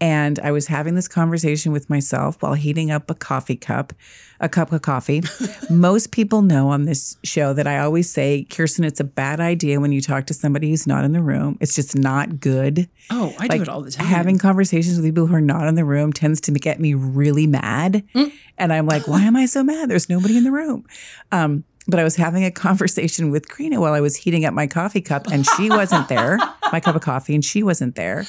And 0.00 0.38
I 0.40 0.52
was 0.52 0.68
having 0.68 0.94
this 0.94 1.08
conversation 1.08 1.72
with 1.72 1.90
myself 1.90 2.40
while 2.40 2.54
heating 2.54 2.90
up 2.90 3.10
a 3.10 3.14
coffee 3.14 3.56
cup, 3.56 3.92
a 4.38 4.48
cup 4.48 4.72
of 4.72 4.82
coffee. 4.82 5.22
Most 5.70 6.12
people 6.12 6.42
know 6.42 6.68
on 6.68 6.84
this 6.84 7.16
show 7.24 7.52
that 7.52 7.66
I 7.66 7.78
always 7.78 8.10
say, 8.10 8.44
Kirsten, 8.44 8.84
it's 8.84 9.00
a 9.00 9.04
bad 9.04 9.40
idea 9.40 9.80
when 9.80 9.90
you 9.90 10.00
talk 10.00 10.26
to 10.26 10.34
somebody 10.34 10.70
who's 10.70 10.86
not 10.86 11.04
in 11.04 11.12
the 11.12 11.20
room. 11.20 11.58
It's 11.60 11.74
just 11.74 11.98
not 11.98 12.38
good. 12.38 12.88
Oh, 13.10 13.34
I 13.38 13.48
do 13.48 13.62
it 13.62 13.68
all 13.68 13.82
the 13.82 13.90
time. 13.90 14.06
Having 14.06 14.38
conversations 14.38 14.96
with 14.96 15.04
people 15.04 15.26
who 15.26 15.34
are 15.34 15.40
not 15.40 15.66
in 15.66 15.74
the 15.74 15.84
room 15.84 16.12
tends 16.12 16.40
to 16.42 16.52
get 16.52 16.78
me 16.78 16.94
really 16.94 17.46
mad. 17.46 18.04
Mm. 18.14 18.32
And 18.56 18.72
I'm 18.72 18.86
like, 18.86 19.08
why 19.08 19.22
am 19.22 19.36
I 19.36 19.46
so 19.46 19.64
mad? 19.64 19.88
There's 19.88 20.08
nobody 20.08 20.36
in 20.36 20.44
the 20.44 20.52
room. 20.52 20.86
Um, 21.32 21.64
but 21.88 21.98
I 21.98 22.04
was 22.04 22.16
having 22.16 22.44
a 22.44 22.50
conversation 22.50 23.30
with 23.30 23.48
Karina 23.48 23.80
while 23.80 23.94
I 23.94 24.00
was 24.00 24.14
heating 24.14 24.44
up 24.44 24.52
my 24.52 24.66
coffee 24.66 25.00
cup, 25.00 25.26
and 25.28 25.46
she 25.56 25.70
wasn't 25.70 26.08
there, 26.08 26.38
my 26.70 26.80
cup 26.80 26.94
of 26.94 27.00
coffee, 27.00 27.34
and 27.34 27.42
she 27.42 27.62
wasn't 27.62 27.94
there. 27.94 28.26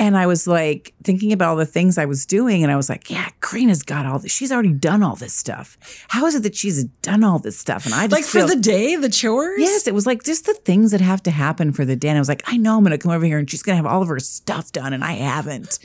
And 0.00 0.16
I 0.16 0.26
was 0.26 0.46
like 0.46 0.94
thinking 1.02 1.32
about 1.32 1.48
all 1.50 1.56
the 1.56 1.66
things 1.66 1.98
I 1.98 2.04
was 2.04 2.24
doing, 2.24 2.62
and 2.62 2.70
I 2.70 2.76
was 2.76 2.88
like, 2.88 3.10
yeah, 3.10 3.28
Karina's 3.40 3.82
got 3.82 4.06
all 4.06 4.20
this. 4.20 4.30
She's 4.32 4.52
already 4.52 4.72
done 4.72 5.02
all 5.02 5.16
this 5.16 5.34
stuff. 5.34 5.76
How 6.08 6.24
is 6.26 6.36
it 6.36 6.44
that 6.44 6.54
she's 6.54 6.84
done 6.84 7.24
all 7.24 7.40
this 7.40 7.58
stuff? 7.58 7.84
And 7.84 7.94
I 7.94 8.06
just 8.06 8.12
like 8.12 8.24
for 8.24 8.38
feel- 8.38 8.48
the 8.48 8.56
day, 8.62 8.94
the 8.94 9.08
chores? 9.08 9.58
Yes, 9.60 9.88
it 9.88 9.94
was 9.94 10.06
like 10.06 10.22
just 10.22 10.46
the 10.46 10.54
things 10.54 10.92
that 10.92 11.00
have 11.00 11.22
to 11.24 11.32
happen 11.32 11.72
for 11.72 11.84
the 11.84 11.96
day. 11.96 12.08
And 12.08 12.16
I 12.18 12.20
was 12.20 12.28
like, 12.28 12.42
I 12.46 12.56
know 12.56 12.76
I'm 12.76 12.84
going 12.84 12.96
to 12.96 12.98
come 12.98 13.10
over 13.10 13.26
here 13.26 13.38
and 13.38 13.50
she's 13.50 13.62
going 13.62 13.76
to 13.76 13.82
have 13.82 13.92
all 13.92 14.02
of 14.02 14.08
her 14.08 14.20
stuff 14.20 14.70
done, 14.70 14.92
and 14.92 15.02
I 15.02 15.12
haven't. 15.12 15.80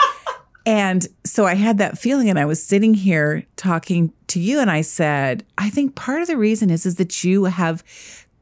and 0.66 1.06
so 1.24 1.44
I 1.44 1.54
had 1.54 1.76
that 1.78 1.98
feeling, 1.98 2.30
and 2.30 2.38
I 2.38 2.46
was 2.46 2.62
sitting 2.62 2.94
here 2.94 3.44
talking 3.56 4.12
to 4.28 4.40
you, 4.40 4.58
and 4.58 4.70
I 4.70 4.80
said, 4.80 5.44
I 5.58 5.68
think 5.68 5.94
part 5.94 6.22
of 6.22 6.28
the 6.28 6.38
reason 6.38 6.70
is 6.70 6.86
is 6.86 6.94
that 6.96 7.22
you 7.24 7.44
have 7.44 7.84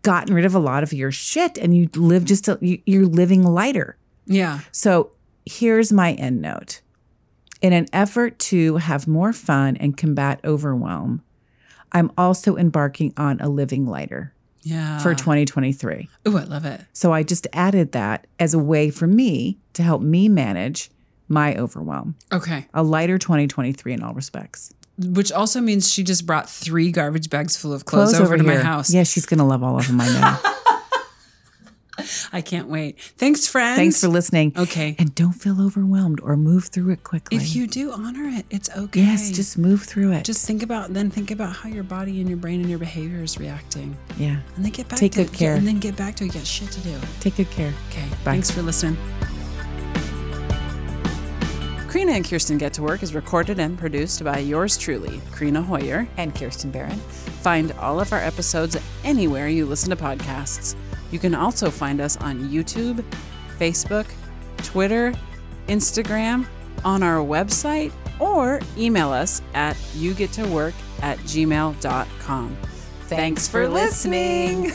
gotten 0.02 0.34
rid 0.34 0.44
of 0.44 0.54
a 0.54 0.60
lot 0.60 0.84
of 0.84 0.92
your 0.92 1.10
shit, 1.10 1.58
and 1.58 1.76
you 1.76 1.88
live 1.96 2.24
just 2.24 2.46
a, 2.46 2.56
you, 2.60 2.80
you're 2.86 3.06
living 3.06 3.42
lighter. 3.42 3.96
Yeah. 4.32 4.60
So 4.72 5.12
here's 5.46 5.92
my 5.92 6.12
end 6.12 6.40
note. 6.40 6.80
In 7.60 7.72
an 7.72 7.86
effort 7.92 8.38
to 8.40 8.76
have 8.78 9.06
more 9.06 9.32
fun 9.32 9.76
and 9.76 9.96
combat 9.96 10.40
overwhelm, 10.44 11.22
I'm 11.92 12.10
also 12.18 12.56
embarking 12.56 13.12
on 13.16 13.38
a 13.40 13.48
living 13.48 13.86
lighter 13.86 14.34
Yeah. 14.62 14.98
for 14.98 15.14
2023. 15.14 16.08
Oh, 16.26 16.36
I 16.36 16.44
love 16.44 16.64
it. 16.64 16.80
So 16.92 17.12
I 17.12 17.22
just 17.22 17.46
added 17.52 17.92
that 17.92 18.26
as 18.40 18.52
a 18.54 18.58
way 18.58 18.90
for 18.90 19.06
me 19.06 19.58
to 19.74 19.82
help 19.82 20.02
me 20.02 20.28
manage 20.28 20.90
my 21.28 21.54
overwhelm. 21.56 22.16
Okay. 22.32 22.66
A 22.74 22.82
lighter 22.82 23.18
2023 23.18 23.92
in 23.92 24.02
all 24.02 24.14
respects. 24.14 24.72
Which 24.98 25.32
also 25.32 25.60
means 25.60 25.90
she 25.90 26.02
just 26.02 26.26
brought 26.26 26.50
three 26.50 26.90
garbage 26.92 27.30
bags 27.30 27.56
full 27.56 27.72
of 27.72 27.84
clothes, 27.84 28.14
over, 28.18 28.36
to 28.36 28.42
my 28.42 28.56
house. 28.56 28.92
Yeah, 28.92 29.04
she's 29.04 29.24
going 29.26 29.38
to 29.38 29.44
love 29.44 29.62
all 29.62 29.78
of 29.78 29.86
them, 29.86 30.00
I 30.00 30.08
know. 30.08 30.50
I 32.32 32.40
can't 32.40 32.68
wait. 32.68 32.98
Thanks, 33.00 33.46
friends. 33.46 33.76
Thanks 33.76 34.00
for 34.00 34.08
listening. 34.08 34.52
Okay. 34.56 34.96
And 34.98 35.14
don't 35.14 35.32
feel 35.32 35.60
overwhelmed 35.60 36.20
or 36.20 36.36
move 36.36 36.66
through 36.66 36.90
it 36.90 37.04
quickly. 37.04 37.36
If 37.36 37.54
you 37.54 37.66
do 37.66 37.92
honor 37.92 38.28
it, 38.28 38.46
it's 38.50 38.70
okay. 38.76 39.00
yes, 39.00 39.30
just 39.30 39.58
move 39.58 39.82
through 39.82 40.12
it. 40.12 40.24
just 40.24 40.46
think 40.46 40.62
about 40.62 40.94
then 40.94 41.10
think 41.10 41.30
about 41.30 41.54
how 41.54 41.68
your 41.68 41.84
body 41.84 42.20
and 42.20 42.28
your 42.28 42.38
brain 42.38 42.60
and 42.60 42.70
your 42.70 42.78
behavior 42.78 43.22
is 43.22 43.38
reacting, 43.38 43.96
yeah. 44.16 44.38
and 44.56 44.64
then 44.64 44.72
get 44.72 44.88
back. 44.88 44.98
Take 44.98 45.12
to 45.12 45.24
good 45.24 45.32
it. 45.32 45.36
care. 45.36 45.54
and 45.54 45.66
then 45.66 45.78
get 45.78 45.96
back 45.96 46.16
to 46.16 46.24
it. 46.24 46.28
You 46.28 46.32
got 46.32 46.46
shit 46.46 46.70
to 46.70 46.80
do. 46.80 46.98
Take 47.20 47.36
good 47.36 47.50
care. 47.50 47.72
Okay. 47.90 48.08
Bye. 48.08 48.32
Thanks 48.32 48.50
for 48.50 48.62
listening. 48.62 48.96
Karina 51.92 52.12
and 52.12 52.24
Kirsten 52.24 52.56
Get 52.56 52.72
to 52.74 52.82
Work 52.82 53.02
is 53.02 53.14
recorded 53.14 53.60
and 53.60 53.78
produced 53.78 54.24
by 54.24 54.38
yours 54.38 54.78
truly, 54.78 55.20
Karina 55.36 55.60
Hoyer. 55.60 56.08
And 56.16 56.34
Kirsten 56.34 56.70
Barron. 56.70 56.98
Find 57.42 57.72
all 57.72 58.00
of 58.00 58.14
our 58.14 58.18
episodes 58.18 58.78
anywhere 59.04 59.48
you 59.48 59.66
listen 59.66 59.90
to 59.90 59.96
podcasts. 59.96 60.74
You 61.12 61.20
can 61.20 61.34
also 61.34 61.70
find 61.70 62.00
us 62.00 62.16
on 62.16 62.48
YouTube, 62.48 63.04
Facebook, 63.58 64.06
Twitter, 64.58 65.14
Instagram, 65.68 66.46
on 66.84 67.04
our 67.04 67.24
website, 67.24 67.92
or 68.18 68.60
email 68.76 69.10
us 69.10 69.42
at 69.54 69.76
yougettowork 69.94 70.72
at 71.02 71.18
gmail.com. 71.18 72.56
Thanks 73.02 73.46
for 73.46 73.68
listening. 73.68 74.72